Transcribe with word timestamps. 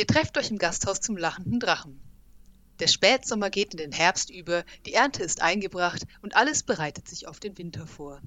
Ihr 0.00 0.06
trefft 0.06 0.38
euch 0.38 0.50
im 0.50 0.56
Gasthaus 0.56 0.98
zum 1.02 1.18
lachenden 1.18 1.60
Drachen. 1.60 2.00
Der 2.78 2.86
Spätsommer 2.86 3.50
geht 3.50 3.74
in 3.74 3.76
den 3.76 3.92
Herbst 3.92 4.30
über, 4.30 4.64
die 4.86 4.94
Ernte 4.94 5.22
ist 5.22 5.42
eingebracht 5.42 6.06
und 6.22 6.36
alles 6.36 6.62
bereitet 6.62 7.06
sich 7.06 7.28
auf 7.28 7.38
den 7.38 7.58
Winter 7.58 7.86
vor. 7.86 8.22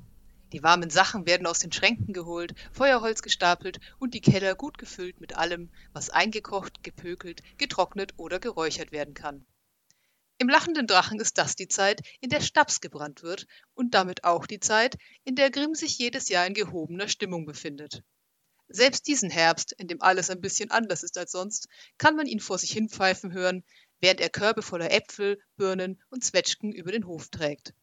Die 0.51 0.61
warmen 0.61 0.91
Sachen 0.91 1.25
werden 1.25 1.47
aus 1.47 1.57
den 1.57 1.71
Schränken 1.71 2.13
geholt, 2.13 2.53
Feuerholz 2.73 3.23
gestapelt 3.23 3.79
und 3.97 4.13
die 4.13 4.21
Keller 4.21 4.53
gut 4.53 4.77
gefüllt 4.77 5.19
mit 5.19 5.35
allem, 5.35 5.71
was 5.93 6.11
eingekocht, 6.11 6.83
gepökelt, 6.83 7.41
getrocknet 7.57 8.13
oder 8.17 8.39
geräuchert 8.39 8.91
werden 8.91 9.15
kann. 9.15 9.43
Im 10.37 10.49
lachenden 10.49 10.85
Drachen 10.85 11.19
ist 11.19 11.39
das 11.39 11.55
die 11.55 11.69
Zeit, 11.69 12.01
in 12.21 12.29
der 12.29 12.41
Schnaps 12.41 12.81
gebrannt 12.81 13.23
wird 13.23 13.47
und 13.73 13.95
damit 13.95 14.25
auch 14.25 14.45
die 14.45 14.59
Zeit, 14.59 14.99
in 15.23 15.35
der 15.35 15.49
Grimm 15.49 15.73
sich 15.73 15.97
jedes 15.97 16.29
Jahr 16.29 16.45
in 16.45 16.53
gehobener 16.53 17.07
Stimmung 17.07 17.47
befindet. 17.47 18.03
Selbst 18.69 19.07
diesen 19.07 19.29
Herbst, 19.29 19.73
in 19.73 19.87
dem 19.87 20.01
alles 20.01 20.29
ein 20.29 20.41
bisschen 20.41 20.71
anders 20.71 21.03
ist 21.03 21.17
als 21.17 21.31
sonst, 21.31 21.67
kann 21.97 22.15
man 22.15 22.25
ihn 22.25 22.39
vor 22.39 22.57
sich 22.57 22.71
hinpfeifen 22.71 23.33
hören, 23.33 23.63
während 23.99 24.21
er 24.21 24.29
Körbe 24.29 24.61
voller 24.61 24.91
Äpfel, 24.91 25.39
Birnen 25.57 26.01
und 26.09 26.23
Zwetschgen 26.23 26.71
über 26.71 26.91
den 26.91 27.05
Hof 27.05 27.29
trägt. 27.29 27.73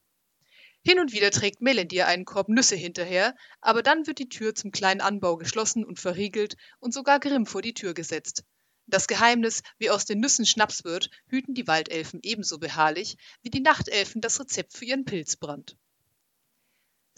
Hin 0.83 0.99
und 0.99 1.13
wieder 1.13 1.31
trägt 1.31 1.61
Melendir 1.61 2.07
einen 2.07 2.25
Korb 2.25 2.49
Nüsse 2.49 2.75
hinterher, 2.75 3.35
aber 3.61 3.83
dann 3.83 4.07
wird 4.07 4.19
die 4.19 4.31
Tür 4.31 4.55
zum 4.55 4.73
kleinen 4.73 5.03
Anbau 5.03 5.37
geschlossen 5.37 5.85
und 5.85 6.01
verriegelt 6.01 6.57
und 6.79 6.95
sogar 6.95 7.21
Grimm 7.21 7.45
vor 7.45 7.61
die 7.61 7.75
Tür 7.75 7.93
gesetzt. 7.93 8.45
Das 8.87 9.07
Geheimnis, 9.07 9.63
wie 9.79 9.91
aus 9.91 10.07
den 10.07 10.21
Nüssen 10.21 10.47
Schnaps 10.47 10.85
wird, 10.85 11.11
hüten 11.27 11.55
die 11.55 11.67
Waldelfen 11.67 12.21
ebenso 12.23 12.59
beharrlich, 12.59 13.19
wie 13.43 13.51
die 13.51 13.61
Nachtelfen 13.61 14.21
das 14.21 14.41
Rezept 14.41 14.73
für 14.73 14.87
ihren 14.87 15.05
Pilzbrand. 15.05 15.77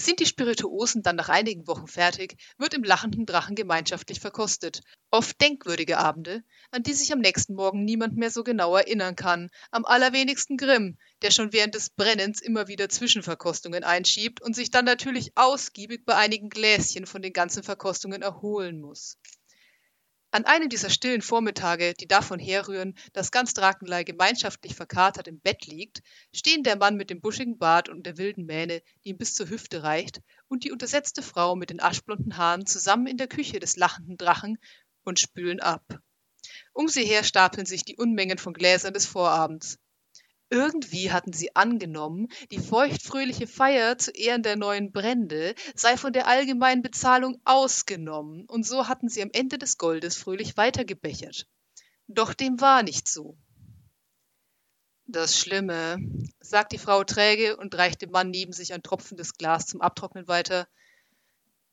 Sind 0.03 0.19
die 0.19 0.27
Spirituosen 0.27 1.05
dann 1.05 1.15
nach 1.15 1.29
einigen 1.29 1.69
Wochen 1.69 1.87
fertig, 1.87 2.35
wird 2.59 2.75
im 2.75 2.83
lachenden 2.83 3.25
Drachen 3.25 3.55
gemeinschaftlich 3.55 4.19
verkostet. 4.19 4.81
Oft 5.13 5.41
denkwürdige 5.41 5.97
Abende, 5.99 6.43
an 6.73 6.83
die 6.83 6.93
sich 6.93 7.13
am 7.13 7.21
nächsten 7.21 7.55
Morgen 7.55 7.85
niemand 7.85 8.17
mehr 8.17 8.33
so 8.33 8.43
genau 8.43 8.75
erinnern 8.75 9.15
kann. 9.15 9.49
Am 9.71 9.85
allerwenigsten 9.85 10.57
Grimm, 10.57 10.99
der 11.23 11.31
schon 11.31 11.53
während 11.53 11.77
des 11.77 11.91
Brennens 11.91 12.43
immer 12.43 12.67
wieder 12.67 12.89
Zwischenverkostungen 12.89 13.85
einschiebt 13.85 14.43
und 14.43 14.57
sich 14.57 14.73
dann 14.73 14.87
natürlich 14.87 15.31
ausgiebig 15.37 16.05
bei 16.05 16.17
einigen 16.17 16.49
Gläschen 16.49 17.07
von 17.07 17.23
den 17.23 17.33
ganzen 17.33 17.63
Verkostungen 17.63 18.23
erholen 18.23 18.81
muss. 18.81 19.19
An 20.35 20.47
einem 20.47 20.71
dieser 20.71 20.89
stillen 20.89 21.21
Vormittage, 21.21 21.93
die 21.93 22.09
davon 22.09 22.39
herrühren, 22.39 22.95
dass 23.13 23.33
ganz 23.33 23.53
Drakenlei 23.53 24.03
gemeinschaftlich 24.03 24.75
verkatert 24.75 25.29
im 25.29 25.39
Bett 25.39 25.67
liegt, 25.67 26.01
stehen 26.35 26.63
der 26.63 26.77
Mann 26.77 26.97
mit 26.97 27.11
dem 27.11 27.21
buschigen 27.21 27.59
Bart 27.59 27.91
und 27.91 28.07
der 28.07 28.17
wilden 28.17 28.47
Mähne, 28.47 28.81
die 29.05 29.11
ihm 29.11 29.19
bis 29.19 29.35
zur 29.35 29.51
Hüfte 29.51 29.83
reicht, 29.83 30.23
und 30.49 30.65
die 30.65 30.73
untersetzte 30.73 31.21
Frau 31.21 31.55
mit 31.55 31.69
den 31.69 31.83
aschblonden 31.83 32.39
Haaren 32.39 32.65
zusammen 32.65 33.09
in 33.09 33.19
der 33.19 33.29
Küche 33.29 33.61
des 33.61 33.77
lachenden 33.77 34.17
Drachen 34.17 34.57
und 35.05 35.21
spülen 35.21 35.61
ab. 35.61 35.85
Um 36.73 36.89
sie 36.89 37.05
her 37.05 37.25
stapeln 37.25 37.67
sich 37.67 37.85
die 37.85 37.97
Unmengen 37.97 38.39
von 38.39 38.55
Gläsern 38.55 38.95
des 38.95 39.05
Vorabends. 39.05 39.79
Irgendwie 40.53 41.11
hatten 41.11 41.33
sie 41.33 41.57
angenommen, 41.57 42.29
die 42.51 42.59
feuchtfröhliche 42.59 43.47
Feier 43.47 43.97
zu 43.97 44.11
Ehren 44.11 44.43
der 44.43 44.57
neuen 44.57 44.93
Brände 44.93 45.55
sei 45.75 45.97
von 45.97 46.13
der 46.13 46.27
allgemeinen 46.27 46.83
Bezahlung 46.83 47.41
ausgenommen, 47.47 48.45
und 48.45 48.67
so 48.67 48.87
hatten 48.87 49.09
sie 49.09 49.23
am 49.23 49.31
Ende 49.33 49.57
des 49.57 49.79
Goldes 49.79 50.19
fröhlich 50.19 50.59
weitergebechert. 50.59 51.49
Doch 52.07 52.35
dem 52.35 52.61
war 52.61 52.83
nicht 52.83 53.09
so. 53.09 53.39
Das 55.07 55.39
Schlimme, 55.39 55.97
sagt 56.41 56.73
die 56.73 56.79
Frau 56.79 57.03
träge 57.03 57.57
und 57.57 57.75
reicht 57.75 58.03
dem 58.03 58.11
Mann 58.11 58.29
neben 58.29 58.53
sich 58.53 58.75
ein 58.75 58.83
tropfendes 58.83 59.39
Glas 59.39 59.65
zum 59.65 59.81
Abtrocknen 59.81 60.29
weiter, 60.29 60.69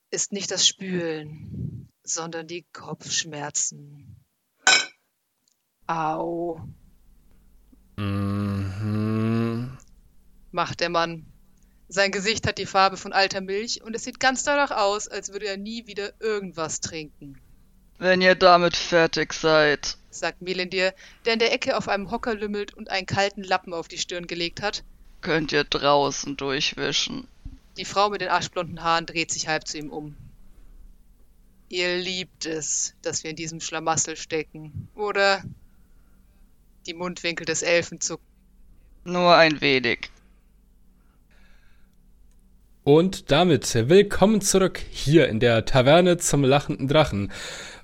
ist 0.09 0.31
nicht 0.31 0.51
das 0.51 0.65
Spülen, 0.65 1.91
sondern 2.03 2.47
die 2.47 2.65
Kopfschmerzen. 2.71 4.23
Au. 5.85 6.61
Mhm. 7.99 9.77
macht 10.51 10.79
der 10.79 10.89
Mann. 10.89 11.25
Sein 11.89 12.11
Gesicht 12.11 12.47
hat 12.47 12.57
die 12.57 12.65
Farbe 12.65 12.95
von 12.95 13.11
alter 13.11 13.41
Milch 13.41 13.83
und 13.83 13.93
es 13.93 14.03
sieht 14.03 14.21
ganz 14.21 14.43
danach 14.43 14.71
aus, 14.71 15.09
als 15.09 15.33
würde 15.33 15.47
er 15.47 15.57
nie 15.57 15.85
wieder 15.85 16.13
irgendwas 16.21 16.79
trinken. 16.79 17.41
Wenn 17.97 18.21
ihr 18.21 18.35
damit 18.35 18.77
fertig 18.77 19.33
seid, 19.33 19.97
sagt 20.09 20.41
Melindir, 20.41 20.93
der 21.25 21.33
in 21.33 21.39
der 21.39 21.51
Ecke 21.51 21.75
auf 21.75 21.89
einem 21.89 22.09
Hocker 22.09 22.35
lümmelt 22.35 22.73
und 22.73 22.89
einen 22.89 23.05
kalten 23.05 23.43
Lappen 23.43 23.73
auf 23.73 23.89
die 23.89 23.97
Stirn 23.97 24.27
gelegt 24.27 24.61
hat, 24.61 24.83
könnt 25.19 25.51
ihr 25.51 25.65
draußen 25.65 26.37
durchwischen. 26.37 27.27
Die 27.75 27.83
Frau 27.83 28.09
mit 28.09 28.21
den 28.21 28.29
aschblonden 28.29 28.81
Haaren 28.81 29.07
dreht 29.07 29.31
sich 29.31 29.49
halb 29.49 29.67
zu 29.67 29.77
ihm 29.77 29.89
um. 29.89 30.15
Ihr 31.67 31.97
liebt 31.97 32.45
es, 32.45 32.93
dass 33.01 33.23
wir 33.23 33.31
in 33.31 33.35
diesem 33.35 33.59
Schlamassel 33.59 34.15
stecken, 34.15 34.87
oder? 34.95 35.43
Die 36.85 36.93
Mundwinkel 36.93 37.45
des 37.45 37.61
Elfen 37.61 37.99
zucken. 37.99 38.25
Nur 39.03 39.35
ein 39.35 39.61
wenig. 39.61 40.09
Und 42.83 43.31
damit 43.31 43.75
willkommen 43.75 44.41
zurück 44.41 44.79
hier 44.89 45.27
in 45.27 45.39
der 45.39 45.65
Taverne 45.65 46.17
zum 46.17 46.43
lachenden 46.43 46.87
Drachen, 46.87 47.31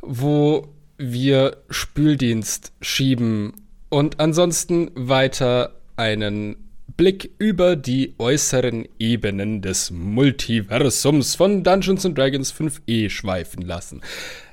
wo 0.01 0.73
wir 0.97 1.57
Spüldienst 1.69 2.73
schieben 2.81 3.53
und 3.89 4.19
ansonsten 4.19 4.89
weiter 4.95 5.75
einen 5.95 6.56
Blick 6.97 7.31
über 7.38 7.75
die 7.75 8.16
äußeren 8.17 8.88
Ebenen 9.00 9.62
des 9.62 9.91
Multiversums 9.91 11.35
von 11.35 11.63
Dungeons 11.63 12.03
Dragons 12.03 12.53
5e 12.53 13.09
schweifen 13.09 13.62
lassen. 13.62 14.01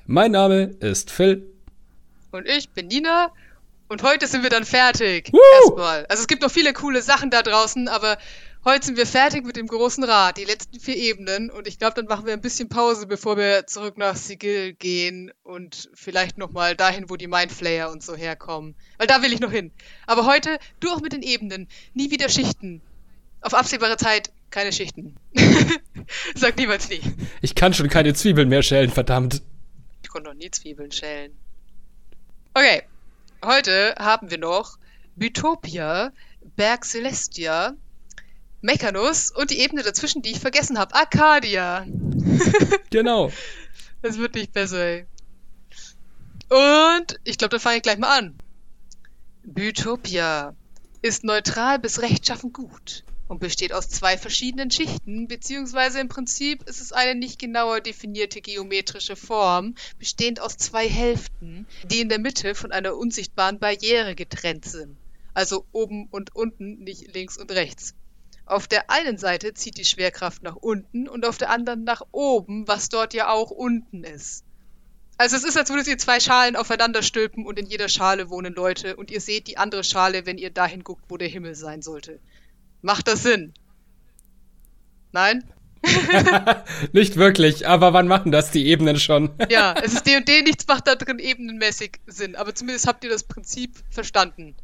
Mein 0.06 0.32
Name 0.32 0.74
ist 0.80 1.10
Phil. 1.10 1.46
Und 2.32 2.48
ich 2.48 2.68
bin 2.70 2.88
Nina 2.88 3.30
und 3.92 4.02
heute 4.02 4.26
sind 4.26 4.42
wir 4.42 4.50
dann 4.50 4.64
fertig. 4.64 5.30
Woo! 5.32 5.38
Erstmal. 5.60 6.06
Also 6.06 6.22
es 6.22 6.26
gibt 6.26 6.40
noch 6.42 6.50
viele 6.50 6.72
coole 6.72 7.02
Sachen 7.02 7.30
da 7.30 7.42
draußen, 7.42 7.88
aber 7.88 8.16
heute 8.64 8.86
sind 8.86 8.96
wir 8.96 9.06
fertig 9.06 9.44
mit 9.44 9.56
dem 9.56 9.66
großen 9.66 10.02
Rad, 10.02 10.38
die 10.38 10.44
letzten 10.44 10.80
vier 10.80 10.96
Ebenen. 10.96 11.50
Und 11.50 11.68
ich 11.68 11.78
glaube, 11.78 11.94
dann 11.94 12.06
machen 12.06 12.24
wir 12.24 12.32
ein 12.32 12.40
bisschen 12.40 12.70
Pause, 12.70 13.06
bevor 13.06 13.36
wir 13.36 13.66
zurück 13.66 13.98
nach 13.98 14.16
Sigil 14.16 14.72
gehen 14.72 15.30
und 15.42 15.90
vielleicht 15.92 16.38
nochmal 16.38 16.74
dahin, 16.74 17.10
wo 17.10 17.16
die 17.16 17.26
Mindflayer 17.26 17.90
und 17.90 18.02
so 18.02 18.16
herkommen. 18.16 18.74
Weil 18.96 19.06
da 19.06 19.20
will 19.20 19.32
ich 19.32 19.40
noch 19.40 19.52
hin. 19.52 19.72
Aber 20.06 20.24
heute, 20.24 20.58
du 20.80 20.88
auch 20.90 21.02
mit 21.02 21.12
den 21.12 21.22
Ebenen. 21.22 21.68
Nie 21.92 22.10
wieder 22.10 22.30
Schichten. 22.30 22.80
Auf 23.42 23.52
absehbare 23.52 23.98
Zeit 23.98 24.32
keine 24.50 24.72
Schichten. 24.72 25.16
Sag 26.34 26.56
niemals 26.56 26.88
nie. 26.88 27.02
Ich 27.42 27.54
kann 27.54 27.74
schon 27.74 27.90
keine 27.90 28.14
Zwiebeln 28.14 28.48
mehr 28.48 28.62
schälen, 28.62 28.90
verdammt. 28.90 29.42
Ich 30.02 30.08
konnte 30.08 30.30
noch 30.30 30.36
nie 30.36 30.50
Zwiebeln 30.50 30.92
schälen. 30.92 31.32
Okay, 32.54 32.82
Heute 33.44 33.96
haben 33.98 34.30
wir 34.30 34.38
noch 34.38 34.78
Bytopia, 35.16 36.12
Berg 36.54 36.84
Celestia, 36.84 37.74
Mechanus 38.60 39.32
und 39.32 39.50
die 39.50 39.58
Ebene 39.58 39.82
dazwischen, 39.82 40.22
die 40.22 40.30
ich 40.30 40.38
vergessen 40.38 40.78
habe, 40.78 40.94
Arcadia. 40.94 41.84
genau. 42.90 43.32
Das 44.00 44.18
wird 44.18 44.36
nicht 44.36 44.52
besser, 44.52 44.84
ey. 44.84 45.06
Und 46.48 47.18
ich 47.24 47.36
glaube, 47.36 47.56
da 47.56 47.58
fange 47.58 47.78
ich 47.78 47.82
gleich 47.82 47.98
mal 47.98 48.16
an. 48.16 48.38
Bytopia 49.42 50.54
ist 51.02 51.24
neutral 51.24 51.80
bis 51.80 52.00
rechtschaffen 52.00 52.52
gut 52.52 53.02
und 53.32 53.38
besteht 53.38 53.72
aus 53.72 53.88
zwei 53.88 54.18
verschiedenen 54.18 54.70
Schichten, 54.70 55.26
beziehungsweise 55.26 55.98
im 56.00 56.08
Prinzip 56.08 56.68
ist 56.68 56.82
es 56.82 56.92
eine 56.92 57.14
nicht 57.14 57.38
genauer 57.38 57.80
definierte 57.80 58.42
geometrische 58.42 59.16
Form, 59.16 59.74
bestehend 59.98 60.38
aus 60.38 60.58
zwei 60.58 60.86
Hälften, 60.86 61.66
die 61.90 62.02
in 62.02 62.10
der 62.10 62.18
Mitte 62.18 62.54
von 62.54 62.72
einer 62.72 62.94
unsichtbaren 62.94 63.58
Barriere 63.58 64.14
getrennt 64.14 64.66
sind. 64.66 64.98
Also 65.32 65.64
oben 65.72 66.08
und 66.10 66.36
unten, 66.36 66.80
nicht 66.80 67.14
links 67.14 67.38
und 67.38 67.50
rechts. 67.52 67.94
Auf 68.44 68.68
der 68.68 68.90
einen 68.90 69.16
Seite 69.16 69.54
zieht 69.54 69.78
die 69.78 69.86
Schwerkraft 69.86 70.42
nach 70.42 70.56
unten 70.56 71.08
und 71.08 71.24
auf 71.24 71.38
der 71.38 71.48
anderen 71.48 71.84
nach 71.84 72.02
oben, 72.12 72.68
was 72.68 72.90
dort 72.90 73.14
ja 73.14 73.30
auch 73.30 73.50
unten 73.50 74.04
ist. 74.04 74.44
Also 75.16 75.36
es 75.36 75.44
ist, 75.44 75.56
als 75.56 75.70
würdet 75.70 75.86
ihr 75.86 75.96
zwei 75.96 76.20
Schalen 76.20 76.54
aufeinander 76.54 77.02
stülpen 77.02 77.46
und 77.46 77.58
in 77.58 77.64
jeder 77.64 77.88
Schale 77.88 78.28
wohnen 78.28 78.52
Leute 78.52 78.96
und 78.96 79.10
ihr 79.10 79.22
seht 79.22 79.46
die 79.46 79.56
andere 79.56 79.84
Schale, 79.84 80.26
wenn 80.26 80.36
ihr 80.36 80.50
dahin 80.50 80.84
guckt, 80.84 81.04
wo 81.08 81.16
der 81.16 81.28
Himmel 81.28 81.54
sein 81.54 81.80
sollte. 81.80 82.20
Macht 82.82 83.08
das 83.08 83.22
Sinn? 83.22 83.54
Nein? 85.12 85.44
nicht 86.92 87.16
wirklich, 87.16 87.66
aber 87.66 87.92
wann 87.92 88.06
machen 88.06 88.30
das 88.32 88.50
die 88.50 88.66
Ebenen 88.66 88.98
schon? 88.98 89.30
ja, 89.48 89.74
es 89.82 89.94
ist 89.94 90.06
D&D, 90.06 90.42
nichts 90.42 90.66
macht 90.66 90.86
da 90.86 90.94
drin 90.94 91.18
ebenenmäßig 91.18 92.00
Sinn, 92.06 92.36
aber 92.36 92.54
zumindest 92.54 92.86
habt 92.86 93.04
ihr 93.04 93.10
das 93.10 93.24
Prinzip 93.24 93.76
verstanden. 93.90 94.56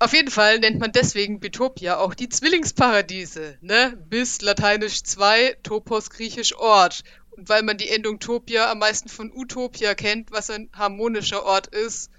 Auf 0.00 0.12
jeden 0.12 0.30
Fall 0.30 0.60
nennt 0.60 0.78
man 0.78 0.92
deswegen 0.92 1.40
Bitopia 1.40 1.98
auch 1.98 2.14
die 2.14 2.28
Zwillingsparadiese, 2.28 3.58
ne? 3.62 3.98
Bis 4.08 4.40
lateinisch 4.40 5.02
2, 5.02 5.56
Topos 5.64 6.10
griechisch 6.10 6.56
Ort. 6.56 7.02
Und 7.30 7.48
weil 7.48 7.64
man 7.64 7.78
die 7.78 7.88
Endung 7.88 8.20
Topia 8.20 8.70
am 8.70 8.78
meisten 8.78 9.08
von 9.08 9.32
Utopia 9.34 9.94
kennt, 9.94 10.30
was 10.30 10.50
ein 10.50 10.70
harmonischer 10.72 11.44
Ort 11.44 11.66
ist, 11.68 12.10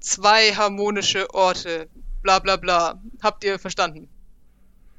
zwei 0.00 0.52
harmonische 0.52 1.32
Orte. 1.32 1.88
Bla 2.22 2.40
bla 2.40 2.56
bla. 2.56 3.00
Habt 3.22 3.44
ihr 3.44 3.60
verstanden? 3.60 4.08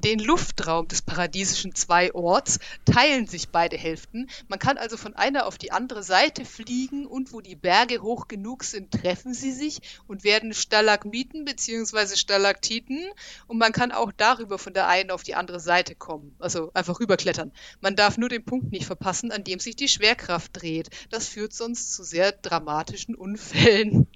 Den 0.04 0.20
Luftraum 0.20 0.88
des 0.88 1.02
paradiesischen 1.02 1.74
Zwei-Orts 1.74 2.60
teilen 2.86 3.26
sich 3.26 3.50
beide 3.50 3.78
Hälften. 3.78 4.30
Man 4.48 4.60
kann 4.60 4.78
also 4.78 4.96
von 4.96 5.16
einer 5.16 5.48
auf 5.48 5.58
die 5.58 5.72
andere 5.72 6.04
Seite 6.04 6.46
fliegen 6.46 7.08
und 7.08 7.34
wo 7.34 7.42
die 7.42 7.56
Berge 7.56 8.02
hoch 8.02 8.28
genug 8.28 8.64
sind, 8.64 8.92
treffen 8.92 9.34
sie 9.34 9.52
sich 9.52 9.80
und 10.08 10.24
werden 10.24 10.54
Stalagmiten 10.54 11.46
bzw. 11.46 12.16
Stalaktiten 12.16 13.04
und 13.48 13.58
man 13.58 13.72
kann 13.72 13.92
auch 13.92 14.12
darüber 14.16 14.60
von 14.60 14.74
der 14.74 14.88
einen 14.88 15.10
auf 15.10 15.24
die 15.24 15.36
andere 15.36 15.60
Seite 15.60 15.96
kommen, 15.96 16.36
also 16.38 16.72
einfach 16.74 17.00
rüberklettern. 17.00 17.52
Man 17.82 17.96
darf 17.96 18.18
nur 18.18 18.30
den 18.30 18.46
Punkt 18.46 18.72
nicht 18.72 18.86
verpassen, 18.86 19.32
an 19.32 19.44
dem 19.44 19.60
sich 19.60 19.76
die 19.76 19.88
Schwerkraft 19.88 20.52
dreht. 20.54 20.90
Das 21.10 21.28
führt 21.28 21.54
sonst 21.54 21.94
zu 21.94 22.04
sehr 22.04 22.32
dramatischen 22.32 23.16
Unfällen. 23.16 24.08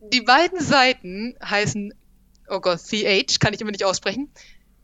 Die 0.00 0.22
beiden 0.22 0.60
Seiten 0.60 1.36
heißen 1.44 1.92
oh 2.50 2.60
Gott, 2.60 2.80
TH, 2.80 3.38
kann 3.40 3.54
ich 3.54 3.60
immer 3.60 3.70
nicht 3.70 3.84
aussprechen, 3.84 4.30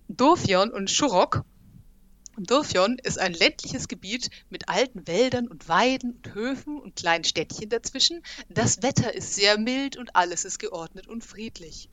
Dorfion 0.08 0.70
und 0.70 0.90
Shurok. 0.90 1.44
Dorfion 2.36 2.98
ist 2.98 3.18
ein 3.18 3.32
ländliches 3.32 3.86
Gebiet 3.86 4.28
mit 4.50 4.68
alten 4.68 5.06
Wäldern 5.06 5.46
und 5.46 5.68
Weiden 5.68 6.12
und 6.12 6.34
Höfen 6.34 6.80
und 6.80 6.96
kleinen 6.96 7.24
Städtchen 7.24 7.68
dazwischen. 7.68 8.22
Das 8.48 8.82
Wetter 8.82 9.14
ist 9.14 9.34
sehr 9.34 9.56
mild 9.56 9.96
und 9.96 10.16
alles 10.16 10.44
ist 10.44 10.58
geordnet 10.58 11.06
und 11.06 11.24
friedlich. 11.24 11.88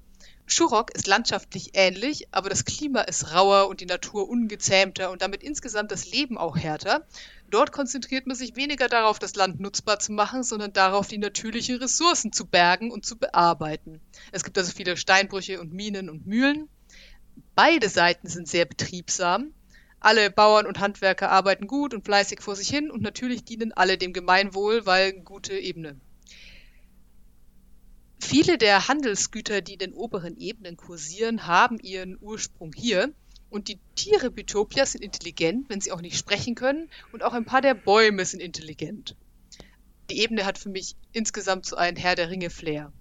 Shurok 0.52 0.94
ist 0.94 1.08
landschaftlich 1.08 1.72
ähnlich, 1.76 2.28
aber 2.32 2.50
das 2.50 2.66
Klima 2.66 3.02
ist 3.02 3.34
rauer 3.34 3.70
und 3.70 3.80
die 3.80 3.86
Natur 3.86 4.28
ungezähmter 4.28 5.10
und 5.10 5.22
damit 5.22 5.44
insgesamt 5.44 5.94
das 5.94 6.12
Leben 6.12 6.38
auch 6.38 6.58
härter. 6.58 7.08
Dort 7.50 7.72
konzentriert 7.72 8.28
man 8.28 8.36
sich 8.36 8.58
weniger 8.58 8.90
darauf, 8.90 9.18
das 9.18 9.36
Land 9.36 9.62
nutzbar 9.62 10.00
zu 10.00 10.12
machen, 10.12 10.44
sondern 10.44 10.74
darauf, 10.74 11.08
die 11.08 11.20
natürlichen 11.20 11.78
Ressourcen 11.78 12.34
zu 12.34 12.46
bergen 12.46 12.92
und 12.92 13.06
zu 13.06 13.18
bearbeiten. 13.18 14.02
Es 14.34 14.44
gibt 14.44 14.58
also 14.58 14.74
viele 14.74 14.98
Steinbrüche 14.98 15.62
und 15.62 15.72
Minen 15.72 16.10
und 16.10 16.28
Mühlen. 16.28 16.68
Beide 17.56 17.88
Seiten 17.88 18.28
sind 18.28 18.50
sehr 18.50 18.66
betriebsam. 18.66 19.54
Alle 20.02 20.32
Bauern 20.32 20.66
und 20.66 20.80
Handwerker 20.80 21.32
arbeiten 21.32 21.66
gut 21.66 21.94
und 21.94 22.04
fleißig 22.04 22.42
vor 22.42 22.58
sich 22.58 22.68
hin 22.68 22.92
und 22.92 23.02
natürlich 23.02 23.46
dienen 23.46 23.72
alle 23.72 23.98
dem 23.98 24.12
Gemeinwohl, 24.12 24.86
weil 24.86 25.14
gute 25.14 25.54
Ebene. 25.54 25.98
Viele 28.22 28.58
der 28.58 28.88
Handelsgüter, 28.88 29.62
die 29.62 29.74
in 29.74 29.80
den 29.80 29.94
oberen 29.94 30.38
Ebenen 30.38 30.78
kursieren, 30.78 31.48
haben 31.48 31.80
ihren 31.80 32.18
Ursprung 32.22 32.72
hier. 32.74 33.14
Und 33.50 33.68
die 33.68 33.80
Tiere 33.96 34.32
Bitopia 34.32 34.86
sind 34.86 35.04
intelligent, 35.04 35.70
wenn 35.70 35.82
sie 35.82 35.92
auch 35.92 36.02
nicht 36.02 36.18
sprechen 36.18 36.56
können. 36.56 36.90
Und 37.12 37.24
auch 37.24 37.34
ein 37.34 37.46
paar 37.46 37.62
der 37.62 37.74
Bäume 37.74 38.24
sind 38.24 38.40
intelligent. 38.40 39.18
Die 40.10 40.20
Ebene 40.20 40.46
hat 40.46 40.58
für 40.58 40.70
mich 40.70 40.96
insgesamt 41.12 41.66
so 41.66 41.76
einen 41.76 41.98
Herr 41.98 42.16
der 42.16 42.30
Ringe-Flair. 42.30 42.94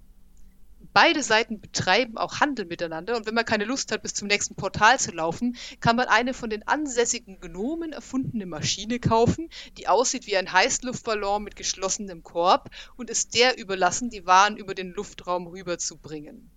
Beide 0.92 1.22
Seiten 1.22 1.60
betreiben 1.60 2.19
auch 2.19 2.40
Handel 2.40 2.66
miteinander 2.66 3.16
und 3.16 3.26
wenn 3.26 3.34
man 3.34 3.44
keine 3.44 3.64
Lust 3.64 3.92
hat, 3.92 4.02
bis 4.02 4.14
zum 4.14 4.26
nächsten 4.26 4.56
Portal 4.56 4.98
zu 4.98 5.12
laufen, 5.12 5.56
kann 5.78 5.94
man 5.94 6.08
eine 6.08 6.34
von 6.34 6.50
den 6.50 6.66
ansässigen 6.66 7.40
Gnomen 7.40 7.92
erfundene 7.92 8.46
Maschine 8.46 8.98
kaufen, 8.98 9.48
die 9.78 9.87
aussieht 9.87 10.26
wie 10.26 10.37
ein 10.37 10.52
Heißluftballon 10.52 11.44
mit 11.44 11.54
geschlossenem 11.54 12.25
Korb 12.25 12.70
und 12.96 13.08
ist 13.08 13.34
der 13.34 13.56
überlassen, 13.56 14.10
die 14.10 14.26
Waren 14.26 14.56
über 14.56 14.75
den 14.75 14.90
Luftraum 14.90 15.46
rüberzubringen. 15.46 16.50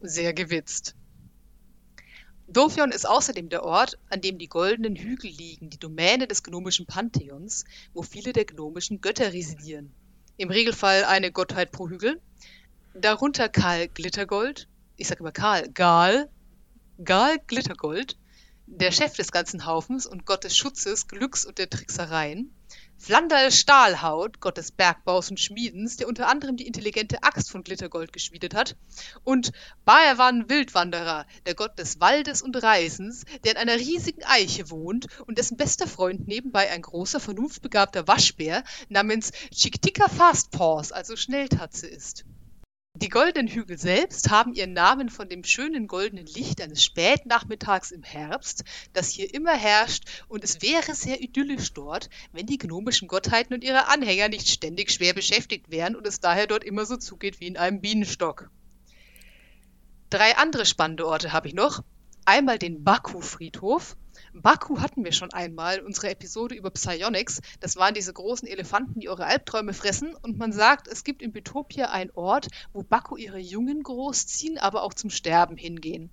Sehr 0.00 0.32
gewitzt. 0.32 0.94
Dorfion 2.50 2.92
ist 2.92 3.06
außerdem 3.06 3.50
der 3.50 3.64
Ort, 3.64 3.98
an 4.08 4.20
dem 4.20 4.38
die 4.38 4.48
goldenen 4.48 4.96
Hügel 4.96 5.30
liegen, 5.30 5.68
die 5.68 5.78
Domäne 5.78 6.26
des 6.26 6.42
gnomischen 6.42 6.86
Pantheons, 6.86 7.64
wo 7.92 8.02
viele 8.02 8.32
der 8.32 8.46
gnomischen 8.46 9.00
Götter 9.00 9.32
residieren. 9.32 9.92
Im 10.38 10.48
Regelfall 10.50 11.04
eine 11.04 11.32
Gottheit 11.32 11.72
pro 11.72 11.90
Hügel. 11.90 12.22
Darunter 12.94 13.48
Karl 13.48 13.88
Glittergold, 13.88 14.66
ich 14.96 15.08
sage 15.08 15.20
immer 15.20 15.32
Karl, 15.32 15.68
Gal, 15.72 16.30
Gal 17.04 17.38
Glittergold, 17.46 18.16
der 18.66 18.92
Chef 18.92 19.14
des 19.14 19.30
ganzen 19.30 19.66
Haufens 19.66 20.06
und 20.06 20.26
Gott 20.26 20.44
des 20.44 20.56
Schutzes, 20.56 21.06
Glücks 21.06 21.44
und 21.44 21.58
der 21.58 21.70
Tricksereien. 21.70 22.52
Flandal 22.96 23.52
Stahlhaut, 23.52 24.40
Gott 24.40 24.58
des 24.58 24.72
Bergbaus 24.72 25.30
und 25.30 25.38
Schmiedens, 25.38 25.96
der 25.96 26.08
unter 26.08 26.28
anderem 26.28 26.56
die 26.56 26.66
intelligente 26.66 27.22
Axt 27.22 27.50
von 27.50 27.62
Glittergold 27.62 28.12
geschmiedet 28.12 28.54
hat, 28.54 28.76
und 29.22 29.52
Baerwan 29.84 30.50
Wildwanderer, 30.50 31.26
der 31.46 31.54
Gott 31.54 31.78
des 31.78 32.00
Waldes 32.00 32.42
und 32.42 32.60
Reisens, 32.60 33.24
der 33.44 33.52
in 33.52 33.58
einer 33.58 33.76
riesigen 33.76 34.24
Eiche 34.24 34.70
wohnt 34.70 35.06
und 35.26 35.38
dessen 35.38 35.56
bester 35.56 35.86
Freund 35.86 36.26
nebenbei 36.26 36.70
ein 36.70 36.82
großer, 36.82 37.20
vernunftbegabter 37.20 38.08
Waschbär 38.08 38.64
namens 38.88 39.30
Chiktika 39.52 40.08
Fastpaws, 40.08 40.90
also 40.90 41.16
Schnelltatze 41.16 41.86
ist. 41.86 42.24
Die 43.00 43.10
goldenen 43.10 43.46
Hügel 43.46 43.78
selbst 43.78 44.28
haben 44.28 44.54
ihren 44.54 44.72
Namen 44.72 45.08
von 45.08 45.28
dem 45.28 45.44
schönen 45.44 45.86
goldenen 45.86 46.26
Licht 46.26 46.60
eines 46.60 46.82
Spätnachmittags 46.82 47.92
im 47.92 48.02
Herbst, 48.02 48.64
das 48.92 49.10
hier 49.10 49.32
immer 49.32 49.56
herrscht, 49.56 50.24
und 50.26 50.42
es 50.42 50.62
wäre 50.62 50.96
sehr 50.96 51.20
idyllisch 51.20 51.72
dort, 51.72 52.10
wenn 52.32 52.46
die 52.46 52.58
gnomischen 52.58 53.06
Gottheiten 53.06 53.54
und 53.54 53.62
ihre 53.62 53.86
Anhänger 53.86 54.28
nicht 54.28 54.48
ständig 54.48 54.90
schwer 54.90 55.14
beschäftigt 55.14 55.70
wären 55.70 55.94
und 55.94 56.08
es 56.08 56.18
daher 56.18 56.48
dort 56.48 56.64
immer 56.64 56.86
so 56.86 56.96
zugeht 56.96 57.38
wie 57.38 57.46
in 57.46 57.56
einem 57.56 57.80
Bienenstock. 57.80 58.50
Drei 60.10 60.36
andere 60.36 60.66
spannende 60.66 61.06
Orte 61.06 61.32
habe 61.32 61.46
ich 61.46 61.54
noch. 61.54 61.84
Einmal 62.24 62.58
den 62.58 62.82
Baku-Friedhof, 62.82 63.96
Baku 64.32 64.80
hatten 64.80 65.04
wir 65.04 65.12
schon 65.12 65.32
einmal, 65.32 65.80
unsere 65.80 66.10
Episode 66.10 66.54
über 66.54 66.70
Psionics. 66.70 67.40
Das 67.60 67.76
waren 67.76 67.94
diese 67.94 68.12
großen 68.12 68.46
Elefanten, 68.48 69.00
die 69.00 69.08
eure 69.08 69.26
Albträume 69.26 69.72
fressen. 69.72 70.14
Und 70.14 70.38
man 70.38 70.52
sagt, 70.52 70.88
es 70.88 71.04
gibt 71.04 71.22
in 71.22 71.32
Betopia 71.32 71.90
einen 71.90 72.10
Ort, 72.12 72.48
wo 72.72 72.82
Baku 72.82 73.16
ihre 73.16 73.38
Jungen 73.38 73.82
großziehen, 73.82 74.58
aber 74.58 74.82
auch 74.82 74.94
zum 74.94 75.10
Sterben 75.10 75.56
hingehen. 75.56 76.10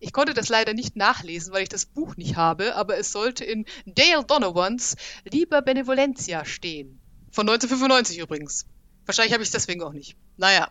Ich 0.00 0.12
konnte 0.12 0.34
das 0.34 0.48
leider 0.48 0.74
nicht 0.74 0.96
nachlesen, 0.96 1.52
weil 1.52 1.62
ich 1.62 1.68
das 1.68 1.86
Buch 1.86 2.16
nicht 2.16 2.36
habe, 2.36 2.74
aber 2.74 2.98
es 2.98 3.12
sollte 3.12 3.44
in 3.44 3.64
Dale 3.86 4.24
Donovans 4.24 4.96
Lieber 5.24 5.62
Benevolentia 5.62 6.44
stehen. 6.44 7.00
Von 7.30 7.48
1995 7.48 8.18
übrigens. 8.18 8.66
Wahrscheinlich 9.06 9.32
habe 9.32 9.42
ich 9.42 9.48
es 9.48 9.52
deswegen 9.52 9.82
auch 9.82 9.92
nicht. 9.92 10.16
Naja, 10.36 10.70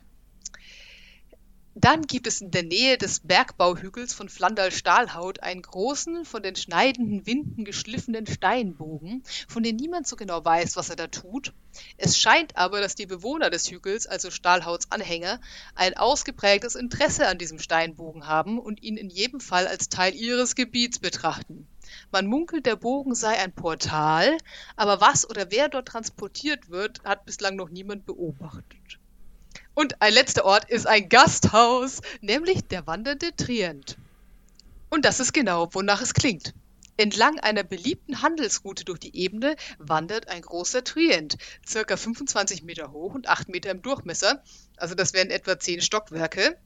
dann 1.73 2.01
gibt 2.01 2.27
es 2.27 2.41
in 2.41 2.51
der 2.51 2.63
Nähe 2.63 2.97
des 2.97 3.21
Bergbauhügels 3.21 4.13
von 4.13 4.27
Flandal-Stahlhaut 4.27 5.41
einen 5.41 5.61
großen, 5.61 6.25
von 6.25 6.43
den 6.43 6.57
schneidenden 6.57 7.25
Winden 7.25 7.63
geschliffenen 7.63 8.27
Steinbogen, 8.27 9.23
von 9.47 9.63
dem 9.63 9.77
niemand 9.77 10.05
so 10.05 10.17
genau 10.17 10.43
weiß, 10.43 10.75
was 10.75 10.89
er 10.89 10.97
da 10.97 11.07
tut. 11.07 11.53
Es 11.95 12.17
scheint 12.17 12.57
aber, 12.57 12.81
dass 12.81 12.95
die 12.95 13.05
Bewohner 13.05 13.49
des 13.49 13.71
Hügels, 13.71 14.05
also 14.05 14.31
Stahlhauts 14.31 14.91
Anhänger, 14.91 15.39
ein 15.73 15.95
ausgeprägtes 15.95 16.75
Interesse 16.75 17.27
an 17.27 17.37
diesem 17.37 17.59
Steinbogen 17.59 18.27
haben 18.27 18.59
und 18.59 18.83
ihn 18.83 18.97
in 18.97 19.09
jedem 19.09 19.39
Fall 19.39 19.65
als 19.65 19.87
Teil 19.87 20.13
ihres 20.13 20.55
Gebiets 20.55 20.99
betrachten. 20.99 21.67
Man 22.11 22.27
munkelt, 22.27 22.65
der 22.65 22.75
Bogen 22.75 23.15
sei 23.15 23.39
ein 23.39 23.53
Portal, 23.53 24.37
aber 24.75 24.99
was 24.99 25.29
oder 25.29 25.51
wer 25.51 25.69
dort 25.69 25.87
transportiert 25.87 26.69
wird, 26.69 27.01
hat 27.05 27.25
bislang 27.25 27.55
noch 27.55 27.69
niemand 27.69 28.05
beobachtet. 28.05 29.00
Und 29.73 30.01
ein 30.01 30.13
letzter 30.13 30.45
Ort 30.45 30.69
ist 30.69 30.85
ein 30.85 31.07
Gasthaus, 31.07 32.01
nämlich 32.21 32.61
der 32.67 32.87
wandernde 32.87 33.35
Trient. 33.35 33.97
Und 34.89 35.05
das 35.05 35.19
ist 35.19 35.33
genau, 35.33 35.69
wonach 35.73 36.01
es 36.01 36.13
klingt. 36.13 36.53
Entlang 36.97 37.39
einer 37.39 37.63
beliebten 37.63 38.21
Handelsroute 38.21 38.83
durch 38.83 38.99
die 38.99 39.15
Ebene 39.15 39.55
wandert 39.79 40.27
ein 40.27 40.41
großer 40.41 40.83
Trient, 40.83 41.37
circa 41.65 41.95
25 41.95 42.63
Meter 42.63 42.91
hoch 42.91 43.15
und 43.15 43.29
8 43.29 43.49
Meter 43.49 43.71
im 43.71 43.81
Durchmesser, 43.81 44.43
also 44.75 44.93
das 44.93 45.13
wären 45.13 45.31
etwa 45.31 45.57
10 45.57 45.81
Stockwerke. 45.81 46.57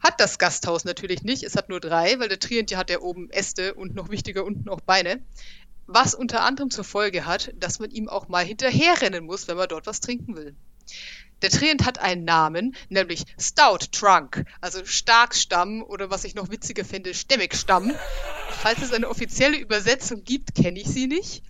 Hat 0.00 0.18
das 0.18 0.38
Gasthaus 0.38 0.84
natürlich 0.84 1.22
nicht, 1.22 1.42
es 1.42 1.54
hat 1.54 1.68
nur 1.68 1.80
drei, 1.80 2.18
weil 2.18 2.28
der 2.28 2.38
Trient 2.38 2.70
ja 2.70 2.78
hat 2.78 2.88
ja 2.90 3.00
oben 3.00 3.30
Äste 3.30 3.74
und 3.74 3.94
noch 3.94 4.08
wichtiger 4.08 4.44
unten 4.44 4.68
auch 4.68 4.80
Beine. 4.80 5.22
Was 5.86 6.14
unter 6.14 6.42
anderem 6.42 6.70
zur 6.70 6.84
Folge 6.84 7.26
hat, 7.26 7.52
dass 7.56 7.78
man 7.78 7.90
ihm 7.90 8.08
auch 8.08 8.28
mal 8.28 8.44
hinterherrennen 8.44 9.24
muss, 9.24 9.48
wenn 9.48 9.56
man 9.56 9.68
dort 9.68 9.86
was 9.86 10.00
trinken 10.00 10.36
will. 10.36 10.56
Der 11.42 11.50
Trient 11.50 11.86
hat 11.86 11.98
einen 11.98 12.24
Namen, 12.24 12.74
nämlich 12.88 13.24
Stout 13.40 13.86
Trunk, 13.92 14.44
also 14.60 14.84
Starkstamm 14.84 15.82
oder 15.82 16.10
was 16.10 16.24
ich 16.24 16.34
noch 16.34 16.50
witziger 16.50 16.84
finde, 16.84 17.14
Stämmigstamm. 17.14 17.92
Falls 18.50 18.82
es 18.82 18.92
eine 18.92 19.08
offizielle 19.08 19.56
Übersetzung 19.56 20.24
gibt, 20.24 20.54
kenne 20.54 20.80
ich 20.80 20.88
sie 20.88 21.06
nicht. 21.06 21.42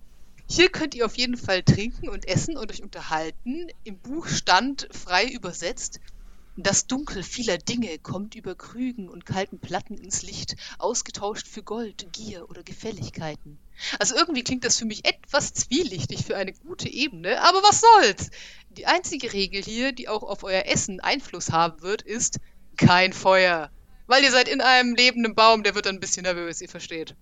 Hier 0.46 0.70
könnt 0.70 0.94
ihr 0.94 1.06
auf 1.06 1.16
jeden 1.16 1.36
Fall 1.36 1.62
trinken 1.62 2.08
und 2.08 2.26
essen 2.26 2.56
und 2.56 2.70
euch 2.70 2.82
unterhalten. 2.82 3.68
Im 3.84 3.98
Buch 3.98 4.26
stand, 4.28 4.88
frei 4.90 5.26
übersetzt, 5.26 6.00
das 6.62 6.86
Dunkel 6.86 7.22
vieler 7.22 7.58
Dinge 7.58 7.98
kommt 7.98 8.34
über 8.34 8.54
Krügen 8.54 9.08
und 9.08 9.26
kalten 9.26 9.58
Platten 9.58 9.96
ins 9.96 10.22
Licht, 10.22 10.56
ausgetauscht 10.78 11.46
für 11.46 11.62
Gold, 11.62 12.12
Gier 12.12 12.50
oder 12.50 12.62
Gefälligkeiten. 12.62 13.58
Also 13.98 14.16
irgendwie 14.16 14.42
klingt 14.42 14.64
das 14.64 14.78
für 14.78 14.84
mich 14.84 15.04
etwas 15.04 15.52
zwielichtig 15.54 16.24
für 16.24 16.36
eine 16.36 16.52
gute 16.52 16.88
Ebene, 16.88 17.40
aber 17.42 17.62
was 17.62 17.80
soll's? 17.80 18.30
Die 18.70 18.86
einzige 18.86 19.32
Regel 19.32 19.62
hier, 19.62 19.92
die 19.92 20.08
auch 20.08 20.22
auf 20.22 20.42
euer 20.42 20.66
Essen 20.66 21.00
Einfluss 21.00 21.50
haben 21.50 21.80
wird, 21.82 22.02
ist 22.02 22.38
kein 22.76 23.12
Feuer. 23.12 23.70
Weil 24.06 24.24
ihr 24.24 24.32
seid 24.32 24.48
in 24.48 24.60
einem 24.60 24.94
lebenden 24.94 25.34
Baum, 25.34 25.62
der 25.62 25.74
wird 25.74 25.86
dann 25.86 25.96
ein 25.96 26.00
bisschen 26.00 26.22
nervös, 26.22 26.60
ihr 26.60 26.68
versteht. 26.68 27.14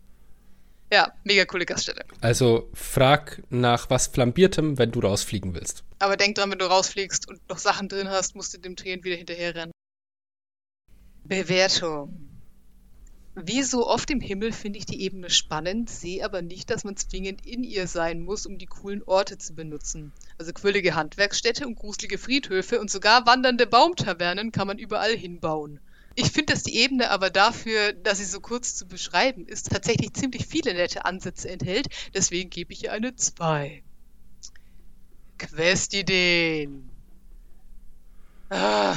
Ja, 0.93 1.12
mega 1.25 1.45
coole 1.45 1.66
Gaststätte. 1.66 2.05
Also 2.21 2.71
frag 2.73 3.43
nach 3.50 3.90
was 3.90 4.07
Flambiertem, 4.07 4.78
wenn 4.78 4.93
du 4.93 5.00
rausfliegen 5.00 5.55
willst. 5.55 5.85
Aber 5.99 6.16
denk 6.16 6.37
dran, 6.37 6.50
wenn 6.50 6.59
du 6.59 6.66
rausfliegst 6.66 7.28
und 7.28 7.40
noch 7.49 7.59
Sachen 7.59 7.88
drin 7.88 8.09
hast, 8.09 8.37
musst 8.37 8.55
du 8.55 8.59
dem 8.59 8.76
Tränen 8.76 9.05
wieder 9.05 9.16
hinterherrennen. 9.16 9.73
Bewertung. 11.25 12.26
Wie 13.38 13.62
so 13.62 13.87
oft 13.87 14.11
im 14.11 14.21
Himmel 14.21 14.50
finde 14.50 14.78
ich 14.78 14.87
die 14.87 15.02
Ebene 15.02 15.28
spannend, 15.28 15.90
sehe 15.90 16.25
aber 16.25 16.40
nicht, 16.40 16.71
dass 16.71 16.85
man 16.85 16.97
zwingend 16.97 17.45
in 17.45 17.64
ihr 17.64 17.87
sein 17.87 18.23
muss, 18.23 18.47
um 18.47 18.57
die 18.57 18.64
coolen 18.66 19.02
Orte 19.02 19.37
zu 19.37 19.55
benutzen. 19.55 20.12
Also 20.38 20.55
quirlige 20.55 20.95
Handwerksstätte 20.95 21.66
und 21.66 21.75
gruselige 21.75 22.16
Friedhöfe 22.16 22.81
und 22.81 22.90
sogar 22.90 23.26
wandernde 23.26 23.66
Baumtavernen 23.66 24.52
kann 24.52 24.66
man 24.66 24.78
überall 24.78 25.14
hinbauen. 25.14 25.81
Ich 26.19 26.33
finde, 26.33 26.55
dass 26.55 26.63
die 26.63 26.77
Ebene 26.77 27.11
aber 27.11 27.29
dafür, 27.29 27.93
dass 27.93 28.19
sie 28.19 28.25
so 28.25 28.41
kurz 28.41 28.75
zu 28.75 28.89
beschreiben 28.89 29.47
ist, 29.47 29.71
tatsächlich 29.71 30.15
ziemlich 30.15 30.47
viele 30.47 30.73
nette 30.73 31.05
Ansätze 31.05 31.51
enthält. 31.51 31.89
Deswegen 32.15 32.49
gebe 32.49 32.73
ich 32.73 32.85
ihr 32.85 32.93
eine 32.93 33.15
2. 33.15 33.83
Questideen. 35.37 36.89
Ah, 38.49 38.97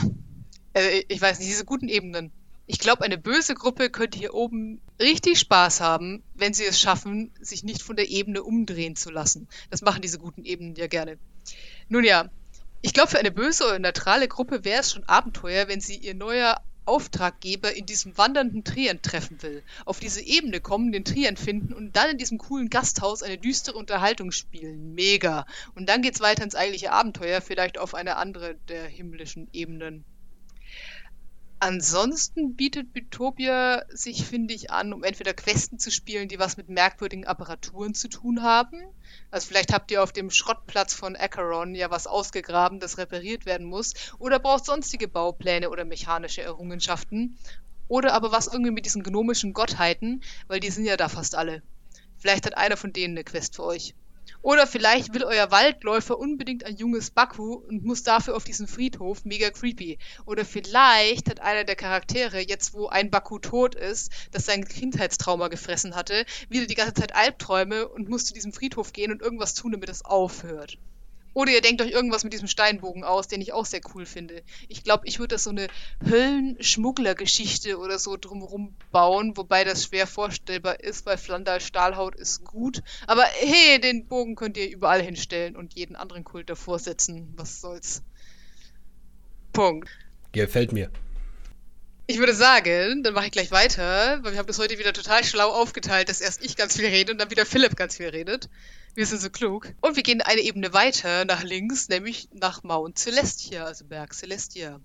äh, 0.74 1.04
ich 1.10 1.20
weiß 1.20 1.40
nicht, 1.40 1.50
diese 1.50 1.66
guten 1.66 1.90
Ebenen. 1.90 2.32
Ich 2.68 2.80
glaube, 2.80 3.04
eine 3.04 3.18
böse 3.18 3.54
Gruppe 3.54 3.90
könnte 3.90 4.18
hier 4.18 4.34
oben 4.34 4.80
richtig 5.02 5.40
Spaß 5.40 5.82
haben, 5.82 6.24
wenn 6.36 6.54
sie 6.54 6.66
es 6.66 6.80
schaffen, 6.80 7.34
sich 7.42 7.64
nicht 7.66 7.82
von 7.82 7.98
der 7.98 8.10
Ebene 8.10 8.44
umdrehen 8.44 8.96
zu 8.96 9.10
lassen. 9.10 9.50
Das 9.70 9.82
machen 9.82 10.02
diese 10.02 10.20
guten 10.20 10.46
Ebenen 10.46 10.76
ja 10.76 10.88
gerne. 10.88 11.18
Nun 11.90 12.06
ja, 12.06 12.30
ich 12.82 12.94
glaube, 12.94 13.10
für 13.10 13.20
eine 13.20 13.32
böse 13.32 13.66
oder 13.66 13.80
neutrale 13.80 14.30
Gruppe 14.30 14.64
wäre 14.64 14.80
es 14.80 14.94
schon 14.94 15.04
Abenteuer, 15.04 15.68
wenn 15.68 15.82
sie 15.82 15.98
ihr 15.98 16.16
neuer 16.16 16.62
Auftraggeber 16.90 17.76
in 17.76 17.86
diesem 17.86 18.18
wandernden 18.18 18.64
Trient 18.64 19.04
treffen 19.04 19.42
will, 19.44 19.64
auf 19.86 20.00
diese 20.00 20.22
Ebene 20.22 20.60
kommen, 20.60 20.92
den 20.92 21.06
Trient 21.06 21.40
finden 21.40 21.72
und 21.72 21.96
dann 21.96 22.10
in 22.10 22.18
diesem 22.18 22.40
coolen 22.40 22.72
Gasthaus 22.72 23.22
eine 23.22 23.38
düstere 23.38 23.78
Unterhaltung 23.78 24.32
spielen. 24.32 24.96
Mega. 24.96 25.46
Und 25.76 25.88
dann 25.88 26.02
geht's 26.02 26.20
weiter 26.20 26.44
ins 26.44 26.56
eigentliche 26.56 26.92
Abenteuer, 26.92 27.42
vielleicht 27.42 27.78
auf 27.78 27.94
eine 27.94 28.18
andere 28.18 28.56
der 28.68 28.88
himmlischen 28.88 29.48
Ebenen. 29.54 30.04
Ansonsten 31.62 32.56
bietet 32.56 32.94
Bitopia 32.94 33.84
sich, 33.90 34.26
finde 34.26 34.54
ich, 34.54 34.72
an, 34.72 34.94
um 34.94 35.04
entweder 35.04 35.34
Questen 35.34 35.78
zu 35.78 35.92
spielen, 35.92 36.30
die 36.30 36.40
was 36.40 36.56
mit 36.56 36.70
merkwürdigen 36.70 37.28
Apparaturen 37.28 37.94
zu 37.94 38.08
tun 38.08 38.44
haben. 38.44 38.82
Also 39.30 39.48
vielleicht 39.48 39.74
habt 39.74 39.92
ihr 39.92 40.02
auf 40.02 40.14
dem 40.14 40.30
Schrottplatz 40.32 40.94
von 40.94 41.18
Acheron 41.18 41.76
ja 41.76 41.92
was 41.92 42.08
ausgegraben, 42.08 42.80
das 42.80 42.98
repariert 42.98 43.46
werden 43.46 43.68
muss. 43.68 43.94
Oder 44.20 44.40
braucht 44.40 44.66
sonstige 44.66 45.10
Baupläne 45.10 45.70
oder 45.70 45.84
mechanische 45.84 46.42
Errungenschaften. 46.42 47.38
Oder 47.90 48.14
aber 48.14 48.32
was 48.32 48.48
irgendwie 48.48 48.72
mit 48.72 48.86
diesen 48.86 49.04
gnomischen 49.04 49.52
Gottheiten, 49.52 50.24
weil 50.48 50.62
die 50.62 50.70
sind 50.70 50.86
ja 50.86 50.96
da 50.96 51.10
fast 51.10 51.36
alle. 51.36 51.62
Vielleicht 52.20 52.46
hat 52.46 52.56
einer 52.56 52.78
von 52.78 52.94
denen 52.94 53.16
eine 53.16 53.26
Quest 53.26 53.58
für 53.58 53.66
euch. 53.66 53.96
Oder 54.42 54.68
vielleicht 54.68 55.14
will 55.14 55.24
euer 55.24 55.52
Waldläufer 55.52 56.18
unbedingt 56.18 56.66
ein 56.66 56.76
junges 56.76 57.12
Baku 57.12 57.54
und 57.56 57.84
muss 57.84 58.04
dafür 58.04 58.36
auf 58.36 58.44
diesen 58.44 58.68
Friedhof, 58.68 59.26
mega 59.26 59.50
creepy. 59.50 59.98
Oder 60.26 60.46
vielleicht 60.46 61.30
hat 61.30 61.40
einer 61.40 61.64
der 61.64 61.76
Charaktere, 61.76 62.40
jetzt 62.40 62.74
wo 62.74 62.88
ein 62.88 63.12
Baku 63.12 63.40
tot 63.40 63.76
ist, 63.76 64.12
das 64.32 64.46
sein 64.46 64.66
Kindheitstrauma 64.66 65.48
gefressen 65.48 65.96
hatte, 65.96 66.26
wieder 66.50 66.66
die 66.66 66.76
ganze 66.76 66.94
Zeit 66.94 67.16
Albträume 67.16 67.88
und 67.88 68.10
muss 68.10 68.26
zu 68.26 68.34
diesem 68.34 68.54
Friedhof 68.54 68.94
gehen 68.94 69.12
und 69.12 69.22
irgendwas 69.22 69.54
tun, 69.54 69.72
damit 69.72 69.90
es 69.90 70.06
aufhört. 70.06 70.78
Oder 71.40 71.54
ihr 71.54 71.62
denkt 71.62 71.82
euch 71.82 71.92
irgendwas 71.92 72.26
mit 72.26 72.34
diesem 72.34 72.50
Steinbogen 72.50 73.06
aus, 73.06 73.30
den 73.30 73.40
ich 73.40 73.54
auch 73.54 73.66
sehr 73.66 73.80
cool 73.96 74.06
finde. 74.06 74.44
Ich 74.68 74.84
glaube, 74.84 75.08
ich 75.08 75.20
würde 75.20 75.36
das 75.36 75.46
so 75.46 75.52
eine 75.52 75.68
Höllenschmugglergeschichte 76.06 77.80
oder 77.80 77.98
so 77.98 78.18
drumherum 78.18 78.76
bauen, 78.92 79.38
wobei 79.38 79.64
das 79.64 79.86
schwer 79.86 80.06
vorstellbar 80.06 80.82
ist, 80.82 81.06
weil 81.06 81.18
Flandal 81.18 81.62
Stahlhaut 81.62 82.16
ist 82.16 82.44
gut. 82.44 82.84
Aber 83.08 83.24
hey, 83.24 83.80
den 83.80 84.06
Bogen 84.08 84.36
könnt 84.36 84.58
ihr 84.58 84.70
überall 84.70 85.02
hinstellen 85.02 85.56
und 85.56 85.76
jeden 85.76 85.96
anderen 85.96 86.26
Kult 86.26 86.50
davor 86.50 86.78
setzen. 86.78 87.32
Was 87.38 87.62
soll's. 87.62 88.04
Punkt. 89.54 89.88
Gefällt 90.34 90.74
mir. 90.74 90.92
Ich 92.06 92.20
würde 92.20 92.34
sagen, 92.34 93.02
dann 93.02 93.14
mache 93.14 93.28
ich 93.28 93.32
gleich 93.32 93.52
weiter, 93.52 94.20
weil 94.24 94.34
wir 94.34 94.40
haben 94.40 94.48
das 94.48 94.60
heute 94.60 94.78
wieder 94.78 94.92
total 94.92 95.24
schlau 95.24 95.52
aufgeteilt, 95.52 96.10
dass 96.10 96.20
erst 96.20 96.44
ich 96.44 96.58
ganz 96.58 96.76
viel 96.76 96.88
rede 96.88 97.14
und 97.14 97.18
dann 97.18 97.32
wieder 97.32 97.46
Philipp 97.46 97.78
ganz 97.78 97.96
viel 97.96 98.10
redet. 98.10 98.50
Wir 98.96 99.06
sind 99.06 99.22
so 99.22 99.30
klug. 99.30 99.74
Und 99.82 99.96
wir 99.96 100.04
gehen 100.04 100.22
eine 100.22 100.42
Ebene 100.42 100.74
weiter 100.74 101.26
nach 101.26 101.44
links, 101.44 101.90
nämlich 101.90 102.28
nach 102.34 102.64
Mount 102.64 102.98
Celestia, 102.98 103.66
also 103.66 103.86
Berg 103.86 104.14
Celestia. 104.14 104.80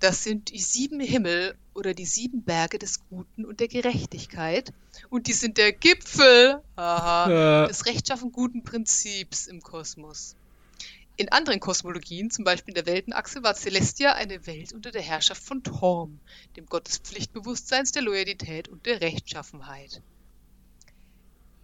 Das 0.00 0.22
sind 0.22 0.50
die 0.50 0.60
sieben 0.60 1.00
Himmel 1.00 1.56
oder 1.72 1.94
die 1.94 2.04
sieben 2.04 2.42
Berge 2.42 2.78
des 2.78 3.00
Guten 3.08 3.44
und 3.44 3.60
der 3.60 3.68
Gerechtigkeit. 3.68 4.72
Und 5.08 5.28
die 5.28 5.32
sind 5.32 5.56
der 5.56 5.72
Gipfel 5.72 6.60
aha, 6.76 7.30
ja. 7.30 7.66
des 7.66 7.86
rechtschaffen 7.86 8.32
guten 8.32 8.64
Prinzips 8.64 9.46
im 9.46 9.62
Kosmos. 9.62 10.36
In 11.16 11.30
anderen 11.30 11.60
Kosmologien, 11.60 12.30
zum 12.30 12.44
Beispiel 12.44 12.72
in 12.72 12.84
der 12.84 12.86
Weltenachse, 12.92 13.44
war 13.44 13.54
Celestia 13.54 14.14
eine 14.14 14.46
Welt 14.48 14.72
unter 14.72 14.90
der 14.90 15.02
Herrschaft 15.02 15.44
von 15.44 15.62
Torm, 15.62 16.18
dem 16.56 16.66
Gott 16.66 16.88
des 16.88 16.98
Pflichtbewusstseins, 16.98 17.92
der 17.92 18.02
Loyalität 18.02 18.68
und 18.68 18.84
der 18.84 19.00
Rechtschaffenheit. 19.00 20.02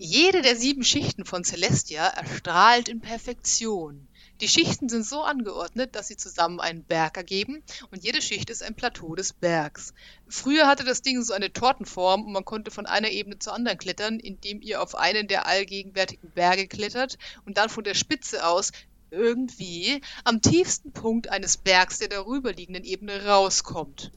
Jede 0.02 0.40
der 0.40 0.57
sieben 0.57 0.83
Schichten 0.83 1.26
von 1.26 1.45
Celestia 1.45 2.07
erstrahlt 2.07 2.88
in 2.88 3.02
Perfektion. 3.02 4.09
Die 4.40 4.49
Schichten 4.49 4.88
sind 4.88 5.04
so 5.04 5.21
angeordnet, 5.21 5.95
dass 5.95 6.09
sie 6.09 6.16
zusammen 6.16 6.59
einen 6.59 6.83
Berg 6.83 7.19
ergeben 7.19 7.62
und 7.90 8.02
jede 8.02 8.23
Schicht 8.23 8.49
ist 8.49 8.62
ein 8.62 8.75
Plateau 8.75 9.14
des 9.14 9.35
Bergs. 9.35 9.92
Früher 10.26 10.66
hatte 10.66 10.85
das 10.85 11.02
Ding 11.02 11.23
so 11.23 11.35
eine 11.35 11.52
Tortenform 11.52 12.25
und 12.25 12.33
man 12.33 12.47
konnte 12.47 12.71
von 12.71 12.87
einer 12.87 13.11
Ebene 13.11 13.38
zur 13.38 13.52
anderen 13.52 13.76
klettern, 13.76 14.19
indem 14.19 14.62
ihr 14.62 14.80
auf 14.80 14.95
einen 14.95 15.28
der 15.28 15.47
allgegenwärtigen 15.47 16.30
Berge 16.30 16.66
klettert 16.66 17.19
und 17.45 17.59
dann 17.59 17.69
von 17.69 17.85
der 17.85 17.92
Spitze 17.92 18.47
aus 18.47 18.73
irgendwie 19.11 20.00
am 20.25 20.40
tiefsten 20.40 20.92
Punkt 20.92 21.28
eines 21.28 21.59
Bergs 21.59 21.99
der 21.99 22.09
darüberliegenden 22.09 22.85
Ebene 22.85 23.26
rauskommt. 23.26 24.12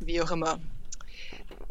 Wie 0.00 0.22
auch 0.22 0.30
immer. 0.30 0.58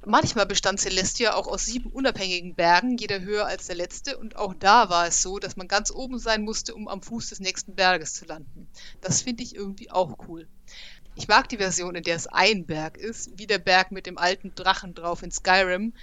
Manchmal 0.05 0.47
bestand 0.47 0.79
Celestia 0.79 1.35
auch 1.35 1.47
aus 1.47 1.65
sieben 1.65 1.91
unabhängigen 1.91 2.55
Bergen, 2.55 2.97
jeder 2.97 3.21
höher 3.21 3.45
als 3.45 3.67
der 3.67 3.75
letzte, 3.75 4.17
und 4.17 4.35
auch 4.35 4.55
da 4.55 4.89
war 4.89 5.05
es 5.07 5.21
so, 5.21 5.37
dass 5.37 5.57
man 5.57 5.67
ganz 5.67 5.91
oben 5.91 6.17
sein 6.17 6.41
musste, 6.41 6.73
um 6.73 6.87
am 6.87 7.03
Fuß 7.03 7.29
des 7.29 7.39
nächsten 7.39 7.75
Berges 7.75 8.15
zu 8.15 8.25
landen. 8.25 8.67
Das 9.01 9.21
finde 9.21 9.43
ich 9.43 9.55
irgendwie 9.55 9.91
auch 9.91 10.17
cool. 10.27 10.47
Ich 11.15 11.27
mag 11.27 11.49
die 11.49 11.57
Version, 11.57 11.93
in 11.93 12.03
der 12.03 12.15
es 12.15 12.25
ein 12.25 12.65
Berg 12.65 12.97
ist, 12.97 13.37
wie 13.37 13.45
der 13.45 13.59
Berg 13.59 13.91
mit 13.91 14.07
dem 14.07 14.17
alten 14.17 14.55
Drachen 14.55 14.95
drauf 14.95 15.21
in 15.21 15.31
Skyrim. 15.31 15.93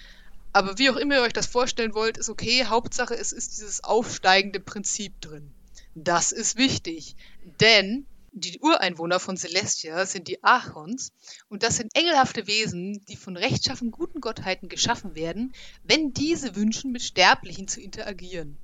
Aber 0.53 0.79
wie 0.79 0.91
auch 0.91 0.97
immer 0.97 1.17
ihr 1.17 1.23
euch 1.23 1.33
das 1.33 1.47
vorstellen 1.47 1.95
wollt, 1.95 2.19
ist 2.19 2.29
okay. 2.29 2.67
Hauptsache, 2.67 3.15
es 3.15 3.33
ist 3.33 3.57
dieses 3.57 3.83
aufsteigende 3.83 4.61
Prinzip 4.61 5.21
drin. 5.21 5.53
Das 5.95 6.31
ist 6.31 6.57
wichtig, 6.57 7.17
denn 7.61 8.07
die 8.33 8.61
Ureinwohner 8.61 9.21
von 9.21 9.37
Celestia 9.37 10.07
sind 10.07 10.29
die 10.29 10.43
Archons 10.45 11.13
und 11.49 11.63
das 11.63 11.77
sind 11.77 11.95
engelhafte 11.95 12.47
Wesen, 12.47 13.05
die 13.07 13.17
von 13.17 13.37
rechtschaffen 13.37 13.91
guten 13.91 14.21
Gottheiten 14.21 14.69
geschaffen 14.69 15.15
werden, 15.15 15.53
wenn 15.83 16.13
diese 16.13 16.55
wünschen, 16.55 16.93
mit 16.93 17.03
Sterblichen 17.03 17.69
zu 17.69 17.81
interagieren. 17.81 18.57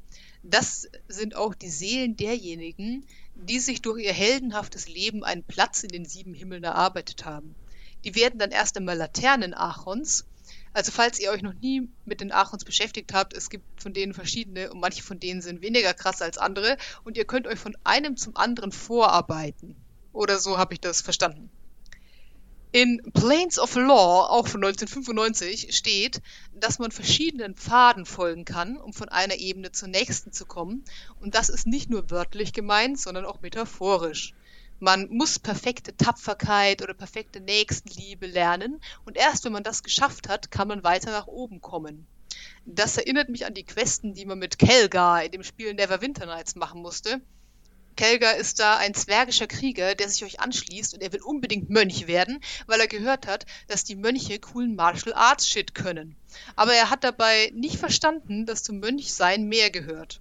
Das 0.43 0.89
sind 1.09 1.35
auch 1.35 1.55
die 1.55 1.71
Seelen 1.71 2.17
derjenigen, 2.17 3.07
die 3.35 3.59
sich 3.59 3.81
durch 3.81 4.05
ihr 4.05 4.13
heldenhaftes 4.13 4.89
Leben 4.89 5.25
einen 5.25 5.43
Platz 5.43 5.83
in 5.83 5.89
den 5.89 6.05
sieben 6.05 6.35
Himmeln 6.35 6.65
erarbeitet 6.65 7.25
haben. 7.25 7.55
Die 8.05 8.15
werden 8.15 8.39
dann 8.39 8.51
erst 8.51 8.77
einmal 8.77 8.99
Laternen-Archons 8.99 10.27
also 10.75 10.93
falls 10.93 11.19
ihr 11.21 11.31
euch 11.31 11.43
noch 11.43 11.55
nie 11.55 11.89
mit 12.05 12.21
den 12.21 12.33
Archons 12.33 12.65
beschäftigt 12.65 13.15
habt, 13.15 13.33
es 13.33 13.49
gibt 13.49 13.81
von 13.81 13.95
denen 13.95 14.13
verschiedene 14.13 14.71
und 14.71 14.81
manche 14.81 15.03
von 15.03 15.21
denen 15.21 15.41
sind 15.41 15.63
weniger 15.63 15.95
krass 15.95 16.21
als 16.21 16.37
andere 16.37 16.77
und 17.05 17.17
ihr 17.17 17.25
könnt 17.25 17.47
euch 17.47 17.59
von 17.59 17.77
einem 17.85 18.17
zum 18.17 18.37
anderen 18.37 18.73
vorarbeiten. 18.73 19.77
Oder 20.13 20.39
so 20.39 20.59
habe 20.59 20.75
ich 20.75 20.81
das 20.81 21.01
verstanden. 21.01 21.49
In 22.73 23.01
Planes 23.13 23.61
of 23.61 23.77
Law, 23.77 24.27
auch 24.29 24.49
von 24.49 24.65
1995, 24.65 25.77
steht, 25.77 26.21
dass 26.53 26.81
man 26.81 26.91
verschiedenen 26.91 27.55
Pfaden 27.55 28.05
folgen 28.05 28.45
kann, 28.45 28.77
um 28.77 28.93
von 28.93 29.09
einer 29.09 29.37
Ebene 29.37 29.71
zur 29.71 29.87
nächsten 29.87 30.33
zu 30.33 30.45
kommen. 30.45 30.85
Und 31.21 31.37
das 31.37 31.51
ist 31.51 31.69
nicht 31.69 31.89
nur 31.89 32.11
wörtlich 32.11 32.53
gemeint, 32.53 32.99
sondern 32.99 33.27
auch 33.27 33.43
metaphorisch. 33.43 34.35
Man 34.81 35.09
muss 35.09 35.39
perfekte 35.39 35.97
Tapferkeit 35.97 36.83
oder 36.83 36.95
perfekte 36.95 37.41
Nächstenliebe 37.41 38.27
lernen 38.27 38.81
und 39.05 39.17
erst 39.17 39.45
wenn 39.45 39.53
man 39.53 39.63
das 39.63 39.83
geschafft 39.83 40.29
hat, 40.29 40.51
kann 40.51 40.69
man 40.69 40.85
weiter 40.85 41.11
nach 41.11 41.27
oben 41.27 41.61
kommen. 41.61 42.07
Das 42.67 42.97
erinnert 42.97 43.29
mich 43.29 43.47
an 43.47 43.55
die 43.55 43.65
Questen, 43.65 44.15
die 44.15 44.27
man 44.27 44.39
mit 44.39 44.59
Kelgar 44.59 45.23
in 45.25 45.31
dem 45.31 45.45
Spiel 45.45 45.75
Neverwinter 45.75 46.27
Nights 46.27 46.55
machen 46.57 46.83
musste. 46.83 47.21
Kelgar 47.97 48.37
ist 48.37 48.59
da 48.59 48.77
ein 48.77 48.93
zwergischer 48.93 49.47
Krieger, 49.47 49.95
der 49.95 50.09
sich 50.09 50.25
euch 50.25 50.41
anschließt 50.41 50.95
und 50.95 51.01
er 51.01 51.13
will 51.13 51.23
unbedingt 51.23 51.71
Mönch 51.71 52.09
werden, 52.09 52.41
weil 52.67 52.81
er 52.81 52.89
gehört 52.89 53.29
hat, 53.29 53.47
dass 53.69 53.85
die 53.85 53.95
Mönche 53.95 54.41
coolen 54.41 54.75
Martial 54.75 55.15
Arts 55.15 55.49
Shit 55.49 55.75
können. 55.75 56.17
Aber 56.57 56.75
er 56.75 56.91
hat 56.91 57.05
dabei 57.05 57.53
nicht 57.55 57.77
verstanden, 57.77 58.47
dass 58.47 58.65
zum 58.65 58.81
Mönchsein 58.81 59.45
mehr 59.45 59.71
gehört. 59.71 60.21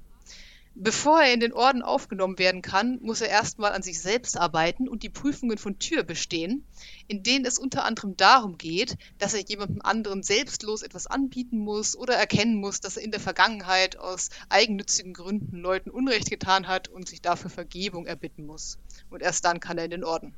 Bevor 0.76 1.22
er 1.22 1.32
in 1.32 1.40
den 1.40 1.54
Orden 1.54 1.84
aufgenommen 1.84 2.40
werden 2.40 2.64
kann, 2.64 2.98
muss 3.02 3.22
er 3.22 3.30
erstmal 3.30 3.74
an 3.74 3.84
sich 3.84 4.02
selbst 4.02 4.36
arbeiten 4.38 4.90
und 4.90 5.04
die 5.04 5.10
Prüfungen 5.10 5.60
von 5.60 5.78
Tür 5.78 6.02
bestehen, 6.02 6.66
in 7.08 7.22
denen 7.22 7.46
es 7.46 7.60
unter 7.60 7.86
anderem 7.86 8.18
darum 8.18 8.58
geht, 8.58 8.98
dass 9.20 9.36
er 9.36 9.42
jemandem 9.42 9.84
anderen 9.84 10.24
selbstlos 10.24 10.82
etwas 10.82 11.06
anbieten 11.06 11.60
muss 11.60 11.96
oder 11.96 12.16
erkennen 12.16 12.56
muss, 12.56 12.80
dass 12.80 12.98
er 12.98 13.04
in 13.04 13.12
der 13.12 13.20
Vergangenheit 13.20 13.98
aus 13.98 14.30
eigennützigen 14.50 15.14
Gründen 15.14 15.58
Leuten 15.58 15.92
Unrecht 15.92 16.32
getan 16.32 16.68
hat 16.68 16.88
und 16.88 17.08
sich 17.08 17.22
dafür 17.22 17.52
Vergebung 17.52 18.08
erbitten 18.08 18.48
muss. 18.48 18.80
Und 19.12 19.22
erst 19.22 19.46
dann 19.46 19.60
kann 19.60 19.78
er 19.78 19.86
in 19.86 19.92
den 19.92 20.04
Orden. 20.04 20.34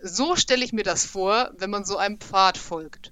So 0.00 0.36
stelle 0.36 0.64
ich 0.64 0.72
mir 0.72 0.84
das 0.84 1.04
vor, 1.04 1.52
wenn 1.58 1.70
man 1.70 1.84
so 1.84 1.96
einem 1.96 2.20
Pfad 2.20 2.58
folgt. 2.58 3.10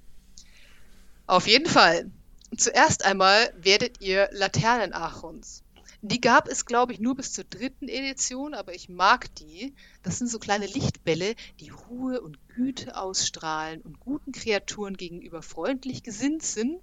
Auf 1.27 1.45
jeden 1.45 1.69
Fall. 1.69 2.09
Zuerst 2.55 3.03
einmal 3.03 3.53
werdet 3.57 3.99
ihr 3.99 4.29
Laternenachons. 4.31 5.63
Die 6.05 6.19
gab 6.19 6.49
es, 6.49 6.65
glaube 6.65 6.91
ich, 6.91 6.99
nur 6.99 7.15
bis 7.15 7.31
zur 7.31 7.45
dritten 7.45 7.87
Edition, 7.87 8.53
aber 8.53 8.75
ich 8.75 8.89
mag 8.89 9.33
die. 9.35 9.73
Das 10.01 10.17
sind 10.17 10.27
so 10.27 10.37
kleine 10.37 10.65
Lichtbälle, 10.65 11.33
die 11.61 11.69
Ruhe 11.69 12.19
und 12.19 12.37
Güte 12.49 12.97
ausstrahlen 12.97 13.79
und 13.79 14.01
guten 14.01 14.33
Kreaturen 14.33 14.97
gegenüber 14.97 15.41
freundlich 15.41 16.03
gesinnt 16.03 16.43
sind. 16.43 16.81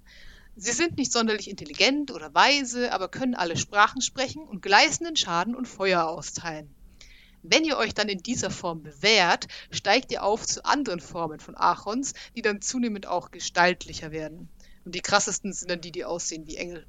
Sie 0.55 0.71
sind 0.71 0.97
nicht 0.97 1.11
sonderlich 1.11 1.51
intelligent 1.51 2.09
oder 2.09 2.33
weise, 2.33 2.91
aber 2.93 3.09
können 3.09 3.35
alle 3.35 3.57
Sprachen 3.57 4.01
sprechen 4.01 4.41
und 4.41 4.63
gleißenden 4.63 5.15
Schaden 5.15 5.53
und 5.53 5.67
Feuer 5.67 6.07
austeilen. 6.07 6.73
Wenn 7.43 7.63
ihr 7.63 7.77
euch 7.77 7.93
dann 7.93 8.09
in 8.09 8.23
dieser 8.23 8.49
Form 8.49 8.81
bewährt, 8.81 9.47
steigt 9.69 10.11
ihr 10.11 10.23
auf 10.23 10.47
zu 10.47 10.65
anderen 10.65 10.99
Formen 10.99 11.39
von 11.39 11.55
Achons, 11.55 12.13
die 12.35 12.41
dann 12.41 12.59
zunehmend 12.59 13.05
auch 13.05 13.29
gestaltlicher 13.29 14.09
werden. 14.11 14.49
Und 14.83 14.95
die 14.95 15.01
krassesten 15.01 15.53
sind 15.53 15.69
dann 15.69 15.81
die, 15.81 15.91
die 15.91 16.05
aussehen 16.05 16.47
wie 16.47 16.57
Engel. 16.57 16.87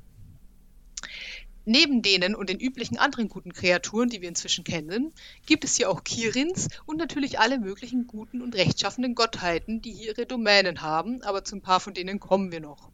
Neben 1.64 2.02
denen 2.02 2.34
und 2.34 2.48
den 2.48 2.58
üblichen 2.58 2.98
anderen 2.98 3.28
guten 3.28 3.52
Kreaturen, 3.52 4.08
die 4.08 4.20
wir 4.20 4.28
inzwischen 4.28 4.64
kennen, 4.64 5.12
gibt 5.46 5.64
es 5.64 5.76
hier 5.76 5.90
auch 5.90 6.02
Kirins 6.02 6.68
und 6.86 6.96
natürlich 6.96 7.38
alle 7.38 7.58
möglichen 7.58 8.06
guten 8.08 8.42
und 8.42 8.56
rechtschaffenden 8.56 9.14
Gottheiten, 9.14 9.80
die 9.80 9.92
hier 9.92 10.08
ihre 10.08 10.26
Domänen 10.26 10.80
haben, 10.82 11.22
aber 11.22 11.44
zu 11.44 11.56
ein 11.56 11.62
paar 11.62 11.80
von 11.80 11.94
denen 11.94 12.18
kommen 12.18 12.50
wir 12.50 12.60
noch. 12.60 12.90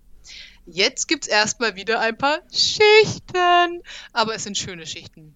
Jetzt 0.66 1.08
gibt's 1.08 1.26
erstmal 1.26 1.76
wieder 1.76 2.00
ein 2.00 2.18
paar 2.18 2.40
Schichten, 2.52 3.82
aber 4.12 4.34
es 4.34 4.44
sind 4.44 4.58
schöne 4.58 4.86
Schichten. 4.86 5.34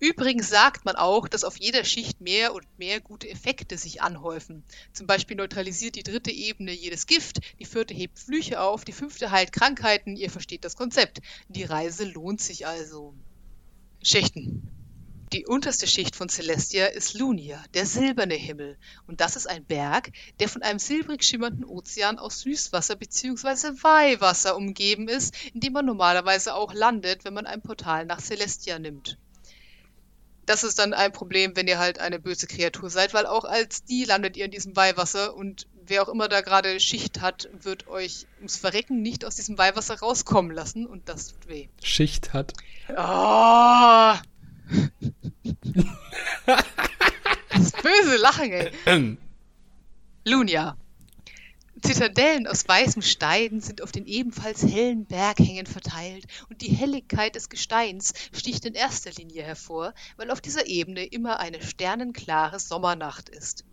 Übrigens 0.00 0.48
sagt 0.48 0.84
man 0.84 0.96
auch, 0.96 1.28
dass 1.28 1.44
auf 1.44 1.58
jeder 1.58 1.84
Schicht 1.84 2.20
mehr 2.20 2.52
und 2.52 2.66
mehr 2.78 3.00
gute 3.00 3.28
Effekte 3.30 3.78
sich 3.78 4.02
anhäufen. 4.02 4.64
Zum 4.92 5.06
Beispiel 5.06 5.36
neutralisiert 5.36 5.94
die 5.94 6.02
dritte 6.02 6.32
Ebene 6.32 6.72
jedes 6.72 7.06
Gift, 7.06 7.38
die 7.60 7.64
vierte 7.64 7.94
hebt 7.94 8.18
Flüche 8.18 8.60
auf, 8.60 8.84
die 8.84 8.92
fünfte 8.92 9.30
heilt 9.30 9.52
Krankheiten, 9.52 10.16
ihr 10.16 10.30
versteht 10.30 10.64
das 10.64 10.76
Konzept. 10.76 11.20
Die 11.48 11.62
Reise 11.62 12.04
lohnt 12.04 12.40
sich 12.40 12.66
also. 12.66 13.14
Schichten. 14.02 14.68
Die 15.32 15.46
unterste 15.46 15.86
Schicht 15.86 16.16
von 16.16 16.28
Celestia 16.28 16.86
ist 16.86 17.14
Lunia, 17.14 17.64
der 17.74 17.86
silberne 17.86 18.34
Himmel. 18.34 18.76
Und 19.06 19.20
das 19.20 19.36
ist 19.36 19.48
ein 19.48 19.64
Berg, 19.64 20.10
der 20.38 20.48
von 20.48 20.62
einem 20.62 20.78
silbrig 20.78 21.24
schimmernden 21.24 21.64
Ozean 21.64 22.18
aus 22.18 22.40
Süßwasser 22.40 22.96
bzw. 22.96 23.82
Weihwasser 23.82 24.56
umgeben 24.56 25.08
ist, 25.08 25.34
in 25.54 25.60
dem 25.60 25.72
man 25.72 25.86
normalerweise 25.86 26.54
auch 26.54 26.74
landet, 26.74 27.24
wenn 27.24 27.34
man 27.34 27.46
ein 27.46 27.62
Portal 27.62 28.06
nach 28.06 28.20
Celestia 28.20 28.78
nimmt 28.78 29.18
das 30.46 30.64
ist 30.64 30.78
dann 30.78 30.94
ein 30.94 31.12
Problem, 31.12 31.56
wenn 31.56 31.66
ihr 31.66 31.78
halt 31.78 31.98
eine 31.98 32.18
böse 32.18 32.46
Kreatur 32.46 32.90
seid, 32.90 33.14
weil 33.14 33.26
auch 33.26 33.44
als 33.44 33.84
die 33.84 34.04
landet 34.04 34.36
ihr 34.36 34.44
in 34.44 34.50
diesem 34.50 34.76
Weihwasser 34.76 35.34
und 35.34 35.66
wer 35.86 36.02
auch 36.02 36.08
immer 36.08 36.28
da 36.28 36.40
gerade 36.40 36.80
Schicht 36.80 37.20
hat, 37.20 37.48
wird 37.52 37.88
euch 37.88 38.26
ums 38.38 38.56
Verrecken 38.56 39.02
nicht 39.02 39.24
aus 39.24 39.36
diesem 39.36 39.58
Weihwasser 39.58 39.98
rauskommen 39.98 40.52
lassen 40.52 40.86
und 40.86 41.08
das 41.08 41.28
tut 41.28 41.48
weh. 41.48 41.68
Schicht 41.82 42.32
hat. 42.32 42.52
Oh! 42.90 42.94
das 46.46 47.72
böse 47.72 48.16
Lachen, 48.16 48.52
ey. 48.52 48.70
Lunia. 50.24 50.76
Zitadellen 51.84 52.46
aus 52.46 52.66
weißem 52.66 53.02
Stein 53.02 53.60
sind 53.60 53.82
auf 53.82 53.92
den 53.92 54.06
ebenfalls 54.06 54.62
hellen 54.62 55.04
Berghängen 55.04 55.66
verteilt 55.66 56.24
und 56.48 56.62
die 56.62 56.70
Helligkeit 56.70 57.34
des 57.34 57.50
Gesteins 57.50 58.14
sticht 58.32 58.64
in 58.64 58.72
erster 58.72 59.10
Linie 59.12 59.42
hervor, 59.42 59.92
weil 60.16 60.30
auf 60.30 60.40
dieser 60.40 60.66
Ebene 60.66 61.04
immer 61.04 61.40
eine 61.40 61.62
sternenklare 61.62 62.58
Sommernacht 62.58 63.28
ist. 63.28 63.64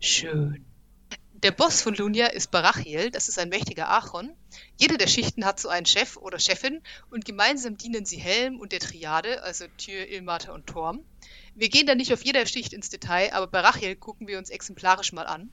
Schön. 0.00 0.66
Der 1.42 1.50
Boss 1.50 1.80
von 1.80 1.94
Lunia 1.94 2.26
ist 2.26 2.50
Barachiel, 2.50 3.10
das 3.10 3.28
ist 3.28 3.38
ein 3.38 3.48
mächtiger 3.48 3.88
Achon. 3.88 4.34
Jede 4.76 4.98
der 4.98 5.06
Schichten 5.06 5.46
hat 5.46 5.58
so 5.58 5.70
einen 5.70 5.86
Chef 5.86 6.18
oder 6.18 6.38
Chefin 6.38 6.82
und 7.10 7.24
gemeinsam 7.24 7.78
dienen 7.78 8.04
sie 8.04 8.18
Helm 8.18 8.60
und 8.60 8.72
der 8.72 8.80
Triade, 8.80 9.42
also 9.42 9.64
Tyr, 9.78 10.08
Ilmater 10.08 10.52
und 10.52 10.66
Torm. 10.66 11.00
Wir 11.54 11.70
gehen 11.70 11.86
da 11.86 11.94
nicht 11.94 12.12
auf 12.12 12.24
jeder 12.24 12.44
Schicht 12.44 12.74
ins 12.74 12.90
Detail, 12.90 13.32
aber 13.32 13.46
Barachiel 13.46 13.96
gucken 13.96 14.28
wir 14.28 14.36
uns 14.36 14.50
exemplarisch 14.50 15.12
mal 15.12 15.26
an. 15.26 15.50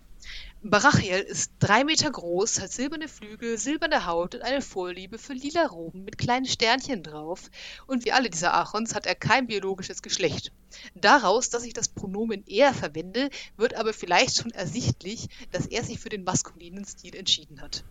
Barachiel 0.65 1.19
ist 1.19 1.51
drei 1.59 1.83
Meter 1.83 2.09
groß, 2.09 2.61
hat 2.61 2.71
silberne 2.71 3.09
Flügel, 3.09 3.57
silberne 3.57 4.05
Haut 4.05 4.33
und 4.33 4.43
eine 4.43 4.61
Vorliebe 4.61 5.17
für 5.17 5.33
lila 5.33 5.65
Roben 5.65 6.05
mit 6.05 6.17
kleinen 6.17 6.45
Sternchen 6.45 7.03
drauf. 7.03 7.51
Und 7.85 8.05
wie 8.05 8.13
alle 8.13 8.29
diese 8.29 8.53
Achons 8.53 8.95
hat 8.95 9.05
er 9.05 9.15
kein 9.15 9.47
biologisches 9.47 10.01
Geschlecht. 10.01 10.53
Daraus, 10.95 11.49
dass 11.49 11.65
ich 11.65 11.73
das 11.73 11.89
Pronomen 11.89 12.45
er 12.47 12.73
verwende, 12.73 13.29
wird 13.57 13.73
aber 13.73 13.91
vielleicht 13.91 14.37
schon 14.37 14.51
ersichtlich, 14.51 15.27
dass 15.51 15.65
er 15.65 15.83
sich 15.83 15.99
für 15.99 16.07
den 16.07 16.23
maskulinen 16.23 16.85
Stil 16.85 17.13
entschieden 17.17 17.61
hat. 17.61 17.83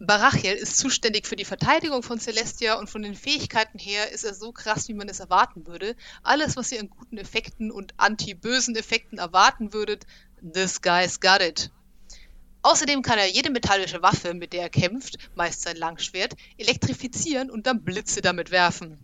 Barachiel 0.00 0.52
ist 0.52 0.76
zuständig 0.76 1.26
für 1.26 1.34
die 1.34 1.44
Verteidigung 1.44 2.04
von 2.04 2.20
Celestia 2.20 2.78
und 2.78 2.88
von 2.88 3.02
den 3.02 3.16
Fähigkeiten 3.16 3.80
her 3.80 4.12
ist 4.12 4.22
er 4.22 4.32
so 4.32 4.52
krass, 4.52 4.86
wie 4.86 4.94
man 4.94 5.08
es 5.08 5.18
erwarten 5.18 5.66
würde. 5.66 5.96
Alles, 6.22 6.56
was 6.56 6.70
ihr 6.70 6.78
an 6.78 6.88
guten 6.88 7.18
Effekten 7.18 7.72
und 7.72 7.94
anti-bösen 7.96 8.76
Effekten 8.76 9.18
erwarten 9.18 9.72
würdet, 9.72 10.06
This 10.40 10.82
guy's 10.82 11.18
got 11.18 11.42
it. 11.42 11.72
Außerdem 12.62 13.02
kann 13.02 13.18
er 13.18 13.28
jede 13.28 13.50
metallische 13.50 14.00
Waffe, 14.00 14.34
mit 14.34 14.52
der 14.52 14.62
er 14.62 14.70
kämpft, 14.70 15.18
meist 15.34 15.62
sein 15.62 15.76
Langschwert, 15.76 16.36
elektrifizieren 16.58 17.50
und 17.50 17.66
dann 17.66 17.82
Blitze 17.82 18.20
damit 18.20 18.52
werfen. 18.52 18.98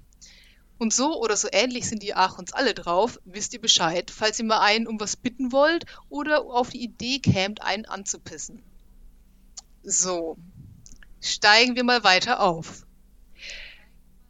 Und 0.78 0.92
so 0.92 1.20
oder 1.20 1.36
so 1.36 1.48
ähnlich 1.50 1.88
sind 1.88 2.02
die 2.04 2.14
Achons 2.14 2.52
alle 2.52 2.74
drauf, 2.74 3.20
wisst 3.24 3.52
ihr 3.52 3.60
Bescheid, 3.60 4.12
falls 4.12 4.38
ihr 4.38 4.44
mal 4.44 4.60
einen 4.60 4.86
um 4.86 5.00
was 5.00 5.16
bitten 5.16 5.50
wollt 5.50 5.86
oder 6.08 6.44
auf 6.44 6.70
die 6.70 6.82
Idee 6.82 7.18
kämt, 7.18 7.62
einen 7.62 7.84
anzupissen. 7.84 8.62
So, 9.82 10.36
steigen 11.32 11.76
wir 11.76 11.84
mal 11.84 12.04
weiter 12.04 12.40
auf. 12.40 12.84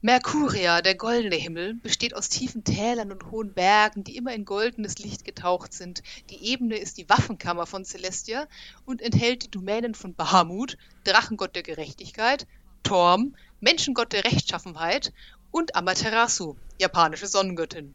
Mercuria, 0.00 0.82
der 0.82 0.96
goldene 0.96 1.36
Himmel, 1.36 1.74
besteht 1.74 2.14
aus 2.14 2.28
tiefen 2.28 2.62
Tälern 2.62 3.10
und 3.10 3.30
hohen 3.30 3.54
Bergen, 3.54 4.04
die 4.04 4.16
immer 4.16 4.34
in 4.34 4.44
goldenes 4.44 4.98
Licht 4.98 5.24
getaucht 5.24 5.72
sind. 5.72 6.02
Die 6.28 6.44
Ebene 6.44 6.76
ist 6.76 6.98
die 6.98 7.08
Waffenkammer 7.08 7.64
von 7.64 7.86
Celestia 7.86 8.46
und 8.84 9.00
enthält 9.00 9.44
die 9.44 9.50
Domänen 9.50 9.94
von 9.94 10.14
Bahamut, 10.14 10.76
Drachengott 11.04 11.54
der 11.56 11.62
Gerechtigkeit, 11.62 12.46
Torm, 12.82 13.34
Menschengott 13.60 14.12
der 14.12 14.24
Rechtschaffenheit 14.24 15.14
und 15.50 15.74
Amaterasu, 15.74 16.56
japanische 16.78 17.26
Sonnengöttin. 17.26 17.94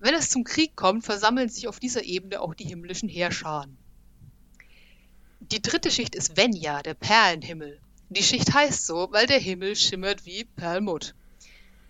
Wenn 0.00 0.14
es 0.14 0.28
zum 0.28 0.42
Krieg 0.42 0.74
kommt, 0.74 1.04
versammeln 1.04 1.48
sich 1.48 1.68
auf 1.68 1.78
dieser 1.78 2.02
Ebene 2.02 2.40
auch 2.40 2.54
die 2.54 2.64
himmlischen 2.64 3.08
Heerscharen. 3.08 3.78
Die 5.38 5.62
dritte 5.62 5.92
Schicht 5.92 6.16
ist 6.16 6.36
Venya, 6.36 6.82
der 6.82 6.94
Perlenhimmel. 6.94 7.80
Die 8.14 8.22
Schicht 8.22 8.52
heißt 8.52 8.84
so, 8.84 9.08
weil 9.10 9.26
der 9.26 9.38
Himmel 9.38 9.74
schimmert 9.74 10.26
wie 10.26 10.44
Perlmutt. 10.44 11.14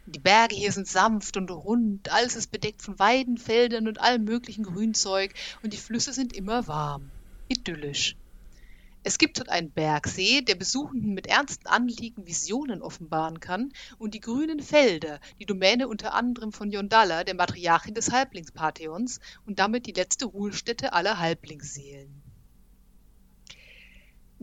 Die 0.06 0.20
Berge 0.20 0.54
hier 0.54 0.70
sind 0.70 0.87
sanft 0.87 1.37
und 1.37 1.50
rund, 1.50 2.12
alles 2.12 2.37
ist 2.37 2.52
bedeckt 2.52 2.80
von 2.80 2.96
Weiden, 3.00 3.38
Feldern 3.38 3.88
und 3.88 4.00
allem 4.00 4.22
möglichen 4.22 4.62
Grünzeug 4.62 5.35
und 5.64 5.72
die 5.72 5.78
Flüsse 5.78 6.12
sind 6.12 6.32
immer 6.32 6.68
warm. 6.68 7.11
Idyllisch. 7.48 8.14
Es 9.02 9.18
gibt 9.18 9.40
dort 9.40 9.48
einen 9.48 9.72
Bergsee, 9.72 10.42
der 10.42 10.54
Besuchenden 10.54 11.12
mit 11.12 11.26
ernsten 11.26 11.66
Anliegen 11.66 12.24
Visionen 12.24 12.82
offenbaren 12.82 13.40
kann, 13.40 13.72
und 13.98 14.14
die 14.14 14.20
grünen 14.20 14.61
Felder, 14.61 15.18
die 15.40 15.46
Domäne 15.46 15.88
unter 15.88 16.14
anderem 16.14 16.52
von 16.52 16.70
Yondalla, 16.70 17.24
der 17.24 17.35
Matriarchin 17.35 17.94
des 17.94 18.12
Halblingspantheons, 18.12 19.18
und 19.44 19.58
damit 19.58 19.87
die 19.87 19.92
letzte 19.92 20.26
Ruhestätte 20.26 20.92
aller 20.92 21.18
Halblingsseelen. 21.18 22.21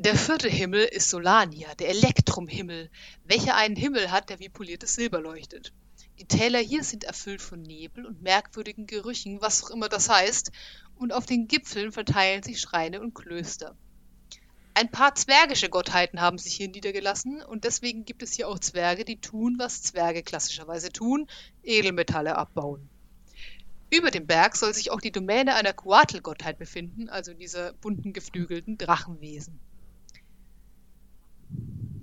Der 0.02 0.16
vierte 0.16 0.48
Himmel 0.48 0.86
ist 0.86 1.10
Solania, 1.10 1.76
der 1.76 1.90
Elektrumhimmel, 1.90 2.90
welcher 3.26 3.58
einen 3.58 3.76
Himmel 3.76 4.12
hat, 4.12 4.30
der 4.30 4.40
wie 4.40 4.48
poliertes 4.48 4.96
Silber 4.96 5.20
leuchtet. 5.20 5.74
Die 6.20 6.24
Täler 6.24 6.60
hier 6.60 6.86
sind 6.86 7.04
erfüllt 7.04 7.42
von 7.42 7.62
Nebel 7.62 8.06
und 8.06 8.22
merkwürdigen 8.22 8.88
Gerüchen, 8.88 9.42
was 9.42 9.62
auch 9.62 9.72
immer 9.72 9.90
das 9.90 10.08
heißt, 10.08 10.54
und 10.96 11.12
auf 11.12 11.26
den 11.26 11.50
Gipfeln 11.50 11.92
verteilen 11.92 12.44
sich 12.44 12.62
Schreine 12.62 13.02
und 13.02 13.14
Klöster. 13.14 13.76
Ein 14.74 14.90
paar 14.90 15.16
zwergische 15.16 15.68
Gottheiten 15.68 16.22
haben 16.22 16.38
sich 16.38 16.54
hier 16.54 16.70
niedergelassen 16.70 17.42
und 17.42 17.66
deswegen 17.66 18.06
gibt 18.06 18.24
es 18.24 18.32
hier 18.32 18.48
auch 18.48 18.60
Zwerge, 18.60 19.04
die 19.04 19.20
tun, 19.20 19.56
was 19.60 19.84
Zwerge 19.84 20.24
klassischerweise 20.24 20.94
tun, 20.94 21.28
Edelmetalle 21.62 22.38
abbauen. 22.38 22.88
Über 23.94 24.12
dem 24.12 24.28
Berg 24.28 24.56
soll 24.56 24.74
sich 24.74 24.92
auch 24.92 25.02
die 25.02 25.12
Domäne 25.12 25.56
einer 25.56 25.74
Coatl-Gottheit 25.74 26.58
befinden, 26.58 27.10
also 27.10 27.34
dieser 27.34 27.74
bunten 27.74 28.14
geflügelten 28.14 28.78
Drachenwesen. 28.78 29.60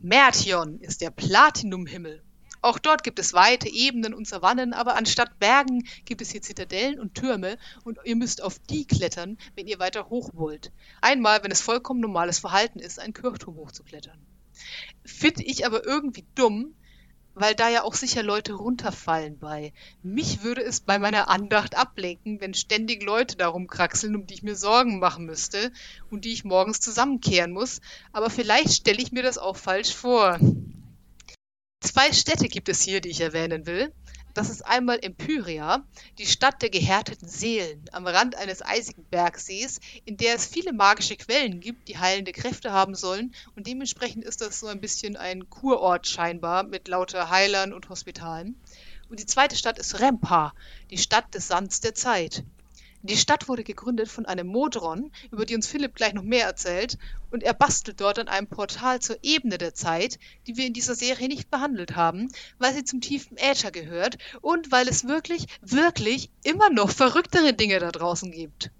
Mertion 0.03 0.81
ist 0.81 1.01
der 1.01 1.11
Platinumhimmel. 1.11 2.23
Auch 2.63 2.79
dort 2.79 3.03
gibt 3.03 3.19
es 3.19 3.33
weite 3.33 3.69
Ebenen 3.69 4.15
und 4.15 4.27
Savannen, 4.27 4.73
aber 4.73 4.97
anstatt 4.97 5.39
Bergen 5.39 5.87
gibt 6.05 6.21
es 6.21 6.31
hier 6.31 6.43
Zitadellen 6.43 6.99
und 7.01 7.15
Türme 7.15 7.59
und 7.85 7.99
ihr 8.05 8.17
müsst 8.17 8.43
auf 8.43 8.59
die 8.59 8.87
klettern, 8.87 9.39
wenn 9.55 9.67
ihr 9.67 9.79
weiter 9.79 10.09
hoch 10.09 10.31
wollt. 10.33 10.73
Einmal, 11.01 11.43
wenn 11.43 11.51
es 11.51 11.61
vollkommen 11.61 12.01
normales 12.01 12.39
Verhalten 12.39 12.79
ist, 12.79 12.99
einen 12.99 13.13
Kirchturm 13.13 13.57
hochzuklettern. 13.57 14.19
Finde 15.05 15.43
ich 15.45 15.67
aber 15.67 15.85
irgendwie 15.87 16.25
dumm, 16.35 16.75
weil 17.37 17.55
da 17.55 17.69
ja 17.69 17.85
auch 17.85 17.95
sicher 17.95 18.23
Leute 18.23 18.55
runterfallen 18.55 19.39
bei. 19.39 19.75
Mich 20.03 20.43
würde 20.43 20.63
es 20.63 20.81
bei 20.81 20.99
meiner 20.99 21.29
Andacht 21.29 21.77
ablenken, 21.77 22.41
wenn 22.41 22.55
ständig 22.55 23.03
Leute 23.03 23.37
darum 23.37 23.67
kraxeln, 23.67 24.17
um 24.17 24.27
die 24.27 24.35
ich 24.35 24.43
mir 24.43 24.57
Sorgen 24.57 24.99
machen 24.99 25.27
müsste 25.27 25.71
und 26.11 26.25
die 26.25 26.33
ich 26.33 26.45
morgens 26.45 26.81
zusammenkehren 26.81 27.53
muss, 27.53 27.83
aber 28.11 28.31
vielleicht 28.31 28.73
stelle 28.73 29.03
ich 29.03 29.13
mir 29.13 29.23
das 29.23 29.37
auch 29.37 29.57
falsch 29.57 29.95
vor. 29.95 30.41
Zwei 31.83 32.11
Städte 32.13 32.49
gibt 32.49 32.71
es 32.71 32.81
hier, 32.81 33.03
die 33.03 33.11
ich 33.11 33.21
erwähnen 33.21 33.67
will. 33.67 33.93
Das 34.37 34.51
ist 34.51 34.67
einmal 34.67 34.99
Empyria, 35.01 35.83
die 36.19 36.27
Stadt 36.27 36.61
der 36.61 36.69
gehärteten 36.69 37.27
Seelen, 37.27 37.87
am 37.93 38.07
Rand 38.07 38.35
eines 38.35 38.61
eisigen 38.61 39.03
Bergsees, 39.05 39.81
in 40.05 40.19
der 40.19 40.35
es 40.35 40.45
viele 40.45 40.75
magische 40.75 41.17
Quellen 41.17 41.59
gibt, 41.61 41.89
die 41.89 41.97
heilende 41.97 42.33
Kräfte 42.33 42.71
haben 42.71 42.95
sollen. 42.95 43.35
Und 43.55 43.67
dementsprechend 43.67 44.25
ist 44.25 44.43
das 44.43 44.61
so 44.61 44.67
ein 44.67 44.83
bisschen 44.83 45.17
ein 45.17 45.49
Kurort 45.49 46.07
scheinbar 46.07 46.65
mit 46.65 46.87
lauter 46.87 47.31
Heilern 47.31 47.73
und 47.73 47.89
Hospitalen. 47.89 48.61
Und 49.09 49.21
die 49.21 49.27
zweite 49.27 49.57
Stadt 49.57 49.79
ist 49.79 50.01
Rempa, 50.01 50.53
die 50.91 50.99
Stadt 50.99 51.35
des 51.35 51.49
Sands 51.49 51.81
der 51.81 51.95
Zeit. 51.95 52.45
Die 53.07 53.17
Stadt 53.17 53.47
wurde 53.47 53.63
gegründet 53.63 54.09
von 54.09 54.27
einem 54.27 54.49
Modron, 54.49 55.13
über 55.31 55.47
die 55.47 55.55
uns 55.55 55.69
Philipp 55.69 55.95
gleich 55.95 56.13
noch 56.13 56.25
mehr 56.25 56.45
erzählt, 56.45 56.99
und 57.31 57.45
er 57.45 57.55
bastelt 57.55 58.01
dort 58.01 58.19
an 58.19 58.27
einem 58.27 58.49
Portal 58.49 58.99
zur 58.99 59.17
Ebene 59.23 59.59
der 59.59 59.75
Zeit, 59.75 60.19
die 60.49 60.57
wir 60.57 60.67
in 60.67 60.73
dieser 60.73 60.97
Serie 60.97 61.29
nicht 61.29 61.49
behandelt 61.49 61.95
haben, 61.95 62.33
weil 62.59 62.75
sie 62.75 62.83
zum 62.83 63.01
tiefen 63.01 63.37
Äther 63.37 63.71
gehört 63.71 64.19
und 64.41 64.73
weil 64.73 64.89
es 64.89 65.07
wirklich, 65.07 65.47
wirklich 65.61 66.31
immer 66.43 66.69
noch 66.69 66.91
verrücktere 66.91 67.53
Dinge 67.53 67.79
da 67.79 67.93
draußen 67.93 68.33
gibt. 68.33 68.73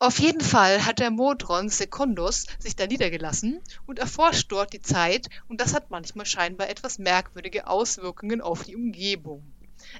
Auf 0.00 0.18
jeden 0.18 0.40
Fall 0.40 0.84
hat 0.84 0.98
der 0.98 1.12
Modron 1.12 1.68
Secundus 1.68 2.46
sich 2.58 2.74
da 2.74 2.88
niedergelassen 2.88 3.60
und 3.86 4.00
erforscht 4.00 4.50
dort 4.50 4.72
die 4.72 4.82
Zeit 4.82 5.28
und 5.46 5.60
das 5.60 5.74
hat 5.74 5.90
manchmal 5.90 6.26
scheinbar 6.26 6.68
etwas 6.68 6.98
merkwürdige 6.98 7.68
Auswirkungen 7.68 8.40
auf 8.40 8.64
die 8.64 8.74
Umgebung. 8.74 9.44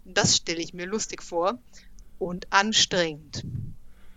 Das 0.04 0.36
stelle 0.36 0.60
ich 0.60 0.74
mir 0.74 0.86
lustig 0.86 1.22
vor, 1.22 1.60
und 2.18 2.52
anstrengend. 2.52 3.44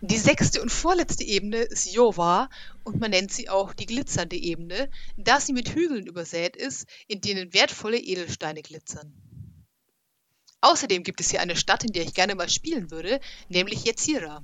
Die 0.00 0.18
sechste 0.18 0.60
und 0.60 0.70
vorletzte 0.70 1.22
Ebene 1.22 1.58
ist 1.58 1.92
Jova 1.92 2.50
und 2.82 2.98
man 2.98 3.12
nennt 3.12 3.32
sie 3.32 3.48
auch 3.48 3.72
die 3.72 3.86
glitzernde 3.86 4.36
Ebene, 4.36 4.90
da 5.16 5.38
sie 5.38 5.52
mit 5.52 5.76
Hügeln 5.76 6.06
übersät 6.06 6.56
ist, 6.56 6.88
in 7.06 7.20
denen 7.20 7.54
wertvolle 7.54 7.98
Edelsteine 7.98 8.62
glitzern. 8.62 9.12
Außerdem 10.60 11.04
gibt 11.04 11.20
es 11.20 11.30
hier 11.30 11.40
eine 11.40 11.56
Stadt, 11.56 11.84
in 11.84 11.92
der 11.92 12.02
ich 12.02 12.14
gerne 12.14 12.34
mal 12.34 12.48
spielen 12.48 12.90
würde, 12.90 13.20
nämlich 13.48 13.84
Yetzira. 13.84 14.42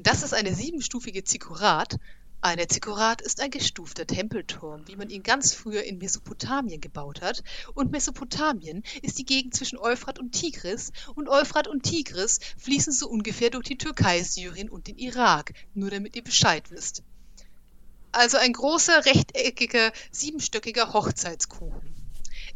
Das 0.00 0.22
ist 0.22 0.34
eine 0.34 0.54
siebenstufige 0.54 1.24
Zikkurat, 1.24 1.96
eine 2.44 2.66
Zikkurat 2.66 3.22
ist 3.22 3.40
ein 3.40 3.52
gestufter 3.52 4.04
Tempelturm, 4.04 4.88
wie 4.88 4.96
man 4.96 5.10
ihn 5.10 5.22
ganz 5.22 5.54
früher 5.54 5.84
in 5.84 5.98
Mesopotamien 5.98 6.80
gebaut 6.80 7.20
hat. 7.20 7.44
Und 7.74 7.92
Mesopotamien 7.92 8.82
ist 9.00 9.18
die 9.20 9.24
Gegend 9.24 9.54
zwischen 9.54 9.78
Euphrat 9.78 10.18
und 10.18 10.32
Tigris. 10.32 10.90
Und 11.14 11.28
Euphrat 11.28 11.68
und 11.68 11.84
Tigris 11.84 12.40
fließen 12.58 12.92
so 12.92 13.08
ungefähr 13.08 13.50
durch 13.50 13.68
die 13.68 13.78
Türkei, 13.78 14.24
Syrien 14.24 14.70
und 14.70 14.88
den 14.88 14.98
Irak. 14.98 15.52
Nur 15.74 15.90
damit 15.90 16.16
ihr 16.16 16.24
Bescheid 16.24 16.68
wisst. 16.72 17.04
Also 18.10 18.38
ein 18.38 18.52
großer, 18.52 19.06
rechteckiger, 19.06 19.92
siebenstöckiger 20.10 20.92
Hochzeitskuchen. 20.92 21.91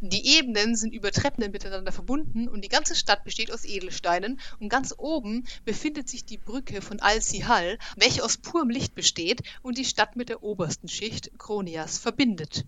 Die 0.00 0.36
Ebenen 0.36 0.76
sind 0.76 0.92
über 0.92 1.10
Treppen 1.10 1.50
miteinander 1.50 1.90
verbunden 1.90 2.48
und 2.48 2.62
die 2.62 2.68
ganze 2.68 2.94
Stadt 2.94 3.24
besteht 3.24 3.50
aus 3.50 3.64
Edelsteinen 3.64 4.38
und 4.60 4.68
ganz 4.68 4.94
oben 4.98 5.46
befindet 5.64 6.08
sich 6.08 6.26
die 6.26 6.36
Brücke 6.36 6.82
von 6.82 7.00
Al-Sihal, 7.00 7.78
welche 7.96 8.22
aus 8.22 8.36
purem 8.36 8.68
Licht 8.68 8.94
besteht 8.94 9.42
und 9.62 9.78
die 9.78 9.86
Stadt 9.86 10.14
mit 10.14 10.28
der 10.28 10.42
obersten 10.42 10.88
Schicht 10.88 11.30
Kronias 11.38 11.98
verbindet. 11.98 12.66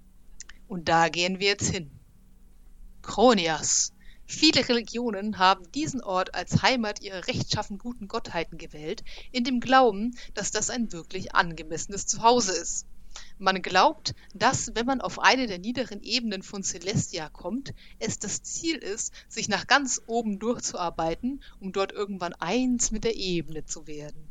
Und 0.68 0.88
da 0.88 1.10
gehen 1.10 1.38
wir 1.38 1.48
jetzt 1.48 1.70
hin. 1.70 1.90
Kronias. 3.02 3.92
Viele 4.24 4.66
Religionen 4.66 5.38
haben 5.38 5.70
diesen 5.72 6.02
Ort 6.02 6.34
als 6.34 6.62
Heimat 6.62 7.02
ihrer 7.02 7.26
rechtschaffen 7.26 7.78
guten 7.78 8.08
Gottheiten 8.08 8.56
gewählt, 8.56 9.02
in 9.32 9.44
dem 9.44 9.60
Glauben, 9.60 10.16
dass 10.32 10.50
das 10.50 10.70
ein 10.70 10.92
wirklich 10.92 11.34
angemessenes 11.34 12.06
Zuhause 12.06 12.52
ist. 12.52 12.86
Man 13.40 13.62
glaubt, 13.62 14.16
dass, 14.34 14.72
wenn 14.74 14.86
man 14.86 15.00
auf 15.00 15.20
eine 15.20 15.46
der 15.46 15.58
niederen 15.58 16.02
Ebenen 16.02 16.42
von 16.42 16.64
Celestia 16.64 17.28
kommt, 17.28 17.72
es 18.00 18.18
das 18.18 18.42
Ziel 18.42 18.76
ist, 18.76 19.12
sich 19.28 19.48
nach 19.48 19.68
ganz 19.68 20.02
oben 20.08 20.40
durchzuarbeiten, 20.40 21.42
um 21.60 21.72
dort 21.72 21.92
irgendwann 21.92 22.34
eins 22.34 22.90
mit 22.90 23.04
der 23.04 23.14
Ebene 23.14 23.64
zu 23.64 23.86
werden. 23.86 24.28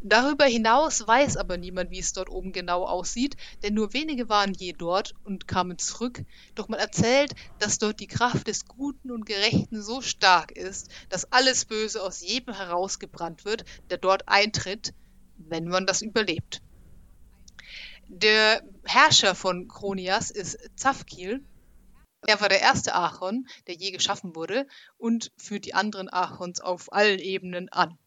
Darüber 0.00 0.44
hinaus 0.44 1.06
weiß 1.06 1.36
aber 1.36 1.56
niemand, 1.56 1.90
wie 1.90 1.98
es 1.98 2.12
dort 2.12 2.30
oben 2.30 2.52
genau 2.52 2.84
aussieht, 2.84 3.36
denn 3.64 3.74
nur 3.74 3.92
wenige 3.92 4.28
waren 4.28 4.52
je 4.52 4.72
dort 4.72 5.14
und 5.24 5.48
kamen 5.48 5.78
zurück, 5.78 6.22
doch 6.54 6.68
man 6.68 6.78
erzählt, 6.78 7.32
dass 7.58 7.78
dort 7.78 7.98
die 7.98 8.06
Kraft 8.06 8.46
des 8.46 8.66
Guten 8.66 9.10
und 9.10 9.26
Gerechten 9.26 9.82
so 9.82 10.02
stark 10.02 10.52
ist, 10.52 10.88
dass 11.08 11.32
alles 11.32 11.64
Böse 11.64 12.00
aus 12.00 12.20
jedem 12.20 12.54
herausgebrannt 12.54 13.44
wird, 13.44 13.64
der 13.90 13.98
dort 13.98 14.28
eintritt, 14.28 14.94
wenn 15.36 15.66
man 15.66 15.86
das 15.86 16.02
überlebt. 16.02 16.62
Der 18.08 18.62
Herrscher 18.84 19.34
von 19.34 19.66
Kronias 19.66 20.30
ist 20.30 20.58
Zafkil. 20.76 21.44
Er 22.24 22.40
war 22.40 22.48
der 22.48 22.60
erste 22.60 22.94
Archon, 22.94 23.48
der 23.66 23.74
je 23.74 23.90
geschaffen 23.90 24.36
wurde 24.36 24.66
und 24.96 25.32
führt 25.36 25.64
die 25.64 25.74
anderen 25.74 26.08
Archons 26.08 26.60
auf 26.60 26.92
allen 26.92 27.18
Ebenen 27.18 27.68
an. 27.68 27.98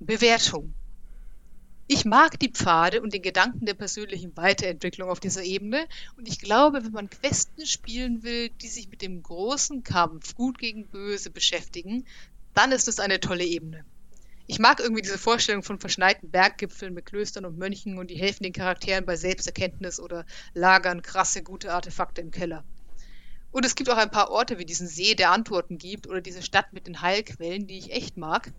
Bewertung. 0.00 0.74
Ich 1.86 2.04
mag 2.04 2.38
die 2.38 2.52
Pfade 2.52 3.00
und 3.00 3.14
den 3.14 3.22
Gedanken 3.22 3.64
der 3.64 3.74
persönlichen 3.74 4.36
Weiterentwicklung 4.36 5.08
auf 5.08 5.18
dieser 5.18 5.42
Ebene 5.42 5.88
und 6.16 6.28
ich 6.28 6.38
glaube, 6.40 6.84
wenn 6.84 6.92
man 6.92 7.10
Questen 7.10 7.66
spielen 7.66 8.22
will, 8.22 8.50
die 8.50 8.68
sich 8.68 8.88
mit 8.88 9.02
dem 9.02 9.22
großen 9.22 9.82
Kampf 9.82 10.34
Gut 10.34 10.58
gegen 10.58 10.88
Böse 10.88 11.30
beschäftigen, 11.30 12.06
dann 12.54 12.70
ist 12.70 12.86
es 12.86 13.00
eine 13.00 13.18
tolle 13.18 13.44
Ebene 13.44 13.84
ich 14.50 14.58
mag 14.58 14.80
irgendwie 14.80 15.02
diese 15.02 15.16
Vorstellung 15.16 15.62
von 15.62 15.78
verschneiten 15.78 16.28
Berggipfeln 16.28 16.92
mit 16.92 17.06
Klöstern 17.06 17.44
und 17.44 17.56
Mönchen 17.56 17.98
und 17.98 18.10
die 18.10 18.16
helfen 18.18 18.42
den 18.42 18.52
Charakteren 18.52 19.06
bei 19.06 19.14
Selbsterkenntnis 19.14 20.00
oder 20.00 20.26
lagern 20.54 21.02
krasse, 21.02 21.44
gute 21.44 21.72
Artefakte 21.72 22.20
im 22.20 22.32
Keller. 22.32 22.64
Und 23.52 23.64
es 23.64 23.76
gibt 23.76 23.88
auch 23.90 23.96
ein 23.96 24.10
paar 24.10 24.28
Orte 24.32 24.58
wie 24.58 24.64
diesen 24.64 24.88
See, 24.88 25.14
der 25.14 25.30
Antworten 25.30 25.78
gibt, 25.78 26.08
oder 26.08 26.20
diese 26.20 26.42
Stadt 26.42 26.72
mit 26.72 26.88
den 26.88 27.00
Heilquellen, 27.00 27.68
die 27.68 27.78
ich 27.78 27.92
echt 27.92 28.16
mag. 28.16 28.52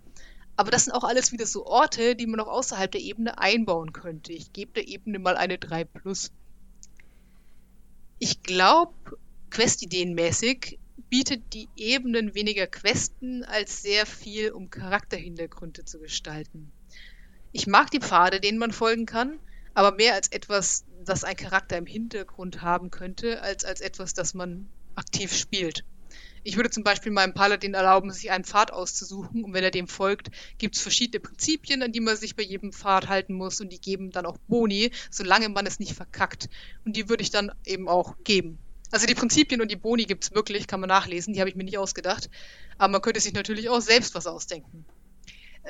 Aber 0.55 0.71
das 0.71 0.85
sind 0.85 0.93
auch 0.93 1.03
alles 1.03 1.33
wieder 1.33 1.45
so 1.45 1.65
Orte, 1.65 2.15
die 2.15 2.25
man 2.25 2.39
auch 2.39 2.47
außerhalb 2.47 2.89
der 2.89 3.01
Ebene 3.01 3.37
einbauen 3.37 3.91
könnte. 3.91 4.31
Ich 4.31 4.53
gebe 4.53 4.71
der 4.71 4.87
Ebene 4.87 5.19
mal 5.19 5.35
eine 5.35 5.57
3 5.57 5.83
plus. 5.83 6.31
Ich 8.17 8.43
glaube, 8.43 8.93
questideenmäßig 9.49 10.79
bietet 11.11 11.53
die 11.53 11.67
Ebenen 11.75 12.35
weniger 12.35 12.67
Questen 12.67 13.43
als 13.43 13.81
sehr 13.81 14.05
viel, 14.05 14.51
um 14.51 14.69
Charakterhintergründe 14.69 15.83
zu 15.83 15.99
gestalten. 15.99 16.71
Ich 17.51 17.67
mag 17.67 17.91
die 17.91 17.99
Pfade, 17.99 18.39
denen 18.39 18.57
man 18.57 18.71
folgen 18.71 19.05
kann, 19.05 19.37
aber 19.73 19.91
mehr 19.91 20.13
als 20.13 20.29
etwas, 20.29 20.85
das 21.03 21.25
ein 21.25 21.35
Charakter 21.35 21.77
im 21.77 21.85
Hintergrund 21.85 22.61
haben 22.61 22.91
könnte, 22.91 23.41
als 23.41 23.65
als 23.65 23.81
etwas, 23.81 24.13
das 24.13 24.33
man 24.33 24.69
aktiv 24.95 25.35
spielt. 25.35 25.83
Ich 26.43 26.55
würde 26.55 26.69
zum 26.69 26.85
Beispiel 26.85 27.11
meinem 27.11 27.33
Paladin 27.33 27.73
erlauben, 27.73 28.13
sich 28.13 28.31
einen 28.31 28.45
Pfad 28.45 28.71
auszusuchen 28.71 29.43
und 29.43 29.53
wenn 29.53 29.65
er 29.65 29.71
dem 29.71 29.89
folgt, 29.89 30.31
gibt 30.57 30.77
es 30.77 30.81
verschiedene 30.81 31.19
Prinzipien, 31.19 31.83
an 31.83 31.91
die 31.91 31.99
man 31.99 32.15
sich 32.15 32.37
bei 32.37 32.43
jedem 32.43 32.71
Pfad 32.71 33.09
halten 33.09 33.33
muss 33.33 33.59
und 33.59 33.69
die 33.73 33.81
geben 33.81 34.11
dann 34.11 34.25
auch 34.25 34.37
Boni, 34.47 34.91
solange 35.09 35.49
man 35.49 35.65
es 35.65 35.79
nicht 35.79 35.93
verkackt. 35.93 36.47
Und 36.85 36.95
die 36.95 37.09
würde 37.09 37.21
ich 37.21 37.31
dann 37.31 37.51
eben 37.65 37.89
auch 37.89 38.15
geben. 38.23 38.59
Also 38.91 39.07
die 39.07 39.15
Prinzipien 39.15 39.61
und 39.61 39.71
die 39.71 39.77
Boni 39.77 40.05
gibt 40.05 40.25
es 40.25 40.31
wirklich, 40.33 40.67
kann 40.67 40.81
man 40.81 40.89
nachlesen, 40.89 41.33
die 41.33 41.39
habe 41.39 41.49
ich 41.49 41.55
mir 41.55 41.63
nicht 41.63 41.77
ausgedacht. 41.77 42.29
Aber 42.77 42.91
man 42.91 43.01
könnte 43.01 43.21
sich 43.21 43.33
natürlich 43.33 43.69
auch 43.69 43.81
selbst 43.81 44.15
was 44.15 44.27
ausdenken. 44.27 44.85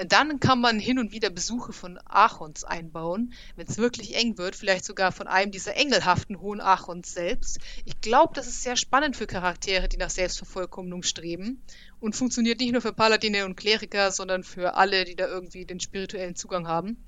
Dann 0.06 0.40
kann 0.40 0.62
man 0.62 0.80
hin 0.80 1.00
und 1.00 1.12
wieder 1.12 1.30
Besuche 1.30 1.74
von 1.74 2.00
Achons 2.06 2.64
einbauen, 2.64 3.34
wenn 3.58 3.68
es 3.68 3.78
wirklich 3.78 4.16
eng 4.16 4.38
wird, 4.38 4.56
vielleicht 4.56 4.86
sogar 4.86 5.12
von 5.12 5.28
einem 5.28 5.52
dieser 5.52 5.76
engelhaften 5.76 6.40
hohen 6.40 6.62
Achons 6.62 7.14
selbst. 7.14 7.60
Ich 7.84 8.00
glaube, 8.00 8.34
das 8.34 8.48
ist 8.48 8.64
sehr 8.64 8.78
spannend 8.78 9.18
für 9.18 9.28
Charaktere, 9.28 9.90
die 9.90 9.98
nach 9.98 10.10
Selbstvervollkommnung 10.10 11.04
streben 11.04 11.62
und 12.00 12.16
funktioniert 12.16 12.62
nicht 12.62 12.72
nur 12.72 12.82
für 12.82 12.94
Paladine 12.94 13.46
und 13.46 13.58
Kleriker, 13.58 14.12
sondern 14.12 14.44
für 14.44 14.76
alle, 14.76 15.04
die 15.04 15.18
da 15.18 15.28
irgendwie 15.28 15.66
den 15.66 15.82
spirituellen 15.82 16.36
Zugang 16.36 16.68
haben. 16.68 17.04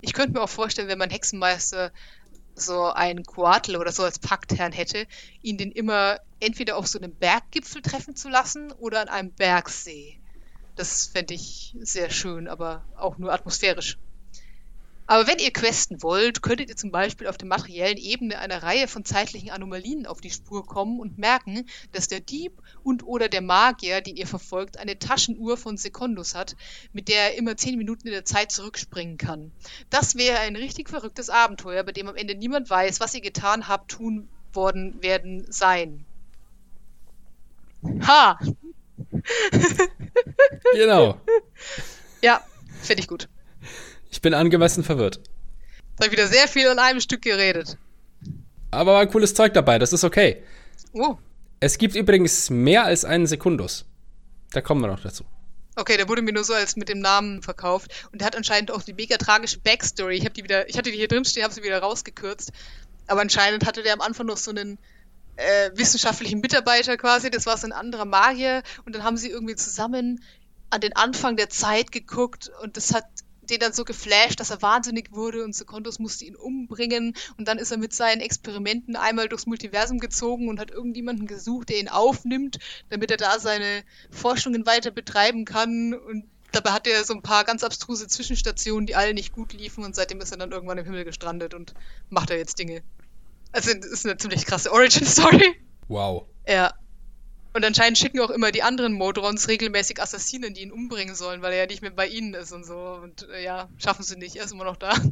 Ich 0.00 0.12
könnte 0.12 0.32
mir 0.32 0.42
auch 0.42 0.48
vorstellen, 0.48 0.88
wenn 0.88 0.98
man 0.98 1.10
Hexenmeister 1.10 1.92
so 2.60 2.84
einen 2.84 3.24
Coatl 3.24 3.76
oder 3.76 3.92
so 3.92 4.04
als 4.04 4.18
Paktherrn 4.18 4.72
hätte, 4.72 5.06
ihn 5.42 5.58
den 5.58 5.72
immer 5.72 6.18
entweder 6.40 6.76
auf 6.76 6.86
so 6.86 6.98
einem 6.98 7.14
Berggipfel 7.16 7.82
treffen 7.82 8.16
zu 8.16 8.28
lassen 8.28 8.72
oder 8.72 9.00
an 9.00 9.08
einem 9.08 9.32
Bergsee. 9.32 10.20
Das 10.76 11.06
fände 11.06 11.34
ich 11.34 11.76
sehr 11.80 12.10
schön, 12.10 12.48
aber 12.48 12.84
auch 12.96 13.18
nur 13.18 13.32
atmosphärisch. 13.32 13.98
Aber 15.10 15.26
wenn 15.26 15.40
ihr 15.40 15.52
questen 15.52 16.04
wollt, 16.04 16.40
könntet 16.40 16.68
ihr 16.68 16.76
zum 16.76 16.92
Beispiel 16.92 17.26
auf 17.26 17.36
der 17.36 17.48
materiellen 17.48 17.96
Ebene 17.96 18.38
einer 18.38 18.62
Reihe 18.62 18.86
von 18.86 19.04
zeitlichen 19.04 19.50
Anomalien 19.50 20.06
auf 20.06 20.20
die 20.20 20.30
Spur 20.30 20.64
kommen 20.64 21.00
und 21.00 21.18
merken, 21.18 21.66
dass 21.90 22.06
der 22.06 22.20
Dieb 22.20 22.52
und 22.84 23.04
oder 23.04 23.28
der 23.28 23.40
Magier, 23.40 24.02
den 24.02 24.14
ihr 24.14 24.28
verfolgt, 24.28 24.78
eine 24.78 25.00
Taschenuhr 25.00 25.56
von 25.56 25.76
Secundus 25.76 26.36
hat, 26.36 26.54
mit 26.92 27.08
der 27.08 27.32
er 27.32 27.38
immer 27.38 27.56
zehn 27.56 27.76
Minuten 27.76 28.06
in 28.06 28.12
der 28.12 28.24
Zeit 28.24 28.52
zurückspringen 28.52 29.18
kann. 29.18 29.50
Das 29.90 30.14
wäre 30.14 30.38
ein 30.38 30.54
richtig 30.54 30.88
verrücktes 30.88 31.28
Abenteuer, 31.28 31.82
bei 31.82 31.90
dem 31.90 32.06
am 32.06 32.14
Ende 32.14 32.36
niemand 32.36 32.70
weiß, 32.70 33.00
was 33.00 33.12
ihr 33.12 33.20
getan 33.20 33.66
habt, 33.66 33.90
tun 33.90 34.28
worden 34.52 35.02
werden 35.02 35.44
sein. 35.50 36.04
Ha! 38.06 38.38
Genau. 40.72 41.20
Ja, 42.22 42.44
finde 42.82 43.00
ich 43.00 43.08
gut. 43.08 43.28
Ich 44.10 44.20
bin 44.20 44.34
angemessen 44.34 44.84
verwirrt. 44.84 45.20
Da 45.96 46.04
habe 46.04 46.12
wieder 46.12 46.26
sehr 46.26 46.48
viel 46.48 46.68
an 46.68 46.78
einem 46.78 47.00
Stück 47.00 47.22
geredet. 47.22 47.76
Aber 48.70 48.94
war 48.94 49.00
ein 49.00 49.10
cooles 49.10 49.34
Zeug 49.34 49.54
dabei, 49.54 49.78
das 49.78 49.92
ist 49.92 50.04
okay. 50.04 50.42
Oh, 50.92 51.16
Es 51.60 51.78
gibt 51.78 51.94
übrigens 51.94 52.50
mehr 52.50 52.84
als 52.84 53.04
einen 53.04 53.26
Sekundus. 53.26 53.84
Da 54.52 54.60
kommen 54.60 54.80
wir 54.80 54.88
noch 54.88 55.00
dazu. 55.00 55.24
okay, 55.76 55.96
der 55.96 56.08
wurde 56.08 56.22
mir 56.22 56.32
nur 56.32 56.44
so 56.44 56.52
als 56.54 56.76
mit 56.76 56.88
dem 56.88 56.98
Namen 57.00 57.42
verkauft. 57.42 58.06
Und 58.12 58.20
der 58.20 58.26
hat 58.26 58.36
anscheinend 58.36 58.70
auch 58.70 58.82
die 58.82 58.92
mega 58.92 59.16
tragische 59.16 59.58
Backstory. 59.60 60.16
Ich 60.16 60.24
habe 60.24 60.34
die 60.34 60.44
wieder, 60.44 60.68
ich 60.68 60.76
hatte 60.76 60.90
die 60.90 60.96
hier 60.96 61.08
drin 61.08 61.24
stehen, 61.24 61.44
habe 61.44 61.54
sie 61.54 61.62
wieder 61.62 61.78
rausgekürzt. 61.78 62.52
Aber 63.06 63.20
anscheinend 63.20 63.66
hatte 63.66 63.82
der 63.82 63.94
am 63.94 64.00
Anfang 64.00 64.26
noch 64.26 64.36
so 64.36 64.50
einen 64.50 64.78
äh, 65.36 65.70
wissenschaftlichen 65.74 66.40
Mitarbeiter 66.40 66.96
quasi. 66.96 67.30
Das 67.30 67.46
war 67.46 67.56
so 67.56 67.66
ein 67.66 67.72
anderer 67.72 68.04
Magier. 68.04 68.62
Und 68.84 68.94
dann 68.94 69.04
haben 69.04 69.16
sie 69.16 69.30
irgendwie 69.30 69.56
zusammen 69.56 70.22
an 70.70 70.80
den 70.80 70.94
Anfang 70.96 71.36
der 71.36 71.48
Zeit 71.50 71.92
geguckt. 71.92 72.50
Und 72.62 72.76
das 72.76 72.92
hat 72.94 73.04
den 73.50 73.60
dann 73.60 73.72
so 73.72 73.84
geflasht, 73.84 74.40
dass 74.40 74.50
er 74.50 74.62
wahnsinnig 74.62 75.12
wurde 75.12 75.44
und 75.44 75.54
Sekondos 75.54 75.98
musste 75.98 76.24
ihn 76.24 76.36
umbringen 76.36 77.14
und 77.36 77.48
dann 77.48 77.58
ist 77.58 77.70
er 77.70 77.78
mit 77.78 77.92
seinen 77.92 78.20
Experimenten 78.20 78.96
einmal 78.96 79.28
durchs 79.28 79.46
Multiversum 79.46 79.98
gezogen 79.98 80.48
und 80.48 80.60
hat 80.60 80.70
irgendjemanden 80.70 81.26
gesucht, 81.26 81.68
der 81.68 81.78
ihn 81.78 81.88
aufnimmt, 81.88 82.58
damit 82.88 83.10
er 83.10 83.16
da 83.16 83.38
seine 83.38 83.82
Forschungen 84.10 84.66
weiter 84.66 84.90
betreiben 84.90 85.44
kann 85.44 85.94
und 85.94 86.24
dabei 86.52 86.70
hat 86.70 86.86
er 86.86 87.04
so 87.04 87.14
ein 87.14 87.22
paar 87.22 87.44
ganz 87.44 87.62
abstruse 87.62 88.08
Zwischenstationen, 88.08 88.86
die 88.86 88.96
alle 88.96 89.14
nicht 89.14 89.32
gut 89.32 89.52
liefen 89.52 89.84
und 89.84 89.94
seitdem 89.94 90.20
ist 90.20 90.32
er 90.32 90.38
dann 90.38 90.52
irgendwann 90.52 90.78
im 90.78 90.84
Himmel 90.84 91.04
gestrandet 91.04 91.54
und 91.54 91.74
macht 92.08 92.30
er 92.30 92.38
jetzt 92.38 92.58
Dinge. 92.58 92.82
Also 93.52 93.74
das 93.74 93.86
ist 93.86 94.06
eine 94.06 94.16
ziemlich 94.16 94.46
krasse 94.46 94.72
Origin-Story. 94.72 95.56
Wow. 95.88 96.26
Ja. 96.46 96.72
Und 97.52 97.64
anscheinend 97.64 97.98
schicken 97.98 98.20
auch 98.20 98.30
immer 98.30 98.52
die 98.52 98.62
anderen 98.62 98.92
Modrons 98.92 99.48
regelmäßig 99.48 100.00
Assassinen, 100.00 100.54
die 100.54 100.62
ihn 100.62 100.72
umbringen 100.72 101.14
sollen, 101.14 101.42
weil 101.42 101.52
er 101.52 101.60
ja 101.60 101.66
nicht 101.66 101.82
mehr 101.82 101.90
bei 101.90 102.06
ihnen 102.06 102.34
ist 102.34 102.52
und 102.52 102.64
so. 102.64 102.78
Und 103.02 103.28
äh, 103.28 103.42
ja, 103.42 103.68
schaffen 103.76 104.04
sie 104.04 104.16
nicht, 104.16 104.36
er 104.36 104.44
ist 104.44 104.52
immer 104.52 104.64
noch 104.64 104.76
da. 104.76 104.94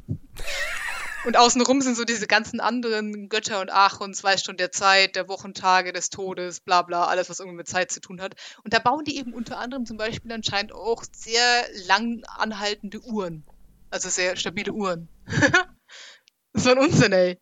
Und 1.24 1.36
außenrum 1.36 1.80
sind 1.80 1.96
so 1.96 2.04
diese 2.04 2.28
ganzen 2.28 2.60
anderen 2.60 3.28
Götter 3.28 3.60
und 3.60 3.72
Achons, 3.72 4.22
weiß 4.22 4.42
schon, 4.44 4.56
der 4.56 4.70
Zeit, 4.70 5.16
der 5.16 5.28
Wochentage, 5.28 5.92
des 5.92 6.10
Todes, 6.10 6.60
bla 6.60 6.82
bla, 6.82 7.06
alles, 7.06 7.28
was 7.28 7.40
irgendwie 7.40 7.56
mit 7.56 7.68
Zeit 7.68 7.90
zu 7.90 8.00
tun 8.00 8.20
hat. 8.20 8.36
Und 8.62 8.72
da 8.72 8.78
bauen 8.78 9.04
die 9.04 9.16
eben 9.16 9.34
unter 9.34 9.58
anderem 9.58 9.84
zum 9.84 9.96
Beispiel 9.96 10.30
anscheinend 10.30 10.72
auch 10.72 11.02
sehr 11.12 11.66
lang 11.86 12.22
anhaltende 12.24 13.00
Uhren. 13.00 13.44
Also 13.90 14.08
sehr 14.08 14.36
stabile 14.36 14.72
Uhren. 14.72 15.08
so 16.54 16.70
ein 16.70 16.78
Unsinn, 16.78 17.12
ey. 17.12 17.40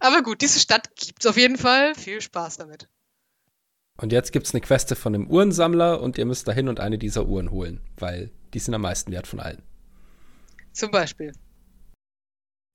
Aber 0.00 0.22
gut, 0.22 0.40
diese 0.40 0.58
Stadt 0.58 0.90
gibt's 0.96 1.26
auf 1.26 1.36
jeden 1.36 1.56
Fall. 1.56 1.94
Viel 1.94 2.20
Spaß 2.20 2.56
damit. 2.56 2.88
Und 4.00 4.12
jetzt 4.12 4.32
gibt's 4.32 4.54
eine 4.54 4.60
Queste 4.60 4.94
von 4.94 5.14
einem 5.14 5.26
Uhrensammler 5.26 6.00
und 6.00 6.18
ihr 6.18 6.24
müsst 6.24 6.46
dahin 6.46 6.68
und 6.68 6.78
eine 6.78 6.98
dieser 6.98 7.26
Uhren 7.26 7.50
holen, 7.50 7.80
weil 7.96 8.30
die 8.54 8.60
sind 8.60 8.74
am 8.74 8.82
meisten 8.82 9.10
wert 9.10 9.26
von 9.26 9.40
allen. 9.40 9.60
Zum 10.72 10.92
Beispiel. 10.92 11.32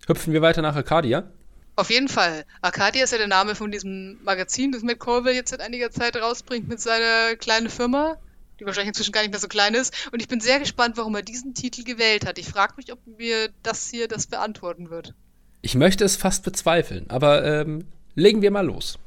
Hüpfen 0.06 0.34
wir 0.34 0.42
weiter 0.42 0.62
nach 0.62 0.76
Arcadia. 0.76 1.32
Auf 1.78 1.90
jeden 1.90 2.10
Fall. 2.10 2.44
Arcadia 2.62 3.06
ist 3.06 3.12
ja 3.12 3.18
der 3.18 3.28
Name 3.28 3.56
von 3.56 3.72
diesem 3.72 4.22
Magazin, 4.24 4.74
das 4.74 4.84
Matt 4.84 5.00
Colville 5.00 5.34
jetzt 5.34 5.52
seit 5.52 5.62
einiger 5.62 5.90
Zeit 5.92 6.18
rausbringt 6.18 6.68
mit 6.68 6.82
seiner 6.82 7.38
kleinen 7.38 7.70
Firma, 7.70 8.18
die 8.60 8.66
wahrscheinlich 8.66 8.90
inzwischen 8.90 9.14
gar 9.14 9.22
nicht 9.22 9.32
mehr 9.32 9.40
so 9.40 9.48
klein 9.48 9.74
ist. 9.76 10.10
Und 10.12 10.22
ich 10.22 10.28
bin 10.28 10.42
sehr 10.42 10.60
gespannt, 10.60 10.98
warum 10.98 11.16
er 11.16 11.22
diesen 11.22 11.54
Titel 11.54 11.86
gewählt 11.86 12.26
hat. 12.28 12.38
Ich 12.38 12.50
frage 12.50 12.74
mich, 12.76 12.92
ob 12.92 13.00
mir 13.18 13.50
das 13.64 13.90
hier 13.90 14.10
das 14.10 14.28
beantworten 14.28 14.90
wird. 14.90 15.16
Ich 15.62 15.76
möchte 15.76 16.04
es 16.04 16.18
fast 16.18 16.44
bezweifeln, 16.44 17.10
aber 17.10 17.46
ähm, 17.46 17.86
legen 18.14 18.42
wir 18.42 18.52
mal 18.52 18.66
los. 18.66 19.00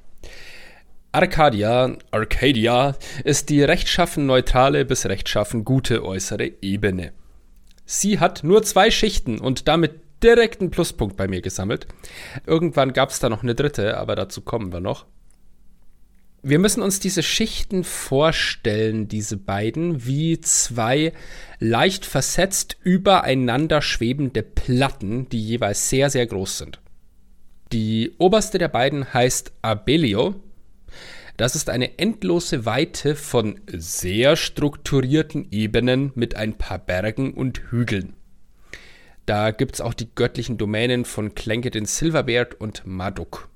Arcadia, 1.17 1.97
Arcadia 2.11 2.95
ist 3.25 3.49
die 3.49 3.63
rechtschaffen 3.63 4.27
neutrale 4.27 4.85
bis 4.85 5.07
rechtschaffen 5.07 5.65
gute 5.65 6.05
äußere 6.05 6.53
Ebene. 6.61 7.15
Sie 7.87 8.21
hat 8.21 8.45
nur 8.45 8.63
zwei 8.65 8.91
Schichten 8.91 9.39
und 9.39 9.67
damit 9.67 9.95
direkt 10.23 10.61
einen 10.61 10.71
Pluspunkt 10.71 11.17
bei 11.17 11.27
mir 11.27 11.41
gesammelt. 11.41 11.87
Irgendwann 12.47 12.93
gab 12.93 13.09
es 13.09 13.19
da 13.19 13.31
noch 13.31 13.43
eine 13.43 13.55
dritte, 13.55 13.97
aber 13.97 14.15
dazu 14.15 14.43
kommen 14.43 14.75
wir 14.75 14.81
noch. 14.81 15.07
Wir 16.43 16.59
müssen 16.59 16.83
uns 16.83 17.01
diese 17.01 17.23
Schichten 17.23 17.83
vorstellen, 17.83 19.09
diese 19.09 19.39
beiden, 19.39 20.05
wie 20.05 20.39
zwei 20.43 21.15
leicht 21.59 22.05
versetzt 22.05 22.77
übereinander 22.83 23.81
schwebende 23.81 24.43
Platten, 24.43 25.31
die 25.31 25.41
jeweils 25.41 25.89
sehr, 25.89 26.11
sehr 26.11 26.27
groß 26.27 26.59
sind. 26.59 26.79
Die 27.73 28.13
oberste 28.19 28.59
der 28.59 28.69
beiden 28.69 29.15
heißt 29.15 29.55
Abelio. 29.63 30.35
Das 31.37 31.55
ist 31.55 31.69
eine 31.69 31.99
endlose 31.99 32.65
Weite 32.65 33.15
von 33.15 33.61
sehr 33.67 34.37
strukturierten 34.37 35.49
Ebenen 35.51 36.13
mit 36.15 36.35
ein 36.35 36.57
paar 36.57 36.79
Bergen 36.79 37.35
und 37.35 37.61
Hügeln. 37.71 38.15
Da 39.27 39.51
gibt 39.51 39.75
es 39.75 39.81
auch 39.83 39.93
die 39.93 40.09
göttlichen 40.15 40.57
Domänen 40.57 41.05
von 41.05 41.35
Klenkedin 41.35 41.85
Silverbeard 41.85 42.59
und 42.59 42.87
Marduk. 42.87 43.49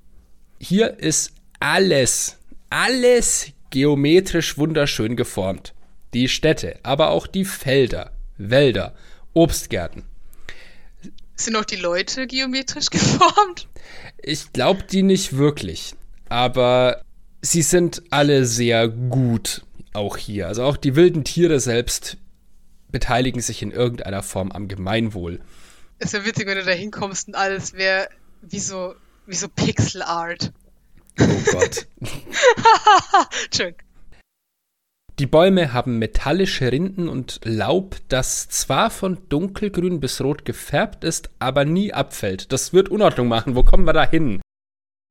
Hier 0.61 0.99
ist 0.99 1.33
alles, 1.59 2.39
alles 2.69 3.53
geometrisch 3.71 4.59
wunderschön 4.59 5.17
geformt. 5.17 5.73
Die 6.13 6.29
Städte, 6.29 6.79
aber 6.83 7.11
auch 7.11 7.27
die 7.27 7.45
Felder, 7.47 8.11
Wälder, 8.37 8.95
Obstgärten. 9.33 10.03
Sind 11.37 11.57
auch 11.57 11.65
die 11.65 11.77
Leute 11.77 12.27
geometrisch 12.27 12.87
geformt? 12.91 13.69
Ich 14.21 14.53
glaube 14.53 14.83
die 14.83 15.03
nicht 15.03 15.39
wirklich, 15.39 15.95
aber 16.29 17.05
sie 17.43 17.63
sind 17.63 18.03
alle 18.11 18.45
sehr 18.45 18.89
gut 18.89 19.65
auch 19.93 20.17
hier. 20.17 20.47
Also 20.47 20.65
auch 20.65 20.77
die 20.77 20.97
wilden 20.97 21.25
Tiere 21.25 21.61
selbst 21.61 22.17
beteiligen 22.91 23.41
sich 23.41 23.63
in 23.63 23.71
irgendeiner 23.71 24.23
Form 24.23 24.53
am 24.53 24.69
Gemeinwohl. 24.69 25.41
Es 25.99 26.13
wäre 26.13 26.25
witzig, 26.25 26.47
wenn 26.47 26.59
du 26.59 26.65
da 26.65 26.73
hinkommst 26.73 27.29
und 27.29 27.35
alles 27.35 27.75
wäre 27.75 28.09
wie 28.43 28.59
so, 28.59 28.95
wie 29.27 29.37
so 29.37 29.49
Pixel 29.49 30.03
Art. 30.03 30.53
Oh 31.21 31.27
Gott. 31.53 31.87
Schön. 33.55 33.75
Die 35.19 35.27
Bäume 35.27 35.75
haben 35.75 35.99
metallische 35.99 36.73
Rinden 36.73 37.07
und 37.07 37.41
Laub, 37.45 37.97
das 38.09 38.49
zwar 38.49 38.89
von 38.89 39.19
dunkelgrün 39.29 40.01
bis 40.01 40.23
rot 40.23 40.47
gefärbt 40.47 41.05
ist, 41.05 41.29
aber 41.39 41.67
nie 41.67 41.93
abfällt. 41.93 42.51
Das 42.53 42.73
wird 42.73 42.89
Unordnung 42.89 43.29
machen. 43.29 43.55
Wo 43.55 43.63
kommen 43.63 43.87
wir 43.87 43.93
da 43.93 44.09
hin? 44.09 44.41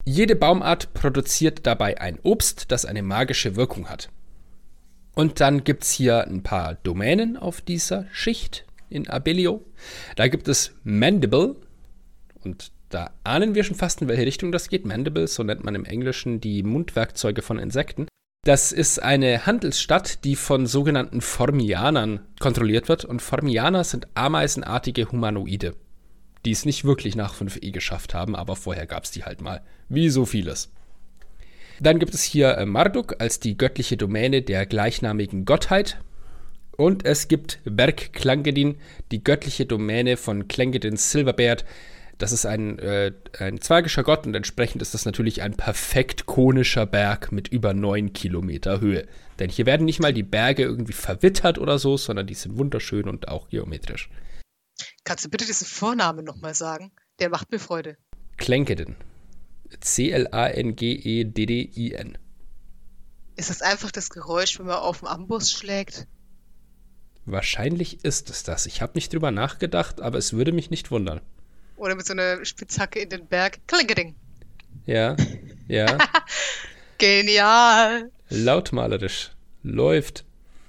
Jede 0.06 0.36
Baumart 0.36 0.94
produziert 0.94 1.68
dabei 1.68 2.02
ein 2.02 2.20
Obst, 2.24 2.72
das 2.72 2.86
eine 2.86 3.04
magische 3.04 3.56
Wirkung 3.56 3.90
hat. 3.90 4.10
Und 5.14 5.40
dann 5.40 5.64
gibt 5.64 5.84
es 5.84 5.92
hier 5.92 6.26
ein 6.26 6.44
paar 6.44 6.76
Domänen 6.76 7.38
auf 7.38 7.62
dieser 7.62 8.06
Schicht 8.12 8.66
in 8.90 9.08
Abelio. 9.08 9.64
Da 10.16 10.28
gibt 10.28 10.48
es 10.48 10.74
Mandible. 10.84 11.58
Und 12.44 12.72
da 12.90 13.12
ahnen 13.24 13.54
wir 13.54 13.64
schon 13.64 13.76
fast, 13.76 14.02
in 14.02 14.08
welche 14.08 14.26
Richtung 14.26 14.52
das 14.52 14.70
geht. 14.70 14.86
Mandible, 14.86 15.28
so 15.28 15.44
nennt 15.44 15.64
man 15.64 15.76
im 15.76 15.86
Englischen 15.86 16.42
die 16.42 16.64
Mundwerkzeuge 16.64 17.42
von 17.42 17.60
Insekten. 17.60 18.08
Das 18.46 18.72
ist 18.72 19.04
eine 19.04 19.46
Handelsstadt, 19.46 20.24
die 20.24 20.36
von 20.36 20.66
sogenannten 20.66 21.22
Formianern 21.22 22.22
kontrolliert 22.40 22.88
wird. 22.88 23.06
Und 23.06 23.22
Formianer 23.22 23.84
sind 23.84 24.08
ameisenartige 24.16 25.12
Humanoide, 25.12 25.76
die 26.46 26.52
es 26.52 26.66
nicht 26.66 26.86
wirklich 26.86 27.16
nach 27.16 27.36
5e 27.36 27.72
geschafft 27.72 28.14
haben, 28.14 28.36
aber 28.36 28.56
vorher 28.56 28.88
gab 28.88 29.04
es 29.04 29.12
die 29.12 29.24
halt 29.24 29.42
mal. 29.42 29.62
Wie 29.90 30.10
so 30.10 30.26
vieles. 30.26 30.72
Dann 31.80 32.00
gibt 32.00 32.14
es 32.14 32.24
hier 32.24 32.58
äh, 32.58 32.66
Marduk 32.66 33.16
als 33.20 33.40
die 33.40 33.58
göttliche 33.58 33.98
Domäne 33.98 34.42
der 34.42 34.66
gleichnamigen 34.66 35.46
Gottheit. 35.46 36.00
Und 36.76 37.06
es 37.06 37.28
gibt 37.28 37.60
Berg 37.66 38.14
Klangedin, 38.14 38.78
die 39.12 39.24
göttliche 39.24 39.66
Domäne 39.66 40.18
von 40.18 40.48
Klangedin 40.48 40.98
Silverbeard. 40.98 41.66
Das 42.18 42.34
ist 42.34 42.46
ein, 42.46 42.80
äh, 42.80 43.14
ein 43.38 43.62
zwergischer 43.62 44.04
Gott 44.04 44.28
und 44.28 44.36
entsprechend 44.36 44.82
ist 44.82 44.94
das 44.94 45.06
natürlich 45.06 45.42
ein 45.42 45.54
perfekt 45.54 46.26
konischer 46.26 46.86
Berg 46.86 47.32
mit 47.32 47.48
über 47.48 47.74
9 47.74 48.12
Kilometer 48.12 48.82
Höhe. 48.82 49.08
Denn 49.40 49.50
hier 49.50 49.66
werden 49.66 49.86
nicht 49.86 50.02
mal 50.02 50.14
die 50.14 50.24
Berge 50.24 50.64
irgendwie 50.64 50.94
verwittert 50.94 51.58
oder 51.58 51.80
so, 51.80 51.96
sondern 51.96 52.28
die 52.28 52.34
sind 52.34 52.58
wunderschön 52.58 53.08
und 53.08 53.30
auch 53.30 53.48
geometrisch. 53.48 54.10
Kannst 55.10 55.26
du 55.26 55.30
bitte 55.30 55.48
diesen 55.48 55.66
Vornamen 55.66 56.24
nochmal 56.24 56.54
sagen? 56.54 56.92
Der 57.18 57.30
macht 57.30 57.52
mir 57.52 57.58
Freude. 57.58 57.98
Klangedin. 58.38 58.96
C-L-A-N-G-E-D-D-I-N. 59.80 60.38
Ist 63.36 63.50
das 63.50 63.64
einfach 63.64 63.90
das 63.90 64.12
Geräusch, 64.12 64.60
wenn 64.60 64.68
man 64.68 64.76
auf 64.76 65.00
den 65.00 65.08
Amboss 65.08 65.52
schlägt? 65.52 66.06
Wahrscheinlich 67.26 68.06
ist 68.06 68.30
es 68.30 68.44
das. 68.44 68.68
Ich 68.68 68.84
habe 68.84 68.92
nicht 68.94 69.12
drüber 69.12 69.32
nachgedacht, 69.32 70.00
aber 70.00 70.20
es 70.20 70.34
würde 70.34 70.52
mich 70.52 70.70
nicht 70.70 70.92
wundern. 70.92 71.22
Oder 71.76 71.96
mit 71.96 72.06
so 72.06 72.14
einer 72.14 72.46
Spitzhacke 72.46 73.00
in 73.00 73.10
den 73.10 73.26
Berg? 73.26 73.62
Klinkerding. 73.66 74.14
Ja, 74.86 75.18
ja. 75.68 75.98
Genial. 77.00 78.12
Lautmalerisch. 78.30 79.32
Läuft. 79.64 80.24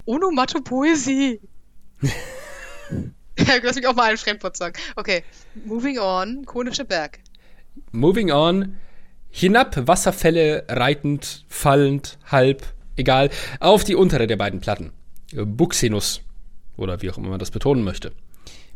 Onomatopoesie. 0.05 1.41
ja, 3.47 3.55
lass 3.63 3.75
mich 3.75 3.87
auch 3.87 3.95
mal 3.95 4.11
ein 4.11 4.17
Fremdwort 4.17 4.57
sagen. 4.57 4.73
Okay, 4.95 5.23
moving 5.65 5.99
on. 5.99 6.45
Konischer 6.45 6.83
Berg. 6.83 7.19
Moving 7.91 8.31
on. 8.31 8.77
Hinab, 9.29 9.87
Wasserfälle 9.87 10.65
reitend, 10.67 11.45
fallend, 11.47 12.17
halb, 12.25 12.63
egal, 12.97 13.29
auf 13.59 13.83
die 13.85 13.95
untere 13.95 14.27
der 14.27 14.35
beiden 14.35 14.59
Platten. 14.59 14.91
Buxenus. 15.33 16.21
Oder 16.75 17.01
wie 17.01 17.09
auch 17.09 17.17
immer 17.17 17.29
man 17.29 17.39
das 17.39 17.51
betonen 17.51 17.83
möchte. 17.83 18.11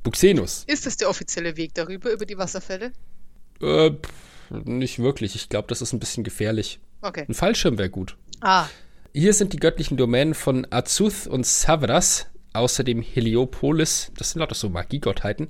Buxenus. 0.03 0.63
Ist 0.67 0.85
das 0.85 0.97
der 0.97 1.09
offizielle 1.09 1.57
Weg 1.57 1.73
darüber, 1.73 2.11
über 2.11 2.25
die 2.25 2.37
Wasserfälle? 2.37 2.93
Äh, 3.61 3.91
nicht 4.49 4.99
wirklich. 4.99 5.35
Ich 5.35 5.49
glaube, 5.49 5.67
das 5.67 5.81
ist 5.81 5.91
ein 5.91 5.99
bisschen 5.99 6.23
gefährlich. 6.23 6.79
Okay. 7.01 7.25
Ein 7.27 7.33
Fallschirm 7.33 7.77
wäre 7.77 7.89
gut. 7.89 8.15
Ah, 8.41 8.67
Hier 9.13 9.33
sind 9.33 9.53
die 9.53 9.57
göttlichen 9.59 9.97
Domänen 9.97 10.33
von 10.33 10.67
Azuth 10.69 11.27
und 11.27 11.45
Savras, 11.45 12.27
außerdem 12.55 13.01
Heliopolis, 13.01 14.11
das 14.17 14.31
sind 14.31 14.39
lauter 14.39 14.55
so 14.55 14.69
Magiegottheiten. 14.69 15.49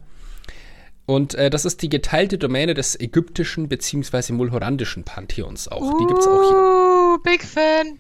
Und 1.06 1.36
äh, 1.36 1.50
das 1.50 1.66
ist 1.66 1.82
die 1.82 1.90
geteilte 1.90 2.38
Domäne 2.38 2.74
des 2.74 3.00
ägyptischen 3.00 3.70
bzw. 3.70 4.34
mulhorandischen 4.34 5.04
Pantheons 5.04 5.68
auch. 5.68 5.98
Die 6.00 6.06
gibt's 6.08 6.28
auch 6.28 6.42
hier. 6.42 6.58
Uh, 6.58 7.18
Big 7.24 7.44
Fan. 7.44 8.00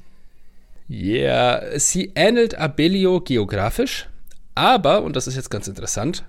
Yeah, 0.90 1.80
sie 1.80 2.12
ähnelt 2.16 2.56
Abellio 2.56 3.22
geografisch, 3.22 4.08
aber, 4.54 5.02
und 5.04 5.16
das 5.16 5.28
ist 5.28 5.36
jetzt 5.36 5.50
ganz 5.50 5.68
interessant, 5.68 6.24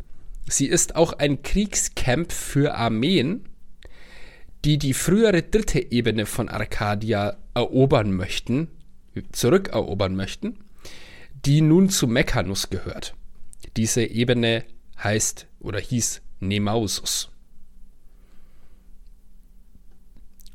sie 0.49 0.67
ist 0.67 0.97
auch 0.97 1.13
ein 1.15 1.43
Kriegscamp 1.43 2.33
für 2.33 2.75
Armeen, 2.75 3.45
die 4.65 4.79
die 4.79 4.95
frühere 4.95 5.43
dritte 5.43 5.93
Ebene 5.93 6.25
von 6.25 6.49
Arcadia 6.49 7.37
erobern 7.55 8.13
möchten, 8.13 8.69
zurückerobern 9.33 10.17
möchten, 10.17 10.59
die 11.47 11.61
nun 11.61 11.89
zu 11.89 12.09
Mechanus 12.09 12.71
gehört. 12.71 13.15
Diese 13.77 14.03
Ebene 14.03 14.65
heißt 15.03 15.47
oder 15.61 15.79
hieß 15.79 16.21
Nemausus. 16.41 17.31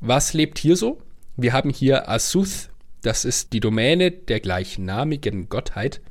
Was 0.02 0.34
lebt 0.34 0.60
hier 0.60 0.76
so? 0.76 1.02
Wir 1.38 1.54
haben 1.54 1.70
hier 1.70 2.10
Asuth, 2.10 2.70
das 3.04 3.24
ist 3.24 3.54
die 3.54 3.62
Domäne 3.62 4.12
der 4.12 4.42
gleichnamigen 4.42 5.48
Gottheit. 5.48 6.02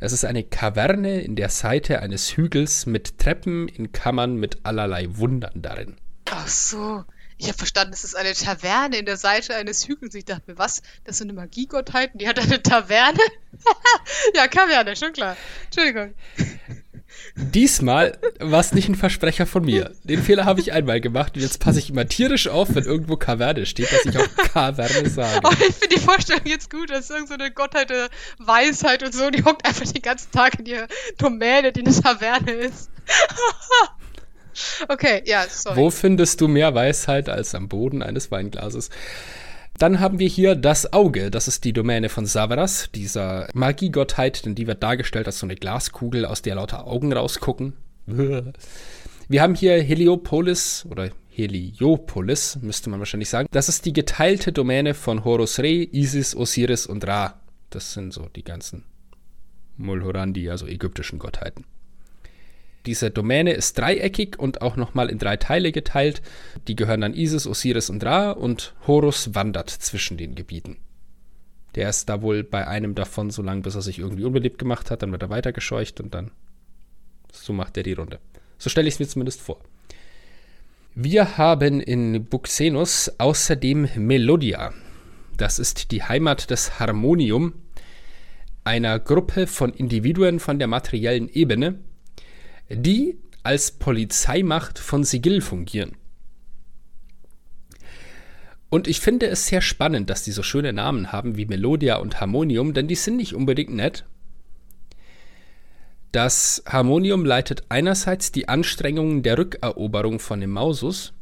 Es 0.00 0.12
ist 0.12 0.24
eine 0.24 0.42
Kaverne 0.42 1.20
in 1.20 1.36
der 1.36 1.50
Seite 1.50 2.00
eines 2.00 2.36
Hügels 2.36 2.86
mit 2.86 3.18
Treppen 3.18 3.68
in 3.68 3.92
Kammern 3.92 4.36
mit 4.36 4.64
allerlei 4.64 5.16
Wundern 5.16 5.60
darin. 5.60 5.96
Ach 6.30 6.48
so. 6.48 7.04
Ich 7.42 7.48
habe 7.48 7.58
verstanden, 7.58 7.92
es 7.92 8.04
ist 8.04 8.14
eine 8.14 8.32
Taverne 8.34 8.96
in 8.98 9.04
der 9.04 9.16
Seite 9.16 9.56
eines 9.56 9.88
Hügels. 9.88 10.14
Ich 10.14 10.24
dachte 10.24 10.52
mir, 10.52 10.58
was? 10.58 10.80
Das 11.02 11.18
sind 11.18 11.34
Magiegottheiten? 11.34 12.18
Die 12.18 12.28
hat 12.28 12.38
eine 12.38 12.62
Taverne? 12.62 13.18
ja, 14.34 14.46
Kaverne, 14.48 14.96
schon 14.96 15.12
klar. 15.12 15.36
Entschuldigung. 15.64 16.14
Diesmal 17.34 18.18
war 18.40 18.60
es 18.60 18.72
nicht 18.72 18.88
ein 18.88 18.94
Versprecher 18.94 19.46
von 19.46 19.64
mir. 19.64 19.92
Den 20.04 20.22
Fehler 20.22 20.44
habe 20.44 20.60
ich 20.60 20.72
einmal 20.72 21.00
gemacht 21.00 21.34
und 21.34 21.42
jetzt 21.42 21.60
passe 21.60 21.78
ich 21.78 21.88
immer 21.90 22.06
tierisch 22.06 22.48
auf, 22.48 22.74
wenn 22.74 22.84
irgendwo 22.84 23.16
Kaverne 23.16 23.64
steht, 23.64 23.90
dass 23.90 24.04
ich 24.04 24.18
auch 24.18 24.52
Kaverne 24.52 25.08
sage. 25.08 25.38
Aber 25.38 25.52
ich 25.52 25.74
finde 25.74 25.96
die 25.96 26.00
Vorstellung 26.00 26.42
jetzt 26.44 26.70
gut, 26.70 26.90
dass 26.90 27.10
irgendeine 27.10 27.46
so 27.46 27.54
Gottheit 27.54 27.90
der 27.90 28.08
Weisheit 28.38 29.02
und 29.02 29.14
so, 29.14 29.30
die 29.30 29.44
hockt 29.44 29.66
einfach 29.66 29.86
den 29.86 30.02
ganzen 30.02 30.30
Tag 30.30 30.58
in 30.58 30.66
ihrer 30.66 30.86
Domäne, 31.18 31.72
die 31.72 31.80
eine 31.80 31.94
Taverne 31.94 32.52
ist. 32.52 32.90
okay, 34.88 35.22
ja, 35.24 35.44
sorry. 35.48 35.76
Wo 35.76 35.90
findest 35.90 36.40
du 36.40 36.48
mehr 36.48 36.74
Weisheit 36.74 37.28
als 37.28 37.54
am 37.54 37.68
Boden 37.68 38.02
eines 38.02 38.30
Weinglases? 38.30 38.90
Dann 39.82 39.98
haben 39.98 40.20
wir 40.20 40.28
hier 40.28 40.54
das 40.54 40.92
Auge. 40.92 41.28
Das 41.32 41.48
ist 41.48 41.64
die 41.64 41.72
Domäne 41.72 42.08
von 42.08 42.24
Savaras, 42.24 42.88
dieser 42.94 43.48
Magiegottheit, 43.52 44.46
denn 44.46 44.54
die 44.54 44.68
wird 44.68 44.80
dargestellt 44.80 45.26
als 45.26 45.40
so 45.40 45.46
eine 45.46 45.56
Glaskugel, 45.56 46.24
aus 46.24 46.40
der 46.40 46.54
lauter 46.54 46.86
Augen 46.86 47.12
rausgucken. 47.12 47.72
Wir 48.06 49.42
haben 49.42 49.56
hier 49.56 49.82
Heliopolis 49.82 50.86
oder 50.88 51.10
Heliopolis, 51.30 52.60
müsste 52.62 52.90
man 52.90 53.00
wahrscheinlich 53.00 53.28
sagen. 53.28 53.48
Das 53.50 53.68
ist 53.68 53.84
die 53.84 53.92
geteilte 53.92 54.52
Domäne 54.52 54.94
von 54.94 55.24
Horus 55.24 55.58
Re, 55.58 55.88
Isis, 55.90 56.36
Osiris 56.36 56.86
und 56.86 57.04
Ra. 57.04 57.40
Das 57.70 57.92
sind 57.92 58.12
so 58.12 58.28
die 58.36 58.44
ganzen 58.44 58.84
Mulhorandi, 59.78 60.48
also 60.48 60.68
ägyptischen 60.68 61.18
Gottheiten. 61.18 61.64
Diese 62.86 63.10
Domäne 63.10 63.52
ist 63.52 63.78
dreieckig 63.78 64.38
und 64.38 64.60
auch 64.60 64.76
nochmal 64.76 65.08
in 65.08 65.18
drei 65.18 65.36
Teile 65.36 65.70
geteilt. 65.70 66.20
Die 66.66 66.74
gehören 66.74 67.04
an 67.04 67.14
Isis, 67.14 67.46
Osiris 67.46 67.90
und 67.90 68.04
Ra 68.04 68.32
und 68.32 68.74
Horus 68.86 69.34
wandert 69.34 69.70
zwischen 69.70 70.16
den 70.16 70.34
Gebieten. 70.34 70.78
Der 71.74 71.88
ist 71.88 72.08
da 72.08 72.22
wohl 72.22 72.42
bei 72.42 72.66
einem 72.66 72.94
davon 72.94 73.30
so 73.30 73.42
lange, 73.42 73.62
bis 73.62 73.74
er 73.74 73.82
sich 73.82 73.98
irgendwie 73.98 74.24
unbeliebt 74.24 74.58
gemacht 74.58 74.90
hat, 74.90 75.02
dann 75.02 75.12
wird 75.12 75.22
er 75.22 75.30
weitergescheucht 75.30 76.00
und 76.00 76.12
dann 76.14 76.32
so 77.32 77.52
macht 77.52 77.76
er 77.76 77.82
die 77.82 77.94
Runde. 77.94 78.18
So 78.58 78.68
stelle 78.68 78.88
ich 78.88 78.94
es 78.94 79.00
mir 79.00 79.06
zumindest 79.06 79.40
vor. 79.40 79.58
Wir 80.94 81.38
haben 81.38 81.80
in 81.80 82.26
Buxenus 82.26 83.10
außerdem 83.16 83.88
Melodia. 83.96 84.74
Das 85.38 85.58
ist 85.58 85.90
die 85.90 86.02
Heimat 86.02 86.50
des 86.50 86.78
Harmonium, 86.78 87.54
einer 88.64 88.98
Gruppe 89.00 89.46
von 89.46 89.72
Individuen 89.72 90.38
von 90.38 90.58
der 90.58 90.68
materiellen 90.68 91.30
Ebene, 91.30 91.78
die 92.74 93.18
als 93.42 93.72
Polizeimacht 93.72 94.78
von 94.78 95.04
Sigil 95.04 95.40
fungieren. 95.40 95.96
Und 98.70 98.88
ich 98.88 99.00
finde 99.00 99.26
es 99.26 99.46
sehr 99.46 99.60
spannend, 99.60 100.08
dass 100.08 100.22
die 100.22 100.30
so 100.30 100.42
schöne 100.42 100.72
Namen 100.72 101.12
haben 101.12 101.36
wie 101.36 101.44
Melodia 101.44 101.96
und 101.96 102.20
Harmonium, 102.20 102.72
denn 102.72 102.88
die 102.88 102.94
sind 102.94 103.16
nicht 103.16 103.34
unbedingt 103.34 103.74
nett. 103.74 104.06
Das 106.10 106.62
Harmonium 106.66 107.24
leitet 107.24 107.64
einerseits 107.68 108.32
die 108.32 108.48
Anstrengungen 108.48 109.22
der 109.22 109.36
Rückeroberung 109.36 110.20
von 110.20 110.40
Emausus, 110.40 111.12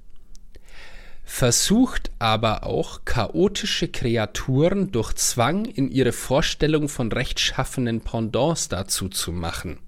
versucht 1.25 2.11
aber 2.19 2.65
auch 2.67 3.05
chaotische 3.05 3.89
Kreaturen 3.89 4.91
durch 4.93 5.15
Zwang 5.15 5.65
in 5.65 5.91
ihre 5.91 6.13
Vorstellung 6.13 6.89
von 6.89 7.11
rechtschaffenen 7.11 8.01
Pendants 8.01 8.69
dazu 8.69 9.09
zu 9.09 9.33
machen. 9.33 9.79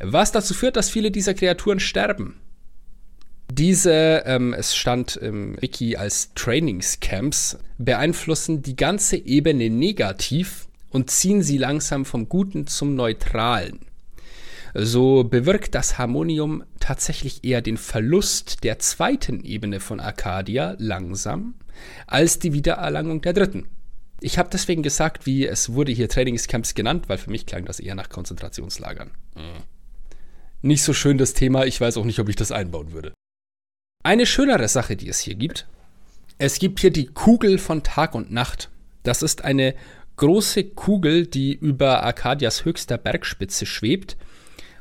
Was 0.00 0.32
dazu 0.32 0.54
führt, 0.54 0.76
dass 0.76 0.90
viele 0.90 1.10
dieser 1.10 1.34
Kreaturen 1.34 1.78
sterben. 1.78 2.40
Diese, 3.52 4.22
ähm, 4.26 4.54
es 4.54 4.76
stand 4.76 5.16
im 5.16 5.60
Wiki 5.60 5.96
als 5.96 6.32
Trainingscamps, 6.34 7.58
beeinflussen 7.78 8.62
die 8.62 8.76
ganze 8.76 9.16
Ebene 9.16 9.68
negativ 9.68 10.68
und 10.88 11.10
ziehen 11.10 11.42
sie 11.42 11.58
langsam 11.58 12.04
vom 12.04 12.28
Guten 12.28 12.66
zum 12.66 12.94
Neutralen. 12.94 13.80
So 14.72 15.24
bewirkt 15.24 15.74
das 15.74 15.98
Harmonium 15.98 16.62
tatsächlich 16.78 17.44
eher 17.44 17.60
den 17.60 17.76
Verlust 17.76 18.62
der 18.62 18.78
zweiten 18.78 19.44
Ebene 19.44 19.80
von 19.80 20.00
Arcadia 20.00 20.76
langsam 20.78 21.54
als 22.06 22.38
die 22.38 22.52
Wiedererlangung 22.52 23.20
der 23.20 23.32
dritten. 23.32 23.66
Ich 24.20 24.38
habe 24.38 24.50
deswegen 24.52 24.82
gesagt, 24.82 25.26
wie 25.26 25.46
es 25.46 25.72
wurde 25.72 25.92
hier 25.92 26.08
Trainingscamps 26.08 26.74
genannt, 26.74 27.08
weil 27.08 27.18
für 27.18 27.30
mich 27.30 27.46
klang 27.46 27.64
das 27.64 27.80
eher 27.80 27.94
nach 27.94 28.10
Konzentrationslagern. 28.10 29.10
Mhm. 29.34 29.79
Nicht 30.62 30.82
so 30.82 30.92
schön 30.92 31.18
das 31.18 31.32
Thema, 31.34 31.64
ich 31.64 31.80
weiß 31.80 31.96
auch 31.96 32.04
nicht, 32.04 32.18
ob 32.18 32.28
ich 32.28 32.36
das 32.36 32.52
einbauen 32.52 32.92
würde. 32.92 33.12
Eine 34.02 34.26
schönere 34.26 34.68
Sache, 34.68 34.96
die 34.96 35.08
es 35.08 35.18
hier 35.20 35.34
gibt. 35.34 35.66
Es 36.38 36.58
gibt 36.58 36.80
hier 36.80 36.90
die 36.90 37.06
Kugel 37.06 37.58
von 37.58 37.82
Tag 37.82 38.14
und 38.14 38.30
Nacht. 38.30 38.70
Das 39.02 39.22
ist 39.22 39.44
eine 39.44 39.74
große 40.16 40.64
Kugel, 40.64 41.26
die 41.26 41.54
über 41.54 42.02
Arkadias 42.02 42.64
höchster 42.64 42.98
Bergspitze 42.98 43.64
schwebt 43.66 44.16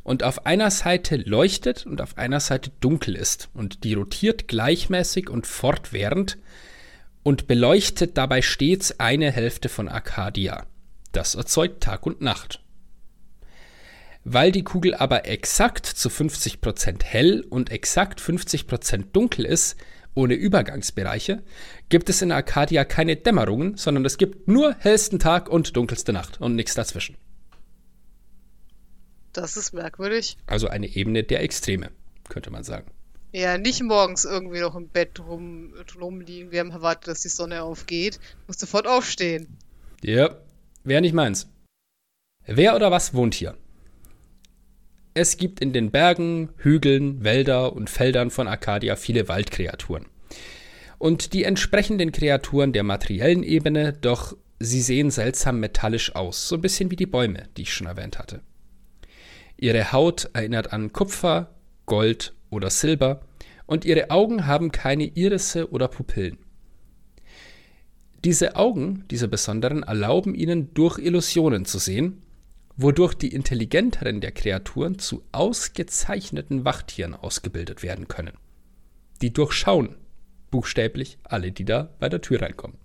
und 0.03 0.23
auf 0.23 0.45
einer 0.45 0.71
Seite 0.71 1.17
leuchtet 1.17 1.85
und 1.85 2.01
auf 2.01 2.17
einer 2.17 2.39
Seite 2.39 2.71
dunkel 2.79 3.15
ist. 3.15 3.49
Und 3.53 3.83
die 3.83 3.93
rotiert 3.93 4.47
gleichmäßig 4.47 5.29
und 5.29 5.47
fortwährend 5.47 6.37
und 7.23 7.47
beleuchtet 7.47 8.17
dabei 8.17 8.41
stets 8.41 8.99
eine 8.99 9.31
Hälfte 9.31 9.69
von 9.69 9.87
Arcadia. 9.87 10.65
Das 11.11 11.35
erzeugt 11.35 11.83
Tag 11.83 12.05
und 12.05 12.21
Nacht. 12.21 12.61
Weil 14.31 14.51
die 14.51 14.63
Kugel 14.63 14.93
aber 14.93 15.25
exakt 15.25 15.87
zu 15.87 16.07
50% 16.07 17.03
hell 17.03 17.43
und 17.49 17.71
exakt 17.71 18.21
50% 18.21 19.05
dunkel 19.11 19.43
ist, 19.43 19.75
ohne 20.13 20.35
Übergangsbereiche, 20.35 21.41
gibt 21.89 22.09
es 22.09 22.21
in 22.21 22.31
Arcadia 22.31 22.85
keine 22.85 23.15
Dämmerungen, 23.15 23.75
sondern 23.75 24.05
es 24.05 24.19
gibt 24.19 24.47
nur 24.47 24.75
hellsten 24.77 25.17
Tag 25.17 25.49
und 25.49 25.75
dunkelste 25.75 26.13
Nacht 26.13 26.39
und 26.39 26.55
nichts 26.55 26.75
dazwischen. 26.75 27.17
Das 29.33 29.57
ist 29.57 29.73
merkwürdig. 29.73 30.37
Also 30.45 30.67
eine 30.67 30.85
Ebene 30.85 31.23
der 31.23 31.41
Extreme, 31.41 31.89
könnte 32.29 32.51
man 32.51 32.63
sagen. 32.63 32.91
Ja, 33.31 33.57
nicht 33.57 33.81
morgens 33.81 34.25
irgendwie 34.25 34.59
noch 34.59 34.75
im 34.75 34.89
Bett 34.89 35.19
rum, 35.19 35.73
rumliegen. 35.99 36.51
Wir 36.51 36.59
haben 36.59 36.69
erwartet, 36.69 37.07
dass 37.07 37.21
die 37.21 37.29
Sonne 37.29 37.63
aufgeht. 37.63 38.19
Muss 38.45 38.59
sofort 38.59 38.85
aufstehen. 38.85 39.57
Ja, 40.03 40.37
wäre 40.83 41.01
nicht 41.01 41.15
meins. 41.15 41.47
Wer 42.45 42.75
oder 42.75 42.91
was 42.91 43.15
wohnt 43.15 43.33
hier? 43.33 43.57
Es 45.13 45.37
gibt 45.37 45.59
in 45.59 45.73
den 45.73 45.91
Bergen, 45.91 46.49
Hügeln, 46.57 47.23
Wälder 47.23 47.73
und 47.73 47.89
Feldern 47.89 48.29
von 48.29 48.47
Arcadia 48.47 48.95
viele 48.95 49.27
Waldkreaturen. 49.27 50.05
Und 50.97 51.33
die 51.33 51.43
entsprechenden 51.43 52.11
Kreaturen 52.11 52.73
der 52.73 52.83
materiellen 52.83 53.43
Ebene, 53.43 53.93
doch 53.93 54.35
sie 54.59 54.81
sehen 54.81 55.09
seltsam 55.09 55.59
metallisch 55.59 56.15
aus, 56.15 56.47
so 56.47 56.55
ein 56.55 56.61
bisschen 56.61 56.91
wie 56.91 56.95
die 56.95 57.05
Bäume, 57.05 57.43
die 57.57 57.63
ich 57.63 57.73
schon 57.73 57.87
erwähnt 57.87 58.19
hatte. 58.19 58.41
Ihre 59.57 59.91
Haut 59.91 60.29
erinnert 60.33 60.73
an 60.73 60.93
Kupfer, 60.93 61.55
Gold 61.85 62.33
oder 62.49 62.69
Silber 62.69 63.21
und 63.65 63.85
ihre 63.85 64.11
Augen 64.11 64.45
haben 64.45 64.71
keine 64.71 65.05
Irisse 65.05 65.71
oder 65.71 65.87
Pupillen. 65.87 66.37
Diese 68.23 68.57
Augen, 68.57 69.05
diese 69.09 69.27
besonderen, 69.27 69.83
erlauben 69.83 70.35
ihnen 70.35 70.73
durch 70.73 70.99
Illusionen 70.99 71.65
zu 71.65 71.79
sehen, 71.79 72.21
wodurch 72.81 73.13
die 73.13 73.33
intelligenteren 73.33 74.21
der 74.21 74.31
Kreaturen 74.31 74.99
zu 74.99 75.21
ausgezeichneten 75.33 76.63
Wachtieren 76.63 77.13
ausgebildet 77.13 77.83
werden 77.83 78.07
können. 78.07 78.37
Die 79.21 79.33
durchschauen 79.33 79.95
buchstäblich 80.49 81.17
alle, 81.23 81.51
die 81.51 81.65
da 81.65 81.89
bei 81.99 82.07
der 82.07 82.21
Tür 82.21 82.41
reinkommen. 82.41 82.77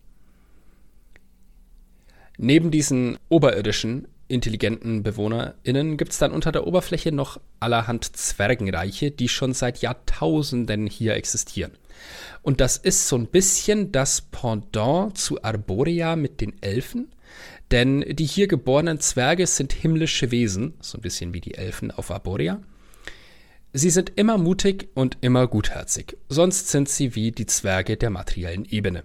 Neben 2.36 2.72
diesen 2.72 3.16
oberirdischen 3.28 4.08
intelligenten 4.26 5.04
BewohnerInnen 5.04 5.96
gibt 5.96 6.10
es 6.10 6.18
dann 6.18 6.32
unter 6.32 6.50
der 6.50 6.66
Oberfläche 6.66 7.12
noch 7.12 7.40
allerhand 7.60 8.16
Zwergenreiche, 8.16 9.12
die 9.12 9.28
schon 9.28 9.52
seit 9.52 9.78
Jahrtausenden 9.78 10.88
hier 10.88 11.14
existieren. 11.14 11.72
Und 12.42 12.60
das 12.60 12.76
ist 12.76 13.06
so 13.06 13.16
ein 13.16 13.28
bisschen 13.28 13.92
das 13.92 14.22
Pendant 14.22 15.16
zu 15.16 15.42
Arborea 15.44 16.16
mit 16.16 16.40
den 16.40 16.60
Elfen, 16.62 17.12
denn 17.70 18.00
die 18.02 18.26
hier 18.26 18.46
geborenen 18.46 19.00
Zwerge 19.00 19.46
sind 19.46 19.72
himmlische 19.72 20.30
Wesen, 20.30 20.74
so 20.80 20.98
ein 20.98 21.02
bisschen 21.02 21.34
wie 21.34 21.40
die 21.40 21.54
Elfen 21.54 21.90
auf 21.90 22.10
Arborea. 22.10 22.60
Sie 23.72 23.90
sind 23.90 24.12
immer 24.16 24.38
mutig 24.38 24.88
und 24.94 25.18
immer 25.20 25.48
gutherzig, 25.48 26.16
sonst 26.28 26.68
sind 26.68 26.88
sie 26.88 27.14
wie 27.14 27.32
die 27.32 27.46
Zwerge 27.46 27.96
der 27.96 28.10
materiellen 28.10 28.64
Ebene. 28.64 29.02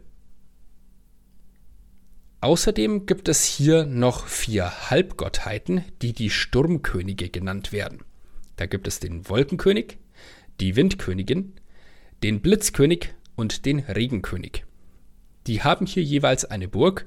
Außerdem 2.41 3.05
gibt 3.05 3.27
es 3.27 3.43
hier 3.43 3.85
noch 3.85 4.27
vier 4.27 4.89
Halbgottheiten, 4.89 5.83
die 6.01 6.13
die 6.13 6.29
Sturmkönige 6.29 7.29
genannt 7.29 7.73
werden. 7.73 7.99
Da 8.55 8.65
gibt 8.65 8.87
es 8.87 8.99
den 8.99 9.27
Wolkenkönig, 9.27 9.97
die 10.59 10.75
Windkönigin, 10.75 11.53
den 12.23 12.41
Blitzkönig 12.41 13.13
und 13.35 13.65
den 13.65 13.79
Regenkönig. 13.79 14.65
Die 15.47 15.63
haben 15.63 15.85
hier 15.85 16.03
jeweils 16.03 16.45
eine 16.45 16.67
Burg, 16.67 17.05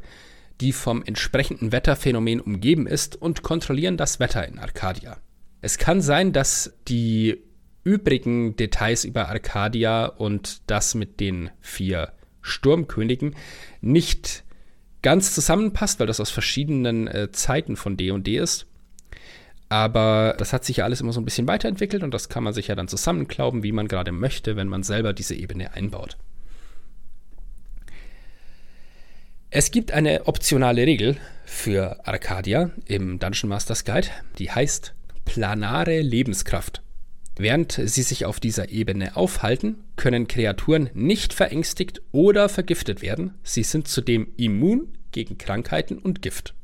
die 0.63 0.73
vom 0.73 1.03
entsprechenden 1.03 1.73
Wetterphänomen 1.73 2.41
umgeben 2.41 2.87
ist 2.87 3.21
und 3.21 3.43
kontrollieren 3.43 3.97
das 3.97 4.21
Wetter 4.21 4.47
in 4.47 4.61
Arcadia. 4.61 5.19
Es 5.61 5.77
kann 5.77 6.01
sein, 6.01 6.33
dass 6.33 6.73
die 6.87 7.43
übrigen 7.85 8.55
Details 8.55 9.05
über 9.05 9.29
Arcadia 9.29 10.07
und 10.07 10.63
das 10.69 10.95
mit 10.95 11.19
den 11.19 11.51
vier 11.61 12.13
Sturmkönigen 12.43 13.35
nicht 13.81 14.45
ganz 15.03 15.35
zusammenpasst, 15.35 15.99
weil 15.99 16.07
das 16.07 16.21
aus 16.21 16.31
verschiedenen 16.31 17.09
äh, 17.09 17.33
Zeiten 17.33 17.75
von 17.75 17.97
D 17.97 18.13
und 18.13 18.27
D 18.29 18.39
ist. 18.39 18.67
Aber 19.69 20.37
das 20.39 20.53
hat 20.53 20.65
sich 20.65 20.77
ja 20.77 20.85
alles 20.85 21.01
immer 21.01 21.13
so 21.13 21.21
ein 21.21 21.25
bisschen 21.25 21.49
weiterentwickelt 21.49 22.05
und 22.05 22.15
das 22.15 22.29
kann 22.29 22.45
man 22.45 22.53
sich 22.53 22.69
ja 22.69 22.77
dann 22.77 22.89
zusammenklauben, 22.89 23.65
wie 23.65 23.73
man 23.73 23.89
gerade 23.89 24.13
möchte, 24.13 24.55
wenn 24.55 24.69
man 24.69 24.85
selber 24.85 25.13
diese 25.13 25.35
Ebene 25.35 25.75
einbaut. 25.75 26.19
Es 29.55 29.71
gibt 29.71 29.93
eine 29.93 30.29
optionale 30.29 30.87
Regel 30.87 31.19
für 31.45 32.07
Arcadia 32.09 32.71
im 32.87 33.19
Dungeon 33.19 33.51
Masters 33.51 33.85
Guide, 33.85 34.09
die 34.39 34.51
heißt 34.51 34.95
planare 35.27 36.01
Lebenskraft. 36.01 36.81
Während 37.37 37.73
sie 37.73 38.01
sich 38.01 38.25
auf 38.25 38.41
dieser 38.41 38.71
Ebene 38.71 39.15
aufhalten, 39.15 39.85
können 39.97 40.27
Kreaturen 40.27 40.89
nicht 40.95 41.35
verängstigt 41.35 42.01
oder 42.13 42.49
vergiftet 42.49 43.03
werden. 43.03 43.35
Sie 43.43 43.63
sind 43.63 43.89
zudem 43.89 44.29
immun 44.39 44.89
gegen 45.11 45.37
Krankheiten 45.37 45.99
und 45.99 46.23
Gift. 46.23 46.55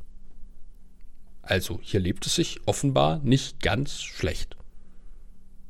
Also 1.43 1.79
hier 1.83 1.99
lebt 1.99 2.25
es 2.25 2.33
sich 2.33 2.59
offenbar 2.65 3.19
nicht 3.23 3.61
ganz 3.61 4.01
schlecht. 4.01 4.57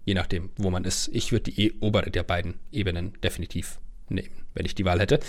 Je 0.05 0.13
nachdem, 0.13 0.51
wo 0.55 0.69
man 0.69 0.85
ist. 0.85 1.09
Ich 1.11 1.33
würde 1.33 1.51
die 1.51 1.65
e 1.65 1.73
obere 1.81 2.11
der 2.11 2.23
beiden 2.23 2.61
Ebenen 2.71 3.11
definitiv 3.21 3.77
nehmen, 4.11 4.35
wenn 4.53 4.65
ich 4.65 4.75
die 4.75 4.85
Wahl 4.85 4.99
hätte. 4.99 5.19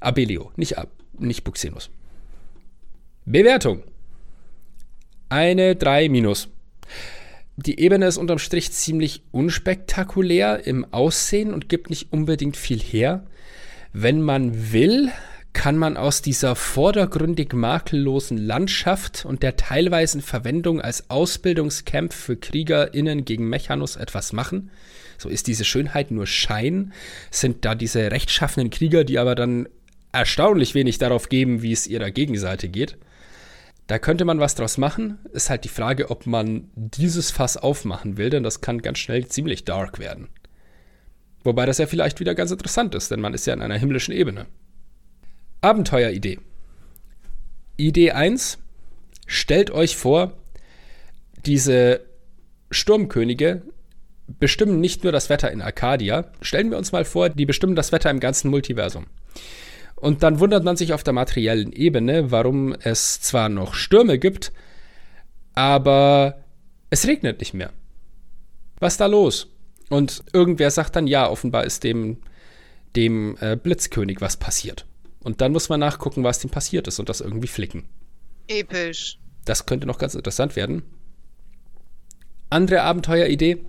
Abelio, 0.00 0.52
nicht, 0.56 0.78
Ab 0.78 0.90
nicht 1.18 1.44
Buxenus. 1.44 1.90
Bewertung. 3.24 3.82
Eine 5.28 5.76
3 5.76 6.08
minus. 6.08 6.48
Die 7.56 7.78
Ebene 7.78 8.06
ist 8.06 8.16
unterm 8.16 8.38
Strich 8.38 8.72
ziemlich 8.72 9.22
unspektakulär 9.30 10.66
im 10.66 10.92
Aussehen 10.92 11.54
und 11.54 11.68
gibt 11.68 11.88
nicht 11.88 12.12
unbedingt 12.12 12.56
viel 12.56 12.80
her. 12.80 13.26
Wenn 13.92 14.20
man 14.20 14.72
will, 14.72 15.10
kann 15.52 15.78
man 15.78 15.96
aus 15.96 16.20
dieser 16.20 16.56
vordergründig 16.56 17.52
makellosen 17.52 18.36
Landschaft 18.36 19.24
und 19.24 19.44
der 19.44 19.56
teilweisen 19.56 20.20
Verwendung 20.20 20.80
als 20.80 21.08
Ausbildungscamp 21.08 22.12
für 22.12 22.36
KriegerInnen 22.36 23.24
gegen 23.24 23.48
Mechanus 23.48 23.94
etwas 23.94 24.32
machen. 24.32 24.70
So 25.18 25.28
ist 25.28 25.46
diese 25.46 25.64
Schönheit 25.64 26.10
nur 26.10 26.26
Schein, 26.26 26.92
sind 27.30 27.64
da 27.64 27.74
diese 27.74 28.10
rechtschaffenen 28.10 28.70
Krieger, 28.70 29.04
die 29.04 29.18
aber 29.18 29.34
dann 29.34 29.68
erstaunlich 30.12 30.74
wenig 30.74 30.98
darauf 30.98 31.28
geben, 31.28 31.62
wie 31.62 31.72
es 31.72 31.86
ihrer 31.86 32.10
Gegenseite 32.10 32.68
geht. 32.68 32.96
Da 33.86 33.98
könnte 33.98 34.24
man 34.24 34.40
was 34.40 34.54
draus 34.54 34.78
machen. 34.78 35.18
Ist 35.32 35.50
halt 35.50 35.64
die 35.64 35.68
Frage, 35.68 36.10
ob 36.10 36.26
man 36.26 36.70
dieses 36.74 37.30
Fass 37.30 37.56
aufmachen 37.56 38.16
will, 38.16 38.30
denn 38.30 38.42
das 38.42 38.60
kann 38.60 38.80
ganz 38.80 38.98
schnell 38.98 39.26
ziemlich 39.26 39.64
dark 39.64 39.98
werden. 39.98 40.28
Wobei 41.42 41.66
das 41.66 41.78
ja 41.78 41.86
vielleicht 41.86 42.20
wieder 42.20 42.34
ganz 42.34 42.50
interessant 42.50 42.94
ist, 42.94 43.10
denn 43.10 43.20
man 43.20 43.34
ist 43.34 43.46
ja 43.46 43.52
in 43.52 43.60
einer 43.60 43.76
himmlischen 43.76 44.14
Ebene. 44.14 44.46
Abenteueridee. 45.60 46.38
Idee 47.76 48.12
1. 48.12 48.58
Stellt 49.26 49.70
euch 49.70 49.96
vor, 49.96 50.32
diese 51.44 52.00
Sturmkönige 52.70 53.62
bestimmen 54.26 54.80
nicht 54.80 55.02
nur 55.02 55.12
das 55.12 55.28
Wetter 55.28 55.50
in 55.50 55.62
Arcadia. 55.62 56.30
Stellen 56.40 56.70
wir 56.70 56.78
uns 56.78 56.92
mal 56.92 57.04
vor, 57.04 57.28
die 57.28 57.46
bestimmen 57.46 57.76
das 57.76 57.92
Wetter 57.92 58.10
im 58.10 58.20
ganzen 58.20 58.50
Multiversum. 58.50 59.06
Und 59.96 60.22
dann 60.22 60.40
wundert 60.40 60.64
man 60.64 60.76
sich 60.76 60.92
auf 60.92 61.02
der 61.02 61.12
materiellen 61.12 61.72
Ebene, 61.72 62.30
warum 62.30 62.72
es 62.72 63.20
zwar 63.20 63.48
noch 63.48 63.74
Stürme 63.74 64.18
gibt, 64.18 64.52
aber 65.54 66.44
es 66.90 67.06
regnet 67.06 67.40
nicht 67.40 67.54
mehr. 67.54 67.72
Was 68.80 68.94
ist 68.94 69.00
da 69.00 69.06
los? 69.06 69.48
Und 69.88 70.24
irgendwer 70.32 70.70
sagt 70.70 70.96
dann, 70.96 71.06
ja, 71.06 71.28
offenbar 71.28 71.64
ist 71.64 71.84
dem, 71.84 72.18
dem 72.96 73.36
äh, 73.40 73.56
Blitzkönig 73.56 74.20
was 74.20 74.36
passiert. 74.36 74.86
Und 75.22 75.40
dann 75.40 75.52
muss 75.52 75.68
man 75.68 75.80
nachgucken, 75.80 76.24
was 76.24 76.38
dem 76.38 76.50
passiert 76.50 76.86
ist 76.86 76.98
und 76.98 77.08
das 77.08 77.20
irgendwie 77.20 77.48
flicken. 77.48 77.88
Episch. 78.48 79.18
Das 79.44 79.66
könnte 79.66 79.86
noch 79.86 79.98
ganz 79.98 80.14
interessant 80.14 80.56
werden. 80.56 80.82
Andere 82.50 82.82
Abenteueridee. 82.82 83.64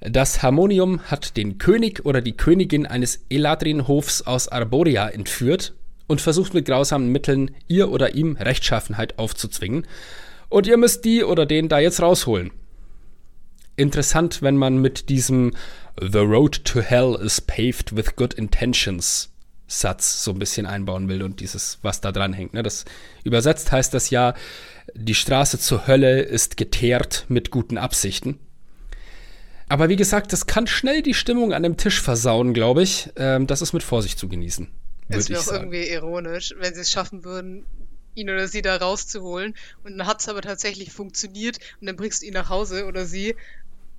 Das 0.00 0.42
Harmonium 0.42 1.00
hat 1.02 1.36
den 1.36 1.58
König 1.58 2.04
oder 2.04 2.20
die 2.20 2.36
Königin 2.36 2.86
eines 2.86 3.24
Eladrin-Hofs 3.30 4.22
aus 4.22 4.48
Arborea 4.48 5.08
entführt 5.08 5.74
und 6.06 6.20
versucht 6.20 6.54
mit 6.54 6.66
grausamen 6.66 7.10
Mitteln 7.10 7.52
ihr 7.66 7.90
oder 7.90 8.14
ihm 8.14 8.36
Rechtschaffenheit 8.36 9.18
aufzuzwingen. 9.18 9.86
Und 10.48 10.66
ihr 10.66 10.76
müsst 10.76 11.04
die 11.04 11.24
oder 11.24 11.46
den 11.46 11.68
da 11.68 11.78
jetzt 11.78 12.00
rausholen. 12.00 12.50
Interessant, 13.76 14.42
wenn 14.42 14.56
man 14.56 14.78
mit 14.78 15.08
diesem 15.08 15.52
The 16.00 16.18
road 16.18 16.64
to 16.64 16.80
hell 16.80 17.18
is 17.20 17.40
paved 17.40 17.96
with 17.96 18.16
good 18.16 18.34
intentions 18.34 19.30
Satz 19.68 20.22
so 20.22 20.30
ein 20.30 20.38
bisschen 20.38 20.66
einbauen 20.66 21.08
will 21.08 21.22
und 21.22 21.40
dieses, 21.40 21.78
was 21.82 22.00
da 22.00 22.12
dran 22.12 22.32
hängt. 22.32 22.54
Ne? 22.54 22.62
Das 22.62 22.84
übersetzt 23.24 23.72
heißt 23.72 23.92
das 23.92 24.10
ja, 24.10 24.34
die 24.94 25.14
Straße 25.14 25.58
zur 25.58 25.86
Hölle 25.86 26.20
ist 26.20 26.56
geteert 26.56 27.24
mit 27.28 27.50
guten 27.50 27.76
Absichten. 27.76 28.38
Aber 29.68 29.88
wie 29.88 29.96
gesagt, 29.96 30.32
das 30.32 30.46
kann 30.46 30.66
schnell 30.66 31.02
die 31.02 31.14
Stimmung 31.14 31.52
an 31.52 31.62
dem 31.62 31.76
Tisch 31.76 32.00
versauen, 32.00 32.54
glaube 32.54 32.82
ich. 32.82 33.10
Ähm, 33.16 33.46
das 33.46 33.62
ist 33.62 33.72
mit 33.72 33.82
Vorsicht 33.82 34.18
zu 34.18 34.28
genießen. 34.28 34.68
Es 35.08 35.28
wäre 35.28 35.40
auch 35.40 35.44
sagen. 35.44 35.72
irgendwie 35.72 35.90
ironisch, 35.90 36.54
wenn 36.58 36.74
sie 36.74 36.80
es 36.80 36.90
schaffen 36.90 37.24
würden, 37.24 37.64
ihn 38.14 38.30
oder 38.30 38.48
sie 38.48 38.62
da 38.62 38.76
rauszuholen. 38.76 39.54
Und 39.84 39.98
dann 39.98 40.06
hat 40.06 40.20
es 40.20 40.28
aber 40.28 40.42
tatsächlich 40.42 40.92
funktioniert 40.92 41.58
und 41.80 41.86
dann 41.86 41.96
bringst 41.96 42.22
du 42.22 42.26
ihn 42.26 42.34
nach 42.34 42.48
Hause 42.48 42.86
oder 42.86 43.06
sie 43.06 43.36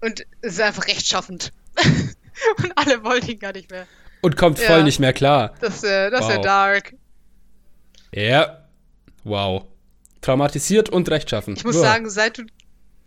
und 0.01 0.25
es 0.41 0.53
ist 0.53 0.61
einfach 0.61 0.87
rechtschaffend. 0.87 1.53
und 2.57 2.71
alle 2.75 3.03
wollen 3.03 3.27
ihn 3.27 3.39
gar 3.39 3.53
nicht 3.53 3.71
mehr. 3.71 3.87
Und 4.21 4.35
kommt 4.35 4.59
voll 4.59 4.79
ja. 4.79 4.83
nicht 4.83 4.99
mehr 4.99 5.13
klar. 5.13 5.53
Das, 5.61 5.83
äh, 5.83 6.09
das 6.09 6.21
wow. 6.21 6.29
ist 6.29 6.35
ja 6.35 6.41
dark. 6.41 6.93
Ja. 8.13 8.67
Wow. 9.23 9.65
Traumatisiert 10.21 10.89
und 10.89 11.09
rechtschaffen. 11.09 11.55
Ich 11.55 11.63
muss 11.63 11.75
Uah. 11.75 11.81
sagen, 11.81 12.09
seit 12.09 12.37
du 12.37 12.43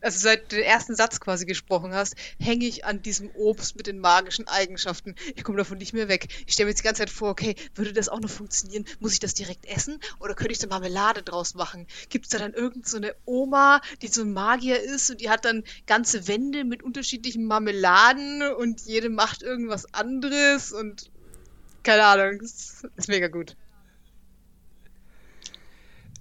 also 0.00 0.18
seit 0.18 0.50
du 0.50 0.56
den 0.56 0.64
ersten 0.64 0.94
Satz 0.94 1.20
quasi 1.20 1.46
gesprochen 1.46 1.94
hast, 1.94 2.14
hänge 2.38 2.66
ich 2.66 2.84
an 2.84 3.02
diesem 3.02 3.30
Obst 3.34 3.76
mit 3.76 3.86
den 3.86 3.98
magischen 3.98 4.48
Eigenschaften. 4.48 5.14
Ich 5.34 5.44
komme 5.44 5.58
davon 5.58 5.78
nicht 5.78 5.92
mehr 5.92 6.08
weg. 6.08 6.28
Ich 6.46 6.54
stelle 6.54 6.66
mir 6.66 6.70
jetzt 6.70 6.80
die 6.80 6.84
ganze 6.84 7.00
Zeit 7.00 7.10
vor, 7.10 7.30
okay, 7.30 7.54
würde 7.74 7.92
das 7.92 8.08
auch 8.08 8.20
noch 8.20 8.30
funktionieren? 8.30 8.84
Muss 8.98 9.12
ich 9.12 9.20
das 9.20 9.34
direkt 9.34 9.66
essen? 9.66 9.98
Oder 10.18 10.34
könnte 10.34 10.52
ich 10.52 10.58
da 10.58 10.66
Marmelade 10.66 11.22
draus 11.22 11.54
machen? 11.54 11.86
Gibt 12.08 12.26
es 12.26 12.30
da 12.30 12.38
dann 12.38 12.54
irgendeine 12.54 13.08
so 13.08 13.14
Oma, 13.24 13.80
die 14.02 14.08
so 14.08 14.22
ein 14.22 14.32
Magier 14.32 14.80
ist 14.80 15.10
und 15.10 15.20
die 15.20 15.30
hat 15.30 15.44
dann 15.44 15.64
ganze 15.86 16.28
Wände 16.28 16.64
mit 16.64 16.82
unterschiedlichen 16.82 17.44
Marmeladen 17.44 18.42
und 18.42 18.82
jede 18.82 19.10
macht 19.10 19.42
irgendwas 19.42 19.92
anderes 19.94 20.72
und 20.72 21.10
keine 21.82 22.04
Ahnung, 22.04 22.40
ist 22.42 22.84
mega 23.08 23.28
gut 23.28 23.56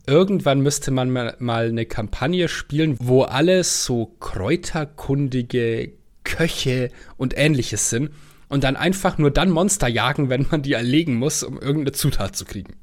irgendwann 0.10 0.62
müsste 0.62 0.92
man 0.92 1.12
mal 1.12 1.36
eine 1.40 1.86
Kampagne 1.86 2.48
spielen, 2.48 2.98
wo 3.00 3.24
alles 3.24 3.86
so 3.86 4.08
kräuterkundige 4.20 5.94
Köche 6.24 6.90
und 7.18 7.38
ähnliches 7.38 7.90
sind 7.90 8.10
und 8.50 8.64
dann 8.64 8.76
einfach 8.76 9.18
nur 9.18 9.32
dann 9.32 9.52
Monster 9.52 9.88
jagen, 9.88 10.30
wenn 10.30 10.48
man 10.50 10.64
die 10.64 10.74
erlegen 10.74 11.16
muss, 11.16 11.44
um 11.44 11.60
irgendeine 11.60 11.92
Zutat 11.94 12.36
zu 12.36 12.46
kriegen. 12.46 12.76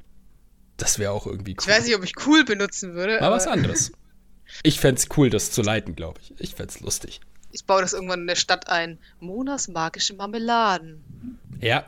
Das 0.77 0.99
wäre 0.99 1.13
auch 1.13 1.27
irgendwie 1.27 1.53
cool. 1.53 1.59
Ich 1.61 1.69
weiß 1.69 1.87
nicht, 1.87 1.97
ob 1.97 2.05
ich 2.05 2.15
cool 2.27 2.45
benutzen 2.45 2.95
würde. 2.95 3.21
Mal 3.21 3.31
was 3.31 3.47
anderes. 3.47 3.93
Ich 4.63 4.79
fände 4.79 5.01
es 5.01 5.09
cool, 5.17 5.29
das 5.29 5.51
zu 5.51 5.63
leiten, 5.63 5.97
glaube 5.97 6.21
ich. 6.23 6.35
Ich 6.39 6.55
fände 6.55 6.73
es 6.73 6.81
lustig. 6.81 7.21
Ich 7.51 7.65
baue 7.65 7.81
das 7.81 7.95
irgendwann 7.95 8.21
in 8.21 8.27
der 8.27 8.37
Stadt 8.37 8.69
ein. 8.69 8.99
Monas 9.19 9.69
magische 9.69 10.15
Marmeladen. 10.15 11.39
Ja, 11.61 11.85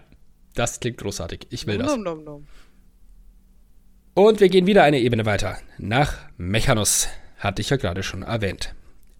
das 0.54 0.80
klingt 0.80 0.98
großartig. 0.98 1.46
Ich 1.50 1.66
will 1.66 1.78
das. 1.78 1.86
Nom, 1.86 2.02
nom, 2.02 2.24
nom. 2.24 2.46
Und 4.18 4.40
wir 4.40 4.48
gehen 4.48 4.66
wieder 4.66 4.82
eine 4.82 4.98
Ebene 4.98 5.26
weiter. 5.26 5.58
Nach 5.78 6.16
Mechanus, 6.38 7.06
hatte 7.36 7.62
ich 7.62 7.70
ja 7.70 7.76
gerade 7.76 8.02
schon 8.02 8.22
erwähnt. 8.22 8.74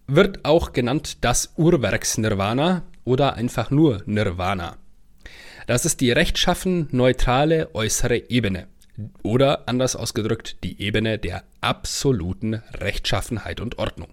Wird 0.07 0.43
auch 0.43 0.73
genannt 0.73 1.19
das 1.21 1.53
Urwerks-Nirvana 1.55 2.83
oder 3.05 3.35
einfach 3.35 3.71
nur 3.71 4.03
Nirvana. 4.05 4.75
Das 5.67 5.85
ist 5.85 6.01
die 6.01 6.11
rechtschaffen 6.11 6.89
neutrale 6.91 7.73
äußere 7.73 8.29
Ebene. 8.29 8.67
Oder 9.23 9.69
anders 9.69 9.95
ausgedrückt, 9.95 10.57
die 10.65 10.81
Ebene 10.81 11.17
der 11.17 11.45
absoluten 11.61 12.55
Rechtschaffenheit 12.73 13.61
und 13.61 13.77
Ordnung. 13.77 14.09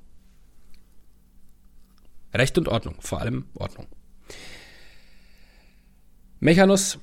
Recht 2.33 2.59
und 2.59 2.69
Ordnung, 2.69 2.95
vor 3.01 3.21
allem 3.23 3.47
Ordnung. 3.55 3.89
Mechanus 6.39 7.01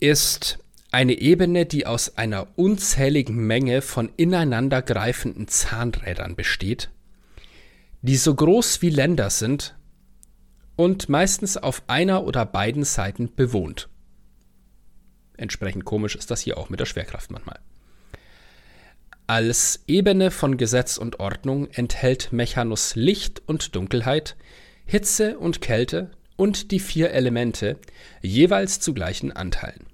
ist 0.00 0.58
eine 0.90 1.18
Ebene, 1.18 1.66
die 1.66 1.86
aus 1.86 2.16
einer 2.16 2.48
unzähligen 2.56 3.36
Menge 3.36 3.82
von 3.82 4.10
ineinandergreifenden 4.16 5.48
Zahnrädern 5.48 6.34
besteht, 6.34 6.90
die 8.02 8.16
so 8.16 8.34
groß 8.34 8.80
wie 8.80 8.90
Länder 8.90 9.30
sind 9.30 9.76
und 10.76 11.08
meistens 11.08 11.56
auf 11.56 11.82
einer 11.88 12.24
oder 12.24 12.46
beiden 12.46 12.84
Seiten 12.84 13.34
bewohnt. 13.34 13.88
Entsprechend 15.36 15.84
komisch 15.84 16.16
ist 16.16 16.30
das 16.30 16.40
hier 16.40 16.56
auch 16.56 16.68
mit 16.68 16.80
der 16.80 16.86
Schwerkraft 16.86 17.30
manchmal. 17.30 17.58
Als 19.26 19.82
Ebene 19.86 20.30
von 20.30 20.56
Gesetz 20.56 20.96
und 20.96 21.20
Ordnung 21.20 21.68
enthält 21.72 22.32
Mechanus 22.32 22.94
Licht 22.94 23.42
und 23.46 23.76
Dunkelheit, 23.76 24.36
Hitze 24.86 25.38
und 25.38 25.60
Kälte 25.60 26.12
und 26.36 26.70
die 26.70 26.80
vier 26.80 27.10
Elemente 27.10 27.76
jeweils 28.22 28.80
zu 28.80 28.94
gleichen 28.94 29.32
Anteilen. 29.32 29.87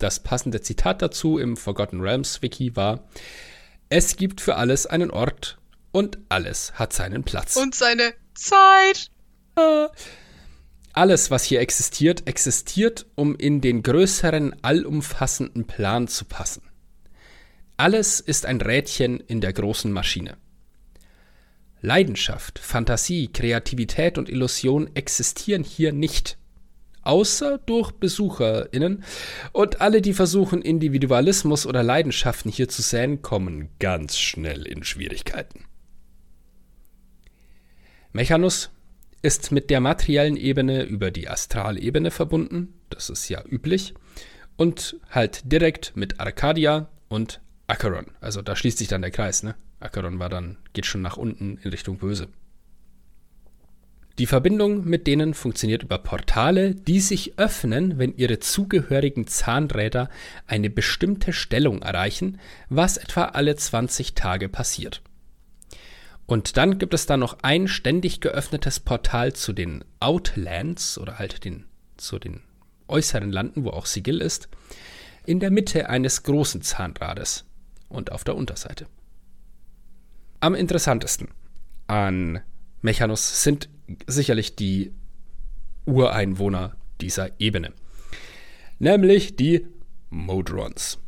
Das 0.00 0.18
passende 0.18 0.62
Zitat 0.62 1.02
dazu 1.02 1.38
im 1.38 1.58
Forgotten 1.58 2.00
Realms 2.00 2.40
Wiki 2.40 2.74
war: 2.74 3.06
Es 3.90 4.16
gibt 4.16 4.40
für 4.40 4.56
alles 4.56 4.86
einen 4.86 5.10
Ort 5.10 5.58
und 5.92 6.18
alles 6.30 6.72
hat 6.72 6.94
seinen 6.94 7.22
Platz. 7.22 7.56
Und 7.56 7.74
seine 7.74 8.14
Zeit. 8.34 9.10
Alles, 10.94 11.30
was 11.30 11.44
hier 11.44 11.60
existiert, 11.60 12.26
existiert, 12.26 13.06
um 13.14 13.36
in 13.36 13.60
den 13.60 13.82
größeren, 13.82 14.56
allumfassenden 14.62 15.66
Plan 15.66 16.08
zu 16.08 16.24
passen. 16.24 16.62
Alles 17.76 18.20
ist 18.20 18.46
ein 18.46 18.60
Rädchen 18.62 19.20
in 19.20 19.42
der 19.42 19.52
großen 19.52 19.92
Maschine. 19.92 20.38
Leidenschaft, 21.82 22.58
Fantasie, 22.58 23.28
Kreativität 23.28 24.16
und 24.16 24.30
Illusion 24.30 24.94
existieren 24.94 25.62
hier 25.62 25.92
nicht. 25.92 26.38
Außer 27.02 27.58
durch 27.58 27.92
BesucherInnen. 27.92 29.04
Und 29.52 29.80
alle, 29.80 30.02
die 30.02 30.12
versuchen, 30.12 30.62
Individualismus 30.62 31.66
oder 31.66 31.82
Leidenschaften 31.82 32.50
hier 32.50 32.68
zu 32.68 32.82
säen, 32.82 33.22
kommen 33.22 33.70
ganz 33.78 34.18
schnell 34.18 34.66
in 34.66 34.84
Schwierigkeiten. 34.84 35.64
Mechanus 38.12 38.70
ist 39.22 39.52
mit 39.52 39.70
der 39.70 39.80
materiellen 39.80 40.36
Ebene 40.36 40.82
über 40.82 41.10
die 41.10 41.28
Astralebene 41.28 42.10
verbunden, 42.10 42.74
das 42.88 43.10
ist 43.10 43.28
ja 43.28 43.42
üblich, 43.44 43.94
und 44.56 44.96
halt 45.10 45.52
direkt 45.52 45.92
mit 45.94 46.20
Arcadia 46.20 46.88
und 47.08 47.40
Acheron. 47.66 48.06
Also 48.20 48.42
da 48.42 48.56
schließt 48.56 48.78
sich 48.78 48.88
dann 48.88 49.02
der 49.02 49.10
Kreis, 49.10 49.42
ne? 49.42 49.54
Acheron 49.78 50.18
war 50.18 50.28
dann, 50.28 50.58
geht 50.72 50.86
schon 50.86 51.02
nach 51.02 51.16
unten 51.16 51.58
in 51.62 51.70
Richtung 51.70 51.98
Böse. 51.98 52.28
Die 54.20 54.26
Verbindung 54.26 54.84
mit 54.84 55.06
denen 55.06 55.32
funktioniert 55.32 55.82
über 55.82 55.96
Portale, 55.96 56.74
die 56.74 57.00
sich 57.00 57.38
öffnen, 57.38 57.98
wenn 57.98 58.14
ihre 58.14 58.38
zugehörigen 58.38 59.26
Zahnräder 59.26 60.10
eine 60.46 60.68
bestimmte 60.68 61.32
Stellung 61.32 61.80
erreichen, 61.80 62.38
was 62.68 62.98
etwa 62.98 63.24
alle 63.24 63.56
20 63.56 64.14
Tage 64.14 64.50
passiert. 64.50 65.00
Und 66.26 66.58
dann 66.58 66.78
gibt 66.78 66.92
es 66.92 67.06
da 67.06 67.16
noch 67.16 67.38
ein 67.40 67.66
ständig 67.66 68.20
geöffnetes 68.20 68.78
Portal 68.78 69.32
zu 69.32 69.54
den 69.54 69.86
Outlands 70.00 70.98
oder 70.98 71.18
halt 71.18 71.46
den, 71.46 71.64
zu 71.96 72.18
den 72.18 72.42
äußeren 72.88 73.32
Landen, 73.32 73.64
wo 73.64 73.70
auch 73.70 73.86
Sigill 73.86 74.20
ist, 74.20 74.50
in 75.24 75.40
der 75.40 75.50
Mitte 75.50 75.88
eines 75.88 76.24
großen 76.24 76.60
Zahnrades 76.60 77.46
und 77.88 78.12
auf 78.12 78.22
der 78.24 78.36
Unterseite. 78.36 78.84
Am 80.40 80.54
interessantesten 80.54 81.28
an 81.86 82.42
Mechanus 82.82 83.42
sind 83.42 83.70
sicherlich 84.06 84.56
die 84.56 84.92
Ureinwohner 85.86 86.76
dieser 87.00 87.40
Ebene, 87.40 87.72
nämlich 88.78 89.36
die 89.36 89.66
Modrons. 90.10 90.98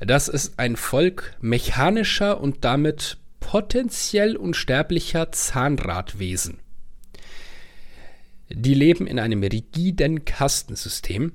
Das 0.00 0.28
ist 0.28 0.58
ein 0.58 0.76
Volk 0.76 1.36
mechanischer 1.40 2.40
und 2.40 2.64
damit 2.64 3.18
potenziell 3.40 4.36
unsterblicher 4.36 5.32
Zahnradwesen. 5.32 6.58
Die 8.48 8.74
leben 8.74 9.06
in 9.06 9.18
einem 9.18 9.42
rigiden 9.42 10.24
Kastensystem. 10.24 11.32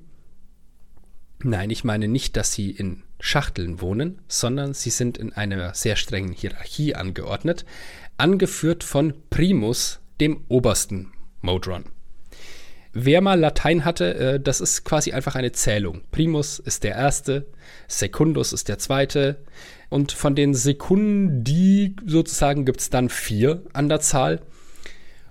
Nein, 1.43 1.69
ich 1.69 1.83
meine 1.83 2.07
nicht, 2.07 2.35
dass 2.37 2.53
sie 2.53 2.71
in 2.71 3.03
Schachteln 3.19 3.81
wohnen, 3.81 4.19
sondern 4.27 4.73
sie 4.73 4.89
sind 4.89 5.17
in 5.17 5.31
einer 5.31 5.73
sehr 5.73 5.95
strengen 5.95 6.33
Hierarchie 6.33 6.95
angeordnet, 6.95 7.65
angeführt 8.17 8.83
von 8.83 9.13
Primus, 9.29 9.99
dem 10.19 10.41
obersten 10.47 11.11
Modron. 11.41 11.85
Wer 12.97 13.19
mal 13.19 13.37
Latein 13.37 13.83
hatte, 13.83 14.15
äh, 14.15 14.39
das 14.39 14.61
ist 14.61 14.85
quasi 14.85 15.11
einfach 15.11 15.35
eine 15.35 15.51
Zählung. 15.51 16.03
Primus 16.11 16.59
ist 16.59 16.85
der 16.85 16.95
erste, 16.95 17.45
Secundus 17.89 18.53
ist 18.53 18.69
der 18.69 18.77
zweite. 18.77 19.43
Und 19.89 20.13
von 20.13 20.33
den 20.33 20.53
Sekundi 20.53 21.95
sozusagen 22.05 22.63
gibt 22.63 22.79
es 22.79 22.89
dann 22.89 23.09
vier 23.09 23.63
an 23.73 23.89
der 23.89 23.99
Zahl. 23.99 24.41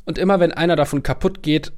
Und 0.05 0.19
immer 0.19 0.41
wenn 0.41 0.53
einer 0.53 0.77
davon 0.77 1.03
kaputt 1.03 1.43
geht, 1.43 1.73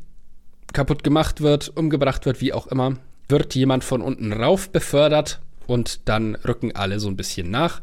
kaputt 0.72 1.04
gemacht 1.04 1.40
wird, 1.40 1.76
umgebracht 1.76 2.26
wird, 2.26 2.40
wie 2.40 2.52
auch 2.52 2.66
immer, 2.66 2.96
wird 3.28 3.54
jemand 3.54 3.84
von 3.84 4.02
unten 4.02 4.32
rauf 4.32 4.70
befördert 4.70 5.40
und 5.68 6.08
dann 6.08 6.34
rücken 6.34 6.74
alle 6.74 6.98
so 6.98 7.08
ein 7.08 7.16
bisschen 7.16 7.48
nach. 7.50 7.80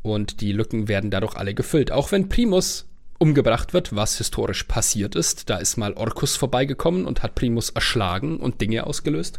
Und 0.00 0.40
die 0.40 0.52
Lücken 0.52 0.88
werden 0.88 1.10
dadurch 1.10 1.36
alle 1.36 1.54
gefüllt. 1.54 1.92
Auch 1.92 2.12
wenn 2.12 2.30
Primus 2.30 2.86
umgebracht 3.22 3.72
wird, 3.72 3.94
was 3.94 4.18
historisch 4.18 4.64
passiert 4.64 5.14
ist. 5.14 5.48
Da 5.48 5.58
ist 5.58 5.76
mal 5.76 5.94
Orkus 5.94 6.34
vorbeigekommen 6.34 7.06
und 7.06 7.22
hat 7.22 7.36
Primus 7.36 7.70
erschlagen 7.70 8.40
und 8.40 8.60
Dinge 8.60 8.84
ausgelöst. 8.84 9.38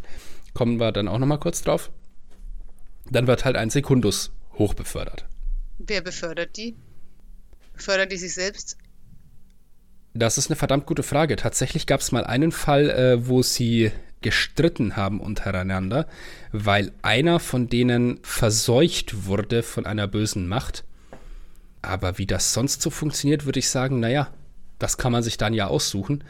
Kommen 0.54 0.80
wir 0.80 0.90
dann 0.90 1.06
auch 1.06 1.18
noch 1.18 1.26
mal 1.26 1.36
kurz 1.36 1.60
drauf. 1.60 1.90
Dann 3.10 3.26
wird 3.26 3.44
halt 3.44 3.56
ein 3.56 3.68
Sekundus 3.68 4.32
hochbefördert. 4.54 5.26
Wer 5.76 6.00
befördert 6.00 6.56
die? 6.56 6.76
Befördern 7.74 8.08
die 8.08 8.16
sich 8.16 8.32
selbst? 8.32 8.78
Das 10.14 10.38
ist 10.38 10.48
eine 10.48 10.56
verdammt 10.56 10.86
gute 10.86 11.02
Frage. 11.02 11.36
Tatsächlich 11.36 11.86
gab 11.86 12.00
es 12.00 12.10
mal 12.10 12.24
einen 12.24 12.52
Fall, 12.52 12.88
äh, 12.88 13.28
wo 13.28 13.42
sie 13.42 13.92
gestritten 14.22 14.96
haben 14.96 15.20
untereinander, 15.20 16.08
weil 16.52 16.92
einer 17.02 17.38
von 17.38 17.68
denen 17.68 18.20
verseucht 18.22 19.26
wurde 19.26 19.62
von 19.62 19.84
einer 19.84 20.06
bösen 20.06 20.48
Macht 20.48 20.84
aber 21.86 22.18
wie 22.18 22.26
das 22.26 22.52
sonst 22.52 22.82
so 22.82 22.90
funktioniert, 22.90 23.44
würde 23.44 23.58
ich 23.58 23.68
sagen, 23.68 24.00
naja, 24.00 24.28
das 24.78 24.98
kann 24.98 25.12
man 25.12 25.22
sich 25.22 25.36
dann 25.36 25.54
ja 25.54 25.66
aussuchen. 25.66 26.24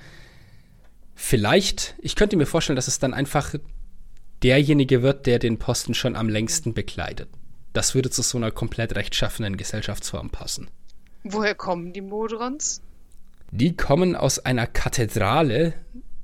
Vielleicht, 1.15 1.95
ich 2.01 2.17
könnte 2.17 2.37
mir 2.37 2.47
vorstellen, 2.47 2.77
dass 2.77 2.89
es 2.89 2.99
dann 2.99 3.15
einfach 3.15 3.55
derjenige 4.43 5.03
wird, 5.03 5.27
der 5.27 5.39
den 5.39 5.59
Posten 5.59 5.95
schon 5.95 6.17
am 6.17 6.29
längsten 6.29 6.75
bekleidet. 6.75 7.29
Das 7.73 7.95
würde 7.95 8.11
zu 8.11 8.23
so 8.23 8.39
einer 8.39 8.51
komplett 8.51 8.95
rechtschaffenen 8.95 9.57
Gesellschaftsform 9.57 10.31
passen. 10.31 10.69
Woher 11.25 11.55
kommen 11.55 11.93
die 11.93 12.03
Modrons? 12.03 12.83
Die 13.51 13.77
kommen 13.77 14.15
aus 14.15 14.39
einer 14.39 14.67
Kathedrale, 14.67 15.75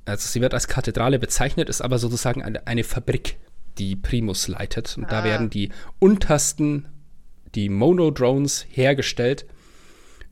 also 0.05 0.27
sie 0.27 0.41
wird 0.41 0.53
als 0.53 0.67
Kathedrale 0.67 1.17
bezeichnet, 1.17 1.69
ist 1.69 1.81
aber 1.81 1.97
sozusagen 1.97 2.43
eine, 2.43 2.67
eine 2.67 2.83
Fabrik, 2.83 3.37
die 3.77 3.95
Primus 3.95 4.47
leitet. 4.47 4.97
Und 4.97 5.05
ah. 5.05 5.09
da 5.09 5.23
werden 5.23 5.49
die 5.49 5.71
untersten 5.99 6.87
die 7.55 7.69
Monodrones 7.69 8.65
hergestellt 8.69 9.45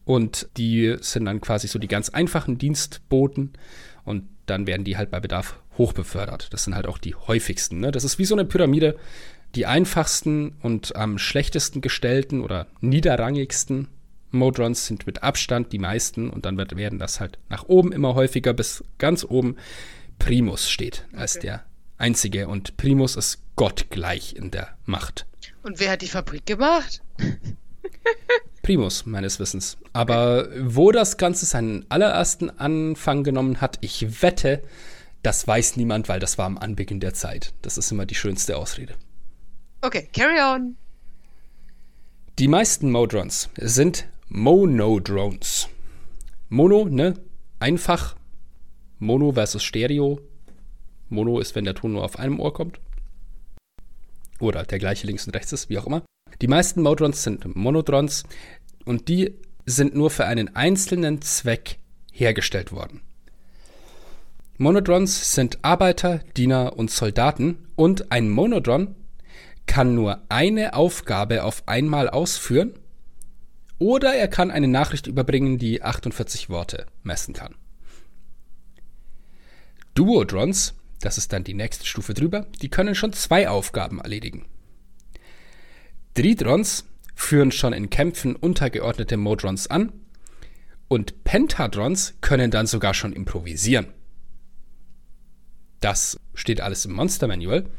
und 0.05 0.49
die 0.57 0.97
sind 1.01 1.25
dann 1.25 1.41
quasi 1.41 1.67
so 1.67 1.79
die 1.79 1.87
ganz 1.87 2.09
einfachen 2.09 2.57
Dienstboten 2.57 3.53
und 4.05 4.23
dann 4.45 4.65
werden 4.65 4.83
die 4.83 4.97
halt 4.97 5.11
bei 5.11 5.19
Bedarf 5.19 5.59
hochbefördert. 5.77 6.53
Das 6.53 6.63
sind 6.63 6.75
halt 6.75 6.87
auch 6.87 6.97
die 6.97 7.15
häufigsten. 7.15 7.79
Ne? 7.79 7.91
Das 7.91 8.03
ist 8.03 8.19
wie 8.19 8.25
so 8.25 8.35
eine 8.35 8.45
Pyramide. 8.45 8.97
Die 9.55 9.65
einfachsten 9.65 10.55
und 10.61 10.95
am 10.95 11.17
schlechtesten 11.17 11.81
gestellten 11.81 12.41
oder 12.41 12.67
niederrangigsten 12.81 13.87
Modrons 14.31 14.85
sind 14.85 15.07
mit 15.07 15.23
Abstand 15.23 15.73
die 15.73 15.79
meisten 15.79 16.29
und 16.29 16.45
dann 16.45 16.57
wird, 16.57 16.75
werden 16.75 16.99
das 16.99 17.19
halt 17.19 17.39
nach 17.49 17.63
oben 17.63 17.91
immer 17.91 18.13
häufiger 18.13 18.53
bis 18.53 18.83
ganz 18.97 19.23
oben 19.23 19.55
Primus 20.19 20.69
steht 20.69 21.05
als 21.13 21.37
okay. 21.37 21.47
der 21.47 21.65
einzige 21.97 22.47
und 22.47 22.77
Primus 22.77 23.15
ist 23.15 23.41
gottgleich 23.55 24.35
in 24.35 24.51
der 24.51 24.69
Macht. 24.85 25.25
Und 25.63 25.79
wer 25.79 25.91
hat 25.91 26.01
die 26.01 26.07
Fabrik 26.07 26.45
gemacht? 26.45 27.01
Primus, 28.61 29.05
meines 29.05 29.39
Wissens. 29.39 29.77
Aber 29.93 30.49
wo 30.61 30.91
das 30.91 31.17
Ganze 31.17 31.45
seinen 31.45 31.85
allerersten 31.89 32.49
Anfang 32.49 33.23
genommen 33.23 33.61
hat, 33.61 33.77
ich 33.81 34.21
wette, 34.21 34.61
das 35.23 35.47
weiß 35.47 35.77
niemand, 35.77 36.07
weil 36.09 36.19
das 36.19 36.37
war 36.37 36.45
am 36.45 36.57
Anbeginn 36.57 36.99
der 36.99 37.13
Zeit. 37.13 37.53
Das 37.61 37.77
ist 37.77 37.91
immer 37.91 38.05
die 38.05 38.15
schönste 38.15 38.57
Ausrede. 38.57 38.95
Okay, 39.81 40.07
carry 40.13 40.39
on. 40.39 40.77
Die 42.37 42.47
meisten 42.47 42.91
Modrons 42.91 43.49
sind 43.57 44.07
Monodrones. 44.27 45.67
Mono, 46.49 46.85
ne? 46.85 47.15
Einfach. 47.59 48.15
Mono 48.99 49.33
versus 49.33 49.63
Stereo. 49.63 50.21
Mono 51.09 51.39
ist, 51.39 51.55
wenn 51.55 51.65
der 51.65 51.75
Ton 51.75 51.93
nur 51.93 52.03
auf 52.03 52.19
einem 52.19 52.39
Ohr 52.39 52.53
kommt. 52.53 52.79
Oder 54.39 54.63
der 54.63 54.79
gleiche 54.79 55.07
links 55.07 55.27
und 55.27 55.35
rechts 55.35 55.51
ist, 55.51 55.69
wie 55.69 55.77
auch 55.77 55.87
immer. 55.87 56.03
Die 56.41 56.47
meisten 56.47 56.81
Modrons 56.81 57.23
sind 57.23 57.55
Monodrons 57.55 58.23
und 58.85 59.09
die 59.09 59.35
sind 59.65 59.95
nur 59.95 60.09
für 60.09 60.25
einen 60.25 60.55
einzelnen 60.55 61.21
Zweck 61.21 61.79
hergestellt 62.11 62.71
worden. 62.71 63.01
Monodrons 64.57 65.33
sind 65.33 65.59
Arbeiter, 65.63 66.19
Diener 66.37 66.77
und 66.77 66.91
Soldaten 66.91 67.67
und 67.75 68.11
ein 68.11 68.29
Monodron 68.29 68.95
kann 69.67 69.95
nur 69.95 70.21
eine 70.29 70.73
Aufgabe 70.73 71.43
auf 71.43 71.63
einmal 71.67 72.09
ausführen 72.09 72.73
oder 73.77 74.13
er 74.15 74.27
kann 74.27 74.51
eine 74.51 74.67
Nachricht 74.67 75.07
überbringen, 75.07 75.57
die 75.57 75.83
48 75.83 76.49
Worte 76.49 76.87
messen 77.03 77.33
kann. 77.33 77.55
Duodrons, 79.93 80.73
das 81.01 81.17
ist 81.17 81.31
dann 81.33 81.43
die 81.43 81.53
nächste 81.53 81.85
Stufe 81.85 82.13
drüber, 82.13 82.47
die 82.61 82.69
können 82.69 82.95
schon 82.95 83.13
zwei 83.13 83.49
Aufgaben 83.49 83.99
erledigen. 83.99 84.45
Dridrons 86.19 86.83
führen 87.15 87.49
schon 87.53 87.71
in 87.71 87.89
Kämpfen 87.89 88.35
untergeordnete 88.35 89.15
Modrons 89.15 89.67
an 89.67 89.93
und 90.89 91.23
Pentadrons 91.23 92.15
können 92.19 92.51
dann 92.51 92.67
sogar 92.67 92.93
schon 92.93 93.13
improvisieren. 93.13 93.87
Das 95.79 96.19
steht 96.33 96.59
alles 96.59 96.83
im 96.83 96.91
Monster 96.91 97.27
Manual. 97.27 97.69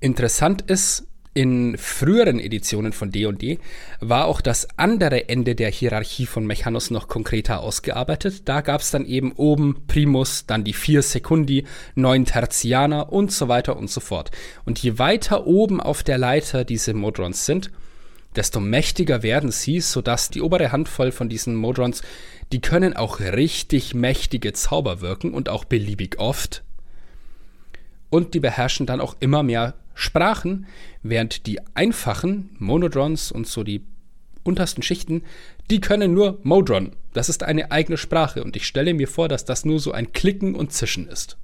Interessant 0.00 0.62
ist, 0.62 1.06
in 1.34 1.76
früheren 1.78 2.40
Editionen 2.40 2.92
von 2.92 3.10
D&D 3.10 3.58
war 4.00 4.26
auch 4.26 4.40
das 4.40 4.66
andere 4.76 5.28
Ende 5.28 5.54
der 5.54 5.70
Hierarchie 5.70 6.26
von 6.26 6.46
Mechanos 6.46 6.90
noch 6.90 7.06
konkreter 7.06 7.60
ausgearbeitet. 7.60 8.48
Da 8.48 8.60
gab 8.60 8.80
es 8.80 8.90
dann 8.90 9.06
eben 9.06 9.32
oben 9.32 9.82
Primus, 9.86 10.46
dann 10.46 10.64
die 10.64 10.72
vier 10.72 11.02
Sekundi, 11.02 11.64
neun 11.94 12.24
Tertianer 12.24 13.12
und 13.12 13.30
so 13.30 13.48
weiter 13.48 13.76
und 13.76 13.90
so 13.90 14.00
fort. 14.00 14.30
Und 14.64 14.78
je 14.80 14.98
weiter 14.98 15.46
oben 15.46 15.80
auf 15.80 16.02
der 16.02 16.18
Leiter 16.18 16.64
diese 16.64 16.94
Modrons 16.94 17.46
sind, 17.46 17.70
desto 18.34 18.60
mächtiger 18.60 19.22
werden 19.22 19.50
sie, 19.50 19.80
sodass 19.80 20.30
die 20.30 20.42
obere 20.42 20.72
Handvoll 20.72 21.12
von 21.12 21.28
diesen 21.28 21.54
Modrons, 21.54 22.02
die 22.52 22.60
können 22.60 22.96
auch 22.96 23.20
richtig 23.20 23.94
mächtige 23.94 24.52
Zauber 24.52 25.00
wirken 25.00 25.34
und 25.34 25.48
auch 25.48 25.64
beliebig 25.64 26.18
oft. 26.18 26.62
Und 28.10 28.34
die 28.34 28.40
beherrschen 28.40 28.86
dann 28.86 29.00
auch 29.00 29.16
immer 29.20 29.42
mehr 29.42 29.74
Sprachen, 29.98 30.66
während 31.02 31.46
die 31.48 31.58
einfachen 31.74 32.50
Monodrons 32.60 33.32
und 33.32 33.48
so 33.48 33.64
die 33.64 33.84
untersten 34.44 34.84
Schichten, 34.84 35.24
die 35.70 35.80
können 35.80 36.14
nur 36.14 36.38
Modron. 36.44 36.94
Das 37.14 37.28
ist 37.28 37.42
eine 37.42 37.72
eigene 37.72 37.98
Sprache 37.98 38.44
und 38.44 38.54
ich 38.54 38.64
stelle 38.64 38.94
mir 38.94 39.08
vor, 39.08 39.28
dass 39.28 39.44
das 39.44 39.64
nur 39.64 39.80
so 39.80 39.90
ein 39.90 40.12
Klicken 40.12 40.54
und 40.54 40.72
Zischen 40.72 41.08
ist. 41.08 41.36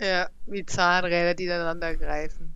Ja, 0.00 0.28
wie 0.46 0.66
Zahnräder, 0.66 1.34
die 1.34 1.44
ineinander 1.44 1.94
greifen. 1.94 2.52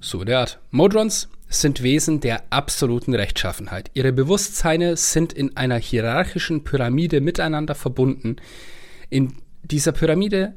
So 0.00 0.22
der 0.22 0.40
Art. 0.40 0.60
Modrons 0.70 1.30
sind 1.48 1.82
Wesen 1.82 2.20
der 2.20 2.42
absoluten 2.50 3.14
Rechtschaffenheit. 3.14 3.90
Ihre 3.94 4.12
Bewusstseine 4.12 4.98
sind 4.98 5.32
in 5.32 5.56
einer 5.56 5.78
hierarchischen 5.78 6.62
Pyramide 6.62 7.22
miteinander 7.22 7.74
verbunden. 7.74 8.36
In 9.08 9.32
dieser 9.62 9.92
Pyramide 9.92 10.54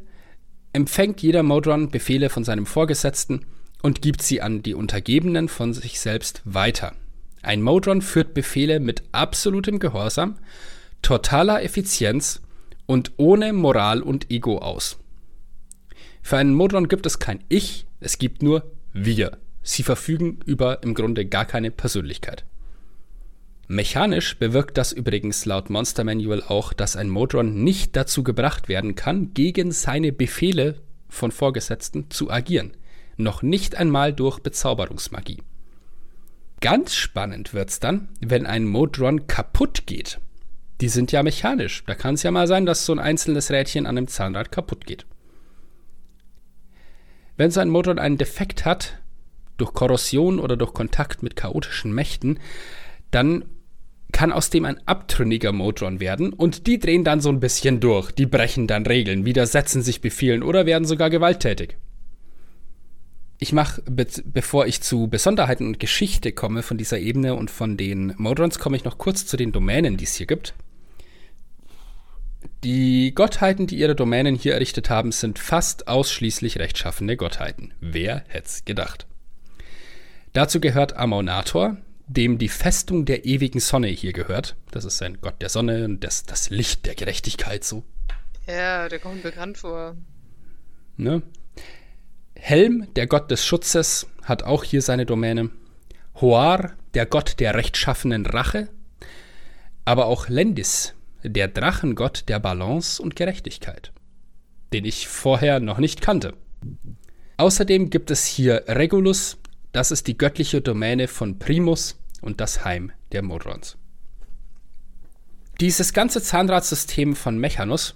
empfängt 0.77 1.23
jeder 1.23 1.41
Modron 1.41 1.89
Befehle 1.89 2.29
von 2.29 2.43
seinem 2.43 2.67
Vorgesetzten 2.67 3.47
und 3.81 4.03
gibt 4.03 4.21
sie 4.21 4.43
an 4.43 4.61
die 4.61 4.75
Untergebenen 4.75 5.49
von 5.49 5.73
sich 5.73 5.99
selbst 5.99 6.43
weiter. 6.45 6.93
Ein 7.41 7.63
Modron 7.63 8.03
führt 8.03 8.35
Befehle 8.35 8.79
mit 8.79 9.01
absolutem 9.11 9.79
Gehorsam, 9.79 10.37
totaler 11.01 11.63
Effizienz 11.63 12.41
und 12.85 13.13
ohne 13.17 13.53
Moral 13.53 14.03
und 14.03 14.29
Ego 14.29 14.59
aus. 14.59 14.99
Für 16.21 16.37
einen 16.37 16.53
Modron 16.53 16.87
gibt 16.87 17.07
es 17.07 17.17
kein 17.17 17.43
Ich, 17.49 17.87
es 17.99 18.19
gibt 18.19 18.43
nur 18.43 18.71
wir. 18.93 19.39
Sie 19.63 19.81
verfügen 19.81 20.41
über 20.45 20.83
im 20.83 20.93
Grunde 20.93 21.25
gar 21.25 21.45
keine 21.45 21.71
Persönlichkeit. 21.71 22.45
Mechanisch 23.67 24.37
bewirkt 24.37 24.77
das 24.77 24.93
übrigens 24.93 25.43
laut 25.45 25.69
Monster 25.69 26.05
Manual 26.05 26.41
auch, 26.41 26.71
dass 26.71 26.95
ein 26.95 27.09
Modron 27.09 27.63
nicht 27.65 27.97
dazu 27.97 28.23
gebracht 28.23 28.69
werden 28.69 28.95
kann, 28.95 29.33
gegen 29.33 29.73
seine 29.73 30.13
Befehle 30.13 30.75
von 31.09 31.31
Vorgesetzten 31.31 32.09
zu 32.09 32.31
agieren. 32.31 32.71
Noch 33.17 33.41
nicht 33.41 33.75
einmal 33.75 34.13
durch 34.13 34.39
Bezauberungsmagie. 34.39 35.43
Ganz 36.61 36.95
spannend 36.95 37.53
wird's 37.53 37.79
dann, 37.81 38.07
wenn 38.21 38.45
ein 38.45 38.65
Modron 38.65 39.27
kaputt 39.27 39.85
geht. 39.85 40.19
Die 40.79 40.89
sind 40.89 41.11
ja 41.11 41.21
mechanisch. 41.21 41.83
Da 41.85 41.95
kann 41.95 42.15
es 42.15 42.23
ja 42.23 42.31
mal 42.31 42.47
sein, 42.47 42.65
dass 42.65 42.85
so 42.85 42.93
ein 42.93 42.99
einzelnes 42.99 43.51
Rädchen 43.51 43.85
an 43.85 43.97
einem 43.97 44.07
Zahnrad 44.07 44.51
kaputt 44.51 44.85
geht. 44.85 45.05
Wenn 47.35 47.51
so 47.51 47.59
ein 47.59 47.69
Modron 47.69 47.99
einen 47.99 48.17
Defekt 48.17 48.63
hat, 48.63 48.99
durch 49.57 49.73
Korrosion 49.73 50.39
oder 50.39 50.55
durch 50.55 50.73
Kontakt 50.73 51.21
mit 51.21 51.35
chaotischen 51.35 51.93
Mächten, 51.93 52.39
dann 53.11 53.45
kann 54.11 54.31
aus 54.31 54.49
dem 54.49 54.65
ein 54.65 54.79
abtrünniger 54.87 55.51
Modron 55.51 55.99
werden 55.99 56.33
und 56.33 56.67
die 56.67 56.79
drehen 56.79 57.03
dann 57.03 57.21
so 57.21 57.29
ein 57.29 57.39
bisschen 57.39 57.79
durch. 57.79 58.11
Die 58.11 58.25
brechen 58.25 58.67
dann 58.67 58.85
Regeln, 58.85 59.25
widersetzen 59.25 59.81
sich 59.81 60.01
Befehlen 60.01 60.43
oder 60.43 60.65
werden 60.65 60.85
sogar 60.85 61.09
gewalttätig. 61.09 61.77
Ich 63.39 63.53
mache, 63.53 63.83
be 63.83 64.07
bevor 64.25 64.65
ich 64.65 64.81
zu 64.81 65.07
Besonderheiten 65.07 65.67
und 65.67 65.79
Geschichte 65.79 66.31
komme 66.31 66.63
von 66.63 66.77
dieser 66.77 66.97
Ebene 66.97 67.35
und 67.35 67.51
von 67.51 67.77
den 67.77 68.13
Modrons, 68.17 68.57
komme 68.57 68.77
ich 68.77 68.83
noch 68.83 68.97
kurz 68.97 69.27
zu 69.27 69.37
den 69.37 69.51
Domänen, 69.51 69.97
die 69.97 70.05
es 70.05 70.15
hier 70.15 70.25
gibt. 70.25 70.55
Die 72.63 73.13
Gottheiten, 73.13 73.67
die 73.67 73.77
ihre 73.77 73.95
Domänen 73.95 74.35
hier 74.35 74.53
errichtet 74.53 74.89
haben, 74.89 75.11
sind 75.11 75.37
fast 75.37 75.87
ausschließlich 75.87 76.57
rechtschaffene 76.57 77.15
Gottheiten. 77.15 77.73
Wer 77.79 78.23
hätte 78.27 78.47
es 78.47 78.65
gedacht? 78.65 79.05
Dazu 80.33 80.59
gehört 80.59 80.95
Amonator, 80.95 81.77
dem 82.07 82.37
die 82.37 82.49
Festung 82.49 83.05
der 83.05 83.25
ewigen 83.25 83.59
Sonne 83.59 83.87
hier 83.87 84.13
gehört. 84.13 84.55
Das 84.71 84.85
ist 84.85 85.01
ein 85.01 85.19
Gott 85.21 85.41
der 85.41 85.49
Sonne 85.49 85.85
und 85.85 86.03
das, 86.03 86.23
das 86.23 86.49
Licht 86.49 86.85
der 86.85 86.95
Gerechtigkeit 86.95 87.63
so. 87.63 87.83
Ja, 88.47 88.87
der 88.87 88.99
kommt 88.99 89.23
bekannt 89.23 89.57
vor. 89.57 89.95
Ne? 90.95 91.21
Helm, 92.35 92.87
der 92.95 93.07
Gott 93.07 93.29
des 93.29 93.45
Schutzes, 93.45 94.07
hat 94.23 94.43
auch 94.43 94.63
hier 94.63 94.81
seine 94.81 95.05
Domäne. 95.05 95.49
Hoar, 96.21 96.73
der 96.93 97.05
Gott 97.05 97.39
der 97.39 97.55
rechtschaffenen 97.55 98.25
Rache. 98.25 98.69
Aber 99.85 100.05
auch 100.05 100.29
Lendis, 100.29 100.93
der 101.23 101.47
Drachengott 101.47 102.23
der 102.29 102.39
Balance 102.39 103.01
und 103.01 103.15
Gerechtigkeit, 103.15 103.91
den 104.73 104.85
ich 104.85 105.07
vorher 105.07 105.59
noch 105.59 105.77
nicht 105.77 106.01
kannte. 106.01 106.33
Außerdem 107.37 107.89
gibt 107.89 108.11
es 108.11 108.25
hier 108.25 108.63
Regulus, 108.67 109.37
das 109.71 109.91
ist 109.91 110.07
die 110.07 110.17
göttliche 110.17 110.61
Domäne 110.61 111.07
von 111.07 111.39
Primus 111.39 111.99
und 112.21 112.41
das 112.41 112.65
Heim 112.65 112.91
der 113.11 113.21
Modrons. 113.21 113.77
Dieses 115.59 115.93
ganze 115.93 116.21
Zahnradsystem 116.21 117.15
von 117.15 117.37
Mechanus 117.37 117.95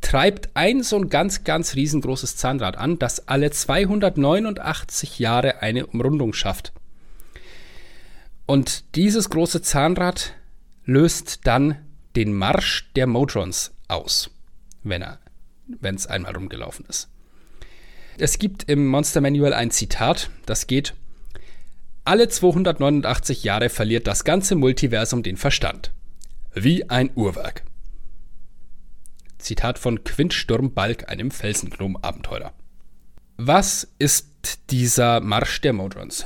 treibt 0.00 0.50
ein 0.54 0.82
so 0.82 0.96
ein 0.96 1.08
ganz, 1.08 1.44
ganz 1.44 1.74
riesengroßes 1.74 2.36
Zahnrad 2.36 2.76
an, 2.76 2.98
das 2.98 3.28
alle 3.28 3.50
289 3.50 5.18
Jahre 5.18 5.62
eine 5.62 5.86
Umrundung 5.86 6.32
schafft. 6.32 6.72
Und 8.46 8.94
dieses 8.94 9.30
große 9.30 9.62
Zahnrad 9.62 10.34
löst 10.84 11.40
dann 11.46 11.76
den 12.16 12.32
Marsch 12.32 12.90
der 12.96 13.06
Modrons 13.06 13.72
aus, 13.88 14.30
wenn 14.82 15.04
wenn 15.66 15.94
es 15.94 16.06
einmal 16.06 16.34
rumgelaufen 16.34 16.86
ist. 16.88 17.08
Es 18.16 18.38
gibt 18.38 18.64
im 18.70 18.86
Monster 18.86 19.20
Manual 19.20 19.52
ein 19.52 19.70
Zitat, 19.70 20.30
das 20.46 20.66
geht 20.66 20.94
alle 22.08 22.28
289 22.28 23.44
Jahre 23.44 23.68
verliert 23.68 24.06
das 24.06 24.24
ganze 24.24 24.54
Multiversum 24.54 25.22
den 25.22 25.36
Verstand. 25.36 25.92
Wie 26.54 26.88
ein 26.88 27.10
Uhrwerk. 27.14 27.64
Zitat 29.36 29.78
von 29.78 30.04
Quint 30.04 30.32
Sturmbalg, 30.32 31.10
einem 31.10 31.30
Felsengnom-Abenteurer. 31.30 32.54
Was 33.36 33.88
ist 33.98 34.70
dieser 34.70 35.20
Marsch 35.20 35.60
der 35.60 35.74
Modrons? 35.74 36.24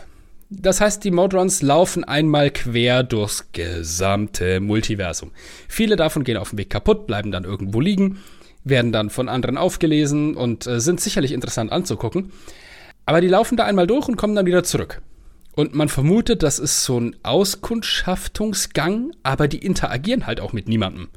Das 0.51 0.81
heißt, 0.81 1.03
die 1.03 1.11
Modrons 1.11 1.63
laufen 1.63 2.05
einmal 2.05 2.53
quer 2.53 3.03
durchs 3.03 3.51
gesamte 3.51 4.61
Multiversum. 4.61 5.33
Viele 5.67 5.97
davon 5.97 6.23
gehen 6.23 6.37
auf 6.37 6.51
dem 6.51 6.59
Weg 6.59 6.71
kaputt, 6.71 7.09
bleiben 7.09 7.33
dann 7.33 7.43
irgendwo 7.43 7.81
liegen. 7.81 8.21
werden 8.63 8.93
dann 8.93 9.11
von 9.11 9.29
anderen 9.29 9.59
aufgelesen 9.59 10.37
und 10.37 10.69
äh, 10.69 10.79
sind 10.79 11.01
sicherlich 11.01 11.33
interessant 11.33 11.73
anzugucken. 11.73 12.31
Aber 13.05 13.21
die 13.21 13.27
laufen 13.27 13.57
da 13.57 13.65
einmal 13.65 13.89
durch 13.89 14.07
und 14.07 14.15
kommen 14.15 14.37
dann 14.37 14.47
wieder 14.47 14.63
zurück. 14.63 15.03
Und 15.55 15.75
man 15.75 15.89
vermutet, 15.89 16.43
das 16.43 16.59
ist 16.59 16.85
so 16.85 16.99
ein 16.99 17.17
Auskundschaftungsgang, 17.23 19.13
aber 19.23 19.49
die 19.49 19.59
interagieren 19.59 20.27
halt 20.27 20.41
auch 20.41 20.53
mit 20.53 20.67
niemandem. 20.69 21.09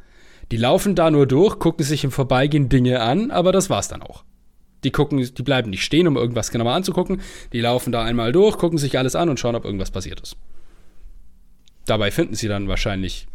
Die 0.52 0.58
laufen 0.58 0.94
da 0.94 1.10
nur 1.10 1.26
durch, 1.26 1.58
gucken 1.58 1.86
sich 1.86 2.04
im 2.04 2.12
Vorbeigehen 2.12 2.70
Dinge 2.70 3.02
an, 3.02 3.32
aber 3.32 3.52
das 3.52 3.70
war's 3.70 3.88
dann 3.88 4.04
auch. 4.04 4.24
Die 4.84 4.92
gucken, 4.92 5.18
die 5.18 5.44
bleiben 5.44 5.72
nicht 5.72 5.84
stehen, 5.84 6.08
um 6.08 6.18
irgendwas 6.18 6.52
genauer 6.52 6.74
anzugucken. 6.74 7.22
Die 7.54 7.62
laufen 7.62 7.92
da 7.92 8.04
einmal 8.04 8.32
durch, 8.32 8.58
gucken 8.58 8.78
sich 8.78 8.98
alles 9.00 9.16
an 9.16 9.30
und 9.30 9.40
schauen, 9.40 9.56
ob 9.56 9.66
irgendwas 9.66 9.90
passiert 9.90 10.20
ist. 10.20 10.38
Dabei 11.86 12.12
finden 12.12 12.36
sie 12.36 12.48
dann 12.48 12.68
wahrscheinlich 12.68 13.28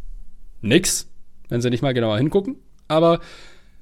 nix, 0.60 1.08
wenn 1.48 1.60
sie 1.60 1.70
nicht 1.70 1.82
mal 1.82 1.94
genauer 1.94 2.18
hingucken. 2.18 2.56
Aber 2.86 3.20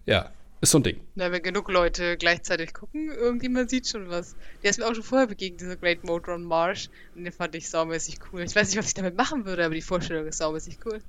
ja, 0.07 0.31
ist 0.61 0.71
so 0.71 0.79
ein 0.79 0.83
Ding. 0.83 1.01
Na, 1.15 1.31
wenn 1.31 1.43
genug 1.43 1.71
Leute 1.71 2.17
gleichzeitig 2.17 2.75
gucken, 2.75 3.11
irgendjemand 3.11 3.71
sieht 3.71 3.87
schon 3.87 4.09
was. 4.09 4.35
Der 4.63 4.71
ist 4.71 4.79
mir 4.79 4.87
auch 4.87 4.95
schon 4.95 5.05
vorher 5.05 5.27
begegnet, 5.27 5.61
dieser 5.61 5.77
Great 5.77 6.05
Modron 6.05 6.43
Marsh. 6.43 6.89
Und 7.15 7.25
den 7.25 7.33
fand 7.33 7.55
ich 7.55 7.69
saumäßig 7.69 8.19
cool. 8.33 8.43
Ich 8.43 8.57
weiß 8.57 8.69
nicht, 8.69 8.79
was 8.79 8.89
ich 8.89 8.95
damit 8.95 9.17
machen 9.17 9.45
würde, 9.45 9.65
aber 9.65 9.75
die 9.75 9.83
Vorstellung 9.83 10.27
ist 10.27 10.39
saumäßig 10.39 10.79
cool. 10.85 11.01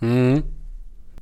Mhm. 0.00 0.44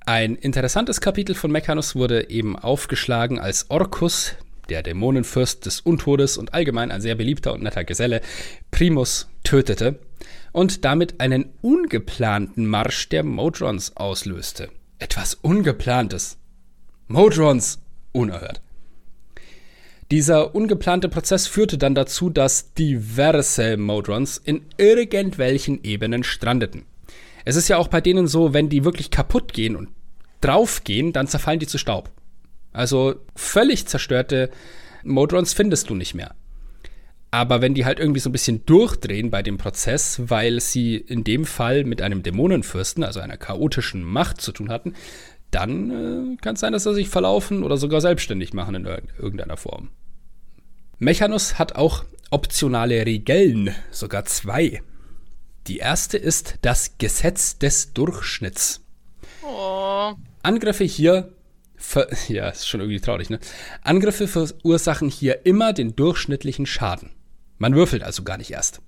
Ein 0.05 0.37
interessantes 0.37 1.01
Kapitel 1.01 1.35
von 1.35 1.51
Mechanus 1.51 1.97
wurde 1.97 2.31
eben 2.31 2.57
aufgeschlagen, 2.57 3.41
als 3.41 3.70
Orcus, 3.70 4.37
der 4.68 4.85
Dämonenfürst 4.85 5.66
des 5.66 5.81
Untodes 5.81 6.37
und 6.37 6.55
allgemein 6.55 6.93
ein 6.93 7.01
sehr 7.01 7.16
beliebter 7.16 7.55
und 7.55 7.62
netter 7.62 7.83
Geselle, 7.83 8.20
Primus 8.70 9.29
tötete 9.43 9.99
und 10.53 10.85
damit 10.85 11.20
einen 11.20 11.51
ungeplanten 11.61 12.66
Marsch 12.66 13.09
der 13.09 13.24
Modrons 13.24 13.97
auslöste. 13.97 14.68
Etwas 14.99 15.35
Ungeplantes. 15.35 16.39
Modrons! 17.09 17.79
Unerhört. 18.11 18.61
Dieser 20.11 20.57
ungeplante 20.57 21.09
Prozess 21.09 21.47
führte 21.47 21.79
dann 21.79 21.95
dazu, 21.95 22.31
dass 22.31 22.73
diverse 22.75 23.77
Modrons 23.77 24.39
in 24.39 24.63
irgendwelchen 24.77 25.85
Ebenen 25.85 26.25
strandeten. 26.25 26.85
Es 27.45 27.55
ist 27.55 27.69
ja 27.69 27.77
auch 27.77 27.87
bei 27.87 28.01
denen 28.01 28.27
so, 28.27 28.55
wenn 28.55 28.69
die 28.69 28.85
wirklich 28.85 29.13
kaputt 29.13 29.53
gehen 29.53 29.77
und 29.77 29.91
draufgehen, 30.41 31.13
dann 31.13 31.29
zerfallen 31.29 31.61
die 31.61 31.69
zu 31.69 31.79
Staub. 31.79 32.11
Also 32.73 33.15
völlig 33.37 33.87
zerstörte 33.87 34.51
Modrons 35.05 35.53
findest 35.53 35.89
du 35.89 35.95
nicht 35.95 36.15
mehr. 36.15 36.35
Aber 37.31 37.61
wenn 37.61 37.75
die 37.75 37.85
halt 37.85 38.01
irgendwie 38.01 38.21
so 38.21 38.31
ein 38.31 38.33
bisschen 38.33 38.65
durchdrehen 38.67 39.31
bei 39.31 39.43
dem 39.43 39.59
Prozess, 39.59 40.23
weil 40.27 40.61
sie 40.61 40.97
in 40.97 41.23
dem 41.23 41.45
Fall 41.45 41.85
mit 41.85 42.01
einem 42.01 42.23
Dämonenfürsten, 42.23 43.05
also 43.05 43.21
einer 43.21 43.37
chaotischen 43.37 44.03
Macht 44.03 44.41
zu 44.41 44.53
tun 44.53 44.71
hatten, 44.71 44.95
dann 45.51 45.90
äh, 46.34 46.36
kann 46.36 46.55
es 46.55 46.61
sein, 46.61 46.72
dass 46.72 46.84
sie 46.84 46.94
sich 46.94 47.09
verlaufen 47.09 47.62
oder 47.62 47.76
sogar 47.76 48.01
selbstständig 48.01 48.53
machen 48.53 48.74
in 48.74 48.84
irgendeiner 49.18 49.57
Form. 49.57 49.90
Mechanus 50.99 51.59
hat 51.59 51.76
auch 51.76 52.05
optionale 52.30 53.05
Regeln, 53.07 53.74
sogar 53.90 54.24
zwei. 54.24 54.82
Die 55.66 55.78
erste 55.78 56.16
ist 56.16 56.57
das 56.62 56.99
Gesetz 56.99 57.59
des 57.59 57.92
Durchschnitts. 57.92 58.82
Oh. 59.42 60.12
Angriffe 60.42 60.84
hier, 60.84 61.32
ja, 62.28 62.49
ist 62.49 62.68
schon 62.68 62.80
irgendwie 62.80 63.01
traurig, 63.01 63.30
ne? 63.30 63.38
Angriffe 63.82 64.28
verursachen 64.28 65.09
hier 65.09 65.44
immer 65.44 65.72
den 65.72 65.97
durchschnittlichen 65.97 66.66
Schaden. 66.66 67.11
Man 67.59 67.74
würfelt 67.74 68.03
also 68.03 68.22
gar 68.22 68.38
nicht 68.38 68.51
erst. 68.51 68.80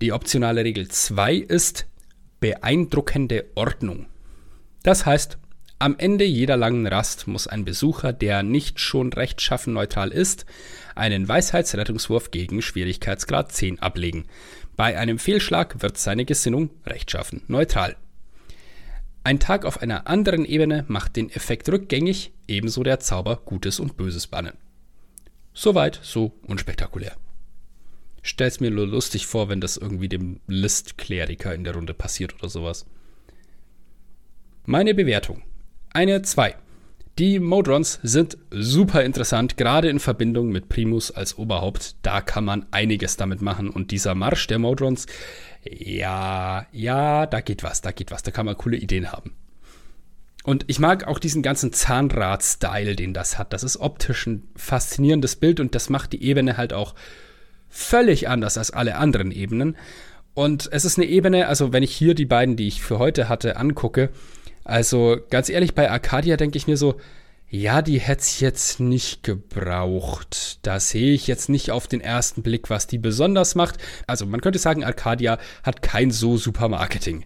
Die 0.00 0.12
optionale 0.12 0.64
Regel 0.64 0.88
2 0.88 1.36
ist 1.36 1.86
beeindruckende 2.40 3.46
Ordnung. 3.54 4.06
Das 4.86 5.04
heißt, 5.04 5.38
am 5.80 5.98
Ende 5.98 6.24
jeder 6.24 6.56
langen 6.56 6.86
Rast 6.86 7.26
muss 7.26 7.48
ein 7.48 7.64
Besucher, 7.64 8.12
der 8.12 8.44
nicht 8.44 8.78
schon 8.78 9.12
rechtschaffen 9.12 9.72
neutral 9.72 10.12
ist, 10.12 10.46
einen 10.94 11.26
Weisheitsrettungswurf 11.26 12.30
gegen 12.30 12.62
Schwierigkeitsgrad 12.62 13.50
10 13.50 13.80
ablegen. 13.80 14.26
Bei 14.76 14.96
einem 14.96 15.18
Fehlschlag 15.18 15.82
wird 15.82 15.98
seine 15.98 16.24
Gesinnung 16.24 16.70
rechtschaffen 16.86 17.42
neutral. 17.48 17.96
Ein 19.24 19.40
Tag 19.40 19.64
auf 19.64 19.82
einer 19.82 20.06
anderen 20.06 20.44
Ebene 20.44 20.84
macht 20.86 21.16
den 21.16 21.30
Effekt 21.30 21.68
rückgängig, 21.68 22.32
ebenso 22.46 22.84
der 22.84 23.00
Zauber 23.00 23.40
Gutes 23.44 23.80
und 23.80 23.96
Böses 23.96 24.28
bannen. 24.28 24.56
Soweit, 25.52 25.98
so 26.00 26.32
unspektakulär. 26.46 27.16
Stell's 28.22 28.60
mir 28.60 28.70
nur 28.70 28.86
lustig 28.86 29.26
vor, 29.26 29.48
wenn 29.48 29.60
das 29.60 29.78
irgendwie 29.78 30.08
dem 30.08 30.38
List-Kleriker 30.46 31.52
in 31.56 31.64
der 31.64 31.74
Runde 31.74 31.92
passiert 31.92 32.34
oder 32.34 32.48
sowas. 32.48 32.86
Meine 34.68 34.94
Bewertung. 34.94 35.42
Eine 35.92 36.22
2. 36.22 36.56
Die 37.20 37.38
Modrons 37.38 38.00
sind 38.02 38.36
super 38.50 39.04
interessant, 39.04 39.56
gerade 39.56 39.88
in 39.88 40.00
Verbindung 40.00 40.48
mit 40.48 40.68
Primus 40.68 41.12
als 41.12 41.38
Oberhaupt. 41.38 41.94
Da 42.02 42.20
kann 42.20 42.44
man 42.44 42.66
einiges 42.72 43.16
damit 43.16 43.42
machen. 43.42 43.70
Und 43.70 43.92
dieser 43.92 44.16
Marsch 44.16 44.48
der 44.48 44.58
Modrons, 44.58 45.06
ja, 45.62 46.66
ja, 46.72 47.26
da 47.26 47.40
geht 47.42 47.62
was, 47.62 47.80
da 47.80 47.92
geht 47.92 48.10
was. 48.10 48.24
Da 48.24 48.32
kann 48.32 48.44
man 48.44 48.56
coole 48.56 48.76
Ideen 48.76 49.12
haben. 49.12 49.34
Und 50.42 50.64
ich 50.66 50.80
mag 50.80 51.06
auch 51.06 51.20
diesen 51.20 51.42
ganzen 51.42 51.72
Zahnrad-Style, 51.72 52.96
den 52.96 53.14
das 53.14 53.38
hat. 53.38 53.52
Das 53.52 53.62
ist 53.62 53.76
optisch 53.76 54.26
ein 54.26 54.48
faszinierendes 54.56 55.36
Bild 55.36 55.60
und 55.60 55.76
das 55.76 55.90
macht 55.90 56.12
die 56.12 56.24
Ebene 56.24 56.56
halt 56.56 56.72
auch 56.72 56.96
völlig 57.68 58.28
anders 58.28 58.58
als 58.58 58.72
alle 58.72 58.96
anderen 58.96 59.30
Ebenen. 59.30 59.76
Und 60.34 60.68
es 60.72 60.84
ist 60.84 60.98
eine 60.98 61.06
Ebene, 61.06 61.46
also 61.46 61.72
wenn 61.72 61.84
ich 61.84 61.94
hier 61.94 62.14
die 62.14 62.26
beiden, 62.26 62.56
die 62.56 62.66
ich 62.66 62.82
für 62.82 62.98
heute 62.98 63.28
hatte, 63.28 63.56
angucke, 63.56 64.10
also 64.66 65.18
ganz 65.30 65.48
ehrlich, 65.48 65.74
bei 65.74 65.90
Arcadia 65.90 66.36
denke 66.36 66.58
ich 66.58 66.66
mir 66.66 66.76
so, 66.76 66.96
ja, 67.48 67.80
die 67.80 68.00
hätte 68.00 68.22
es 68.22 68.40
jetzt 68.40 68.80
nicht 68.80 69.22
gebraucht. 69.22 70.58
Da 70.62 70.80
sehe 70.80 71.14
ich 71.14 71.28
jetzt 71.28 71.48
nicht 71.48 71.70
auf 71.70 71.86
den 71.86 72.00
ersten 72.00 72.42
Blick, 72.42 72.70
was 72.70 72.88
die 72.88 72.98
besonders 72.98 73.54
macht. 73.54 73.78
Also 74.06 74.26
man 74.26 74.40
könnte 74.40 74.58
sagen, 74.58 74.84
Arcadia 74.84 75.38
hat 75.62 75.80
kein 75.80 76.10
so 76.10 76.36
super 76.36 76.68
Marketing. 76.68 77.24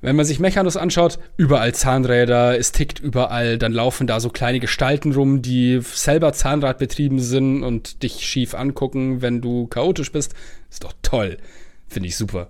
Wenn 0.00 0.16
man 0.16 0.24
sich 0.24 0.40
Mechanus 0.40 0.76
anschaut, 0.76 1.18
überall 1.36 1.74
Zahnräder, 1.74 2.58
es 2.58 2.72
tickt 2.72 2.98
überall, 2.98 3.56
dann 3.56 3.72
laufen 3.72 4.08
da 4.08 4.18
so 4.18 4.30
kleine 4.30 4.58
Gestalten 4.58 5.12
rum, 5.12 5.42
die 5.42 5.80
selber 5.80 6.32
Zahnradbetrieben 6.32 7.20
sind 7.20 7.62
und 7.62 8.02
dich 8.02 8.26
schief 8.26 8.54
angucken, 8.54 9.22
wenn 9.22 9.40
du 9.40 9.68
chaotisch 9.68 10.10
bist. 10.10 10.34
Ist 10.70 10.82
doch 10.82 10.92
toll. 11.02 11.38
Finde 11.86 12.08
ich 12.08 12.16
super. 12.16 12.48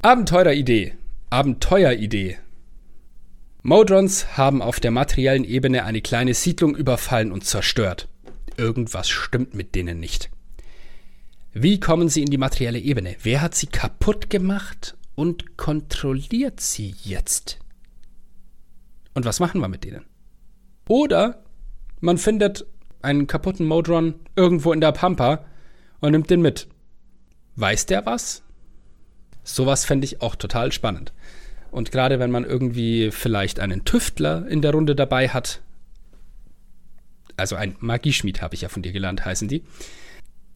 Abenteueridee. 0.00 0.94
Abenteueridee. 1.34 2.38
Modrons 3.64 4.36
haben 4.36 4.62
auf 4.62 4.78
der 4.78 4.92
materiellen 4.92 5.42
Ebene 5.42 5.82
eine 5.82 6.00
kleine 6.00 6.32
Siedlung 6.32 6.76
überfallen 6.76 7.32
und 7.32 7.44
zerstört. 7.44 8.08
Irgendwas 8.56 9.08
stimmt 9.08 9.52
mit 9.52 9.74
denen 9.74 9.98
nicht. 9.98 10.30
Wie 11.52 11.80
kommen 11.80 12.08
sie 12.08 12.22
in 12.22 12.30
die 12.30 12.38
materielle 12.38 12.78
Ebene? 12.78 13.16
Wer 13.20 13.42
hat 13.42 13.56
sie 13.56 13.66
kaputt 13.66 14.30
gemacht 14.30 14.96
und 15.16 15.56
kontrolliert 15.56 16.60
sie 16.60 16.94
jetzt? 17.02 17.58
Und 19.14 19.24
was 19.24 19.40
machen 19.40 19.60
wir 19.60 19.66
mit 19.66 19.82
denen? 19.82 20.04
Oder 20.86 21.42
man 21.98 22.16
findet 22.16 22.64
einen 23.02 23.26
kaputten 23.26 23.66
Modron 23.66 24.14
irgendwo 24.36 24.72
in 24.72 24.80
der 24.80 24.92
Pampa 24.92 25.44
und 25.98 26.12
nimmt 26.12 26.30
den 26.30 26.42
mit. 26.42 26.68
Weiß 27.56 27.86
der 27.86 28.06
was? 28.06 28.44
Sowas 29.44 29.84
fände 29.84 30.06
ich 30.06 30.22
auch 30.22 30.34
total 30.34 30.72
spannend. 30.72 31.12
Und 31.70 31.92
gerade 31.92 32.18
wenn 32.18 32.30
man 32.30 32.44
irgendwie 32.44 33.10
vielleicht 33.10 33.60
einen 33.60 33.84
Tüftler 33.84 34.46
in 34.48 34.62
der 34.62 34.72
Runde 34.72 34.94
dabei 34.94 35.28
hat, 35.28 35.60
also 37.36 37.56
ein 37.56 37.76
Magieschmied 37.80 38.40
habe 38.42 38.54
ich 38.54 38.62
ja 38.62 38.68
von 38.68 38.82
dir 38.82 38.92
gelernt, 38.92 39.24
heißen 39.24 39.48
die, 39.48 39.64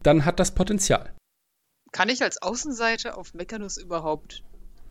dann 0.01 0.25
hat 0.25 0.39
das 0.39 0.55
Potenzial. 0.55 1.13
Kann 1.91 2.09
ich 2.09 2.21
als 2.21 2.41
Außenseiter 2.41 3.17
auf 3.17 3.33
Mechanus 3.33 3.77
überhaupt 3.77 4.43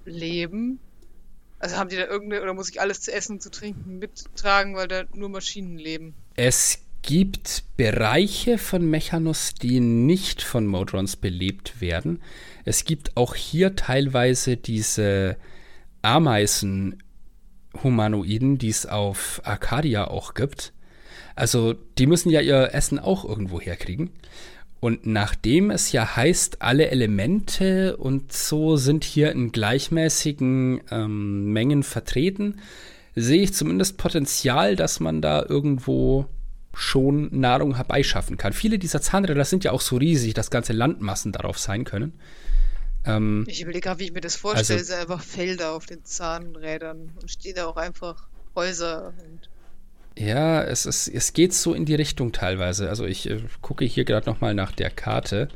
leben? 0.04 0.80
Also 1.58 1.76
haben 1.76 1.88
die 1.88 1.96
da 1.96 2.06
irgendeine, 2.06 2.42
oder 2.42 2.54
muss 2.54 2.70
ich 2.70 2.80
alles 2.80 3.00
zu 3.00 3.12
essen 3.12 3.32
und 3.32 3.42
zu 3.42 3.50
trinken 3.50 3.98
mittragen, 3.98 4.76
weil 4.76 4.88
da 4.88 5.04
nur 5.14 5.28
Maschinen 5.28 5.78
leben? 5.78 6.14
Es 6.36 6.80
gibt 7.02 7.64
Bereiche 7.76 8.58
von 8.58 8.88
Mechanus, 8.88 9.54
die 9.54 9.80
nicht 9.80 10.42
von 10.42 10.66
Modrons 10.66 11.16
belebt 11.16 11.80
werden. 11.80 12.22
Es 12.68 12.84
gibt 12.84 13.16
auch 13.16 13.34
hier 13.34 13.74
teilweise 13.76 14.58
diese 14.58 15.38
Ameisen-Humanoiden, 16.02 18.58
die 18.58 18.68
es 18.68 18.84
auf 18.84 19.40
Arcadia 19.42 20.08
auch 20.08 20.34
gibt. 20.34 20.74
Also 21.34 21.76
die 21.96 22.06
müssen 22.06 22.28
ja 22.28 22.42
ihr 22.42 22.74
Essen 22.74 22.98
auch 22.98 23.24
irgendwo 23.24 23.58
herkriegen. 23.58 24.10
Und 24.80 25.06
nachdem 25.06 25.70
es 25.70 25.92
ja 25.92 26.14
heißt, 26.14 26.60
alle 26.60 26.90
Elemente 26.90 27.96
und 27.96 28.34
so 28.34 28.76
sind 28.76 29.02
hier 29.02 29.32
in 29.32 29.50
gleichmäßigen 29.50 30.82
ähm, 30.90 31.50
Mengen 31.50 31.82
vertreten, 31.82 32.60
sehe 33.14 33.44
ich 33.44 33.54
zumindest 33.54 33.96
Potenzial, 33.96 34.76
dass 34.76 35.00
man 35.00 35.22
da 35.22 35.42
irgendwo 35.42 36.26
schon 36.74 37.30
Nahrung 37.32 37.76
herbeischaffen 37.76 38.36
kann. 38.36 38.52
Viele 38.52 38.78
dieser 38.78 39.00
Zahnräder 39.00 39.46
sind 39.46 39.64
ja 39.64 39.72
auch 39.72 39.80
so 39.80 39.96
riesig, 39.96 40.34
dass 40.34 40.50
ganze 40.50 40.74
Landmassen 40.74 41.32
darauf 41.32 41.58
sein 41.58 41.84
können. 41.84 42.12
Ähm, 43.08 43.44
ich 43.48 43.60
überlege 43.62 43.80
gerade, 43.88 44.00
wie 44.00 44.04
ich 44.04 44.12
mir 44.12 44.20
das 44.20 44.36
vorstelle. 44.36 44.60
Also, 44.60 44.74
es 44.74 44.86
sind 44.88 44.98
einfach 45.00 45.22
Felder 45.22 45.72
auf 45.72 45.86
den 45.86 46.04
Zahnrädern 46.04 47.12
und 47.20 47.30
stehen 47.30 47.54
da 47.56 47.66
auch 47.66 47.76
einfach 47.76 48.28
Häuser 48.54 49.12
und 49.24 49.48
Ja, 50.18 50.62
es, 50.62 50.84
ist, 50.86 51.08
es 51.08 51.32
geht 51.32 51.54
so 51.54 51.74
in 51.74 51.84
die 51.84 51.94
Richtung 51.94 52.32
teilweise. 52.32 52.88
Also 52.88 53.04
ich 53.06 53.28
äh, 53.30 53.40
gucke 53.62 53.84
hier 53.84 54.04
gerade 54.04 54.28
noch 54.28 54.40
mal 54.40 54.54
nach 54.54 54.72
der 54.72 54.90
Karte 54.90 55.48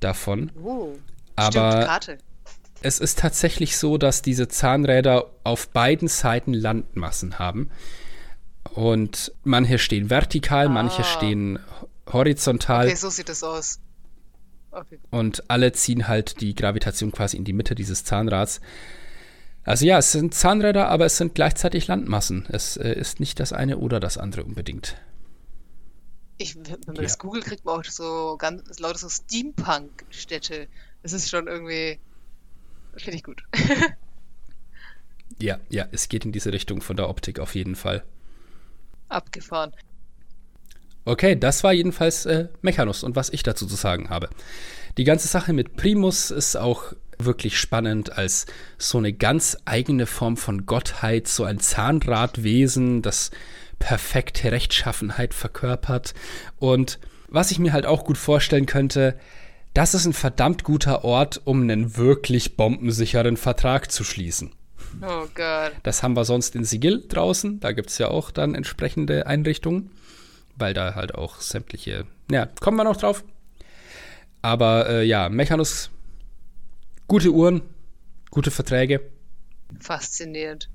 davon. 0.00 0.50
oh, 0.62 0.94
Aber 1.36 1.70
stimmt, 1.72 1.86
Karte. 1.86 2.18
es 2.82 2.98
ist 3.00 3.18
tatsächlich 3.18 3.76
so, 3.78 3.96
dass 3.98 4.20
diese 4.22 4.46
Zahnräder 4.48 5.30
auf 5.42 5.68
beiden 5.70 6.08
Seiten 6.08 6.52
Landmassen 6.54 7.38
haben. 7.38 7.70
Und 8.74 9.32
manche 9.44 9.78
stehen 9.78 10.10
vertikal, 10.10 10.68
manche 10.68 11.02
Ah. 11.02 11.04
stehen 11.04 11.58
horizontal 12.12 12.86
Okay, 12.86 12.96
so 12.96 13.08
sieht 13.10 13.28
das 13.28 13.42
aus. 13.42 13.78
Und 15.10 15.48
alle 15.50 15.72
ziehen 15.72 16.08
halt 16.08 16.40
die 16.40 16.54
Gravitation 16.54 17.12
quasi 17.12 17.36
in 17.36 17.44
die 17.44 17.52
Mitte 17.52 17.74
dieses 17.74 18.04
Zahnrads. 18.04 18.60
Also 19.64 19.86
ja, 19.86 19.98
es 19.98 20.12
sind 20.12 20.34
Zahnräder, 20.34 20.88
aber 20.88 21.06
es 21.06 21.16
sind 21.16 21.34
gleichzeitig 21.34 21.86
Landmassen. 21.86 22.46
Es 22.50 22.76
äh, 22.76 22.92
ist 22.92 23.18
nicht 23.20 23.40
das 23.40 23.52
eine 23.52 23.78
oder 23.78 23.98
das 24.00 24.18
andere 24.18 24.44
unbedingt. 24.44 24.96
Ich, 26.36 26.56
wenn 26.56 26.80
man 26.86 26.96
Ja. 26.96 27.02
das 27.02 27.18
googelt, 27.18 27.44
kriegt 27.44 27.64
man 27.64 27.80
auch 27.80 27.84
so 27.84 28.36
ganz 28.38 28.78
lauter 28.78 28.98
so 28.98 29.08
Steampunk-Städte. 29.08 30.66
Das 31.02 31.12
ist 31.12 31.30
schon 31.30 31.46
irgendwie. 31.46 31.98
Finde 32.96 33.16
ich 33.16 33.22
gut. 33.24 33.42
Ja, 35.40 35.58
ja, 35.68 35.88
es 35.90 36.08
geht 36.08 36.24
in 36.24 36.30
diese 36.32 36.52
Richtung 36.52 36.80
von 36.80 36.96
der 36.96 37.08
Optik 37.08 37.40
auf 37.40 37.56
jeden 37.56 37.74
Fall. 37.74 38.04
Abgefahren. 39.08 39.72
Okay, 41.04 41.36
das 41.36 41.62
war 41.64 41.72
jedenfalls 41.72 42.26
äh, 42.26 42.48
Mechanus 42.62 43.02
und 43.02 43.16
was 43.16 43.30
ich 43.30 43.42
dazu 43.42 43.66
zu 43.66 43.76
sagen 43.76 44.10
habe. 44.10 44.30
Die 44.96 45.04
ganze 45.04 45.28
Sache 45.28 45.52
mit 45.52 45.76
Primus 45.76 46.30
ist 46.30 46.56
auch 46.56 46.92
wirklich 47.18 47.58
spannend 47.58 48.16
als 48.16 48.46
so 48.78 48.98
eine 48.98 49.12
ganz 49.12 49.56
eigene 49.64 50.06
Form 50.06 50.36
von 50.36 50.66
Gottheit, 50.66 51.28
so 51.28 51.44
ein 51.44 51.60
Zahnradwesen, 51.60 53.02
das 53.02 53.30
perfekte 53.78 54.52
Rechtschaffenheit 54.52 55.34
verkörpert. 55.34 56.14
Und 56.58 56.98
was 57.28 57.50
ich 57.50 57.58
mir 57.58 57.72
halt 57.72 57.86
auch 57.86 58.04
gut 58.04 58.18
vorstellen 58.18 58.66
könnte, 58.66 59.18
das 59.74 59.94
ist 59.94 60.06
ein 60.06 60.12
verdammt 60.12 60.62
guter 60.62 61.04
Ort, 61.04 61.42
um 61.44 61.62
einen 61.62 61.96
wirklich 61.96 62.56
bombensicheren 62.56 63.36
Vertrag 63.36 63.90
zu 63.90 64.04
schließen. 64.04 64.52
Oh 65.02 65.26
Gott. 65.34 65.72
Das 65.82 66.02
haben 66.02 66.14
wir 66.14 66.24
sonst 66.24 66.54
in 66.54 66.64
Sigil 66.64 67.04
draußen. 67.08 67.58
Da 67.58 67.72
gibt 67.72 67.90
es 67.90 67.98
ja 67.98 68.08
auch 68.08 68.30
dann 68.30 68.54
entsprechende 68.54 69.26
Einrichtungen, 69.26 69.90
weil 70.56 70.74
da 70.74 70.94
halt 70.94 71.14
auch 71.14 71.40
sämtliche. 71.40 72.06
Ja, 72.30 72.46
kommen 72.46 72.76
wir 72.76 72.84
noch 72.84 72.96
drauf. 72.96 73.24
Aber 74.42 74.88
äh, 74.88 75.04
ja, 75.04 75.28
Mechanus, 75.28 75.90
gute 77.08 77.30
Uhren, 77.30 77.62
gute 78.30 78.50
Verträge. 78.50 79.00
Faszinierend. 79.80 80.68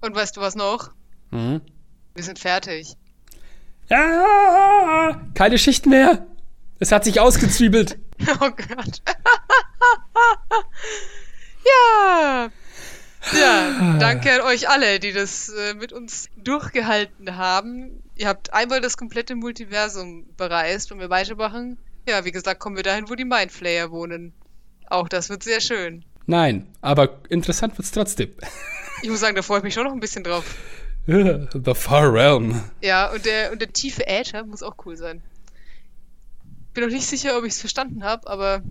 Und 0.00 0.14
weißt 0.14 0.36
du 0.36 0.40
was 0.40 0.54
noch? 0.54 0.90
Mhm. 1.30 1.60
Wir 2.14 2.24
sind 2.24 2.38
fertig. 2.38 2.96
Ja, 3.88 5.20
keine 5.34 5.58
Schichten 5.58 5.90
mehr. 5.90 6.26
Es 6.78 6.92
hat 6.92 7.04
sich 7.04 7.20
ausgezwiebelt. 7.20 7.98
Oh 8.40 8.50
Gott. 8.50 9.00
ja. 11.64 12.50
Ja, 13.38 13.96
danke 14.00 14.32
an 14.32 14.40
euch 14.40 14.68
alle, 14.68 14.98
die 14.98 15.12
das 15.12 15.50
äh, 15.50 15.74
mit 15.74 15.92
uns 15.92 16.28
durchgehalten 16.36 17.36
haben. 17.36 18.02
Ihr 18.18 18.26
habt 18.28 18.52
einmal 18.52 18.80
das 18.80 18.96
komplette 18.96 19.36
Multiversum 19.36 20.26
bereist 20.36 20.90
und 20.90 20.98
wir 20.98 21.08
weitermachen. 21.08 21.78
Ja, 22.08 22.24
wie 22.24 22.32
gesagt, 22.32 22.58
kommen 22.60 22.76
wir 22.76 22.82
dahin, 22.82 23.08
wo 23.08 23.14
die 23.14 23.24
Mindflayer 23.24 23.90
wohnen. 23.90 24.32
Auch 24.88 25.08
das 25.08 25.28
wird 25.28 25.44
sehr 25.44 25.60
schön. 25.60 26.04
Nein, 26.26 26.66
aber 26.80 27.20
interessant 27.28 27.78
wird's 27.78 27.92
trotzdem. 27.92 28.34
Ich 29.02 29.08
muss 29.08 29.20
sagen, 29.20 29.36
da 29.36 29.42
freue 29.42 29.58
ich 29.58 29.64
mich 29.64 29.74
schon 29.74 29.84
noch 29.84 29.92
ein 29.92 30.00
bisschen 30.00 30.24
drauf. 30.24 30.44
The 31.06 31.74
Far 31.74 32.12
Realm. 32.12 32.60
Ja, 32.82 33.10
und 33.12 33.24
der, 33.24 33.52
und 33.52 33.60
der 33.62 33.72
tiefe 33.72 34.06
Äther 34.06 34.44
muss 34.44 34.62
auch 34.62 34.74
cool 34.84 34.96
sein. 34.96 35.22
Bin 36.74 36.84
noch 36.84 36.90
nicht 36.90 37.06
sicher, 37.06 37.38
ob 37.38 37.44
ich 37.44 37.52
es 37.52 37.60
verstanden 37.60 38.02
habe, 38.04 38.28
aber 38.28 38.62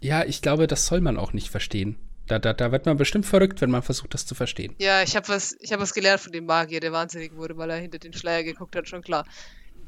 Ja, 0.00 0.24
ich 0.24 0.42
glaube, 0.42 0.66
das 0.66 0.86
soll 0.86 1.00
man 1.00 1.16
auch 1.16 1.32
nicht 1.32 1.48
verstehen. 1.50 1.96
Da, 2.28 2.38
da, 2.38 2.52
da 2.52 2.70
wird 2.72 2.86
man 2.86 2.96
bestimmt 2.96 3.26
verrückt, 3.26 3.60
wenn 3.60 3.70
man 3.70 3.82
versucht, 3.82 4.14
das 4.14 4.26
zu 4.26 4.34
verstehen. 4.34 4.74
ja, 4.78 5.02
ich 5.02 5.16
habe 5.16 5.28
was, 5.28 5.56
ich 5.60 5.72
hab 5.72 5.80
was 5.80 5.94
gelernt 5.94 6.20
von 6.20 6.32
dem 6.32 6.44
Magier, 6.46 6.80
der 6.80 6.92
wahnsinnig 6.92 7.34
wurde, 7.34 7.56
weil 7.56 7.70
er 7.70 7.78
hinter 7.78 7.98
den 7.98 8.12
Schleier 8.12 8.44
geguckt 8.44 8.76
hat, 8.76 8.88
schon 8.88 9.02
klar. 9.02 9.24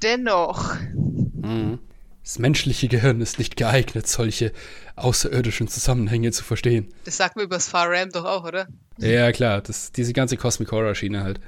Dennoch, 0.02 0.74
Mhm. 1.42 1.78
Das 2.22 2.38
menschliche 2.38 2.86
Gehirn 2.88 3.22
ist 3.22 3.38
nicht 3.38 3.56
geeignet, 3.56 4.06
solche 4.06 4.52
außerirdischen 4.94 5.68
Zusammenhänge 5.68 6.32
zu 6.32 6.44
verstehen. 6.44 6.92
das 7.04 7.16
sagt 7.16 7.34
mir 7.36 7.44
übers 7.44 7.66
Far 7.66 7.88
Ram 7.90 8.10
doch 8.10 8.26
auch, 8.26 8.44
oder? 8.44 8.68
Ja, 8.98 9.32
klar, 9.32 9.62
das, 9.62 9.90
diese 9.90 10.12
ganze 10.12 10.36
Cosmic 10.36 10.70
Horror 10.70 10.94
Schiene 10.94 11.22
halt. 11.24 11.40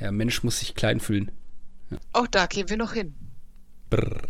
Der 0.00 0.12
Mensch 0.12 0.42
muss 0.42 0.58
sich 0.60 0.74
klein 0.74 1.00
fühlen. 1.00 1.30
Auch 2.12 2.26
da 2.26 2.44
gehen 2.46 2.68
wir 2.68 2.76
noch 2.76 2.92
hin. 2.92 3.14
Brrr. 3.88 4.20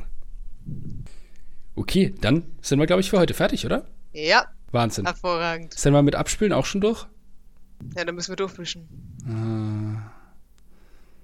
Okay, 1.75 2.15
dann 2.21 2.45
sind 2.63 2.79
wir, 2.79 2.87
glaube 2.87 3.01
ich, 3.01 3.11
für 3.11 3.19
heute 3.19 3.35
fertig, 3.35 3.67
oder? 3.67 3.87
Ja, 4.13 4.47
Wahnsinn. 4.75 5.07
hervorragend. 5.07 5.75
Sind 5.75 5.93
wir 5.93 6.03
mit 6.03 6.15
Abspülen 6.15 6.53
auch 6.53 6.67
schon 6.67 6.81
durch? 6.81 7.07
Ja, 7.97 8.05
dann 8.05 8.15
müssen 8.15 8.31
wir 8.31 8.37
durchwischen. 8.37 8.89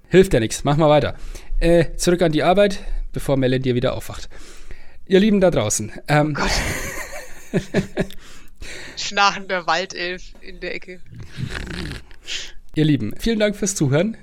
Hilft 0.08 0.34
ja 0.34 0.40
nichts. 0.40 0.64
Machen 0.64 0.80
wir 0.80 0.88
weiter. 0.88 1.16
Äh, 1.58 1.96
zurück 1.96 2.22
an 2.22 2.32
die 2.32 2.42
Arbeit, 2.42 2.80
bevor 3.12 3.36
Melanie 3.36 3.74
wieder 3.74 3.94
aufwacht. 3.94 4.28
Ihr 5.06 5.20
Lieben 5.20 5.40
da 5.40 5.50
draußen. 5.50 5.92
Ähm, 6.08 6.36
Schnarchender 8.96 9.66
Waldelf 9.66 10.22
in 10.40 10.60
der 10.60 10.74
Ecke. 10.74 11.00
Ihr 12.74 12.84
Lieben, 12.84 13.14
vielen 13.18 13.38
Dank 13.38 13.56
fürs 13.56 13.74
Zuhören. 13.74 14.16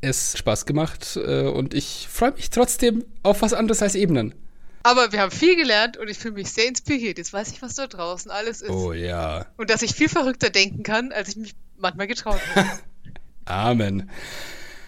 Es 0.00 0.32
hat 0.32 0.38
Spaß 0.38 0.66
gemacht 0.66 1.16
äh, 1.16 1.42
und 1.42 1.74
ich 1.74 2.08
freue 2.10 2.32
mich 2.32 2.50
trotzdem 2.50 3.04
auf 3.22 3.42
was 3.42 3.52
anderes 3.52 3.82
als 3.82 3.94
Ebenen. 3.94 4.34
Aber 4.84 5.12
wir 5.12 5.20
haben 5.20 5.30
viel 5.30 5.56
gelernt 5.56 5.96
und 5.96 6.08
ich 6.08 6.18
fühle 6.18 6.34
mich 6.34 6.50
sehr 6.50 6.66
inspiriert. 6.66 7.18
Jetzt 7.18 7.32
weiß 7.32 7.52
ich, 7.52 7.62
was 7.62 7.74
dort 7.74 7.94
draußen 7.94 8.30
alles 8.30 8.62
ist. 8.62 8.70
Oh 8.70 8.92
ja. 8.92 9.46
Und 9.56 9.70
dass 9.70 9.82
ich 9.82 9.94
viel 9.94 10.08
verrückter 10.08 10.50
denken 10.50 10.82
kann, 10.82 11.12
als 11.12 11.30
ich 11.30 11.36
mich 11.36 11.54
manchmal 11.76 12.06
getraut 12.06 12.40
habe. 12.54 12.68
Amen. 13.44 14.10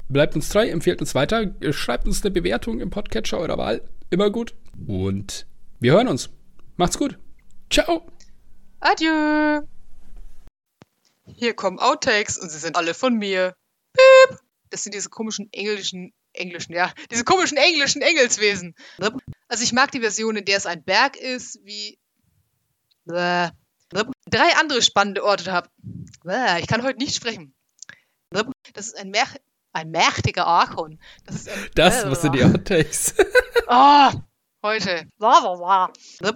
Bleibt 0.09 0.35
uns 0.35 0.49
treu, 0.49 0.67
empfehlt 0.67 1.01
uns 1.01 1.15
weiter, 1.15 1.55
schreibt 1.71 2.07
uns 2.07 2.23
eine 2.23 2.31
Bewertung 2.31 2.81
im 2.81 2.91
Podcatcher 2.91 3.39
eurer 3.39 3.59
Wahl. 3.59 3.83
Immer 4.11 4.31
gut. 4.31 4.55
Und 4.87 5.47
wir 5.81 5.93
hören 5.93 6.09
uns. 6.09 6.31
Macht's 6.77 6.99
gut. 6.99 7.19
Ciao. 7.71 8.07
Adieu! 8.81 9.63
Hier 11.27 11.55
kommen 11.55 11.79
Outtakes 11.79 12.37
und 12.39 12.51
sie 12.51 12.59
sind 12.59 12.77
alle 12.77 12.95
von 12.95 13.15
mir. 13.15 13.55
Piep! 13.93 14.39
Das 14.71 14.83
sind 14.83 14.95
diese 14.95 15.09
komischen 15.09 15.49
englischen, 15.53 16.13
englischen, 16.33 16.75
ja, 16.75 16.93
diese 17.11 17.25
komischen 17.25 17.57
englischen 17.57 18.03
Engelswesen. 18.03 18.75
Also 19.49 19.63
ich 19.65 19.73
mag 19.73 19.91
die 19.91 20.01
Version, 20.01 20.37
in 20.37 20.45
der 20.45 20.57
es 20.57 20.67
ein 20.67 20.83
Berg 20.83 21.17
ist, 21.17 21.61
wie 21.65 21.99
Bäh. 23.05 23.51
drei 24.31 24.57
andere 24.59 24.83
spannende 24.83 25.23
Orte 25.25 25.53
habe. 25.53 25.69
Ich 26.61 26.67
kann 26.67 26.83
heute 26.83 26.99
nicht 26.99 27.15
sprechen. 27.15 27.55
Das 28.73 28.87
ist 28.87 28.97
ein, 28.97 29.11
Mer 29.11 29.27
ein 29.73 29.91
mächtiger 29.91 30.47
Archon. 30.47 30.99
Das 31.27 31.37
ist 31.37 31.49
ein 31.49 31.69
Das, 31.75 32.09
was 32.09 32.23
sind 32.23 32.35
die 32.35 32.45
Outtakes? 32.45 33.15
Oh, 33.69 34.11
heute. 34.63 35.09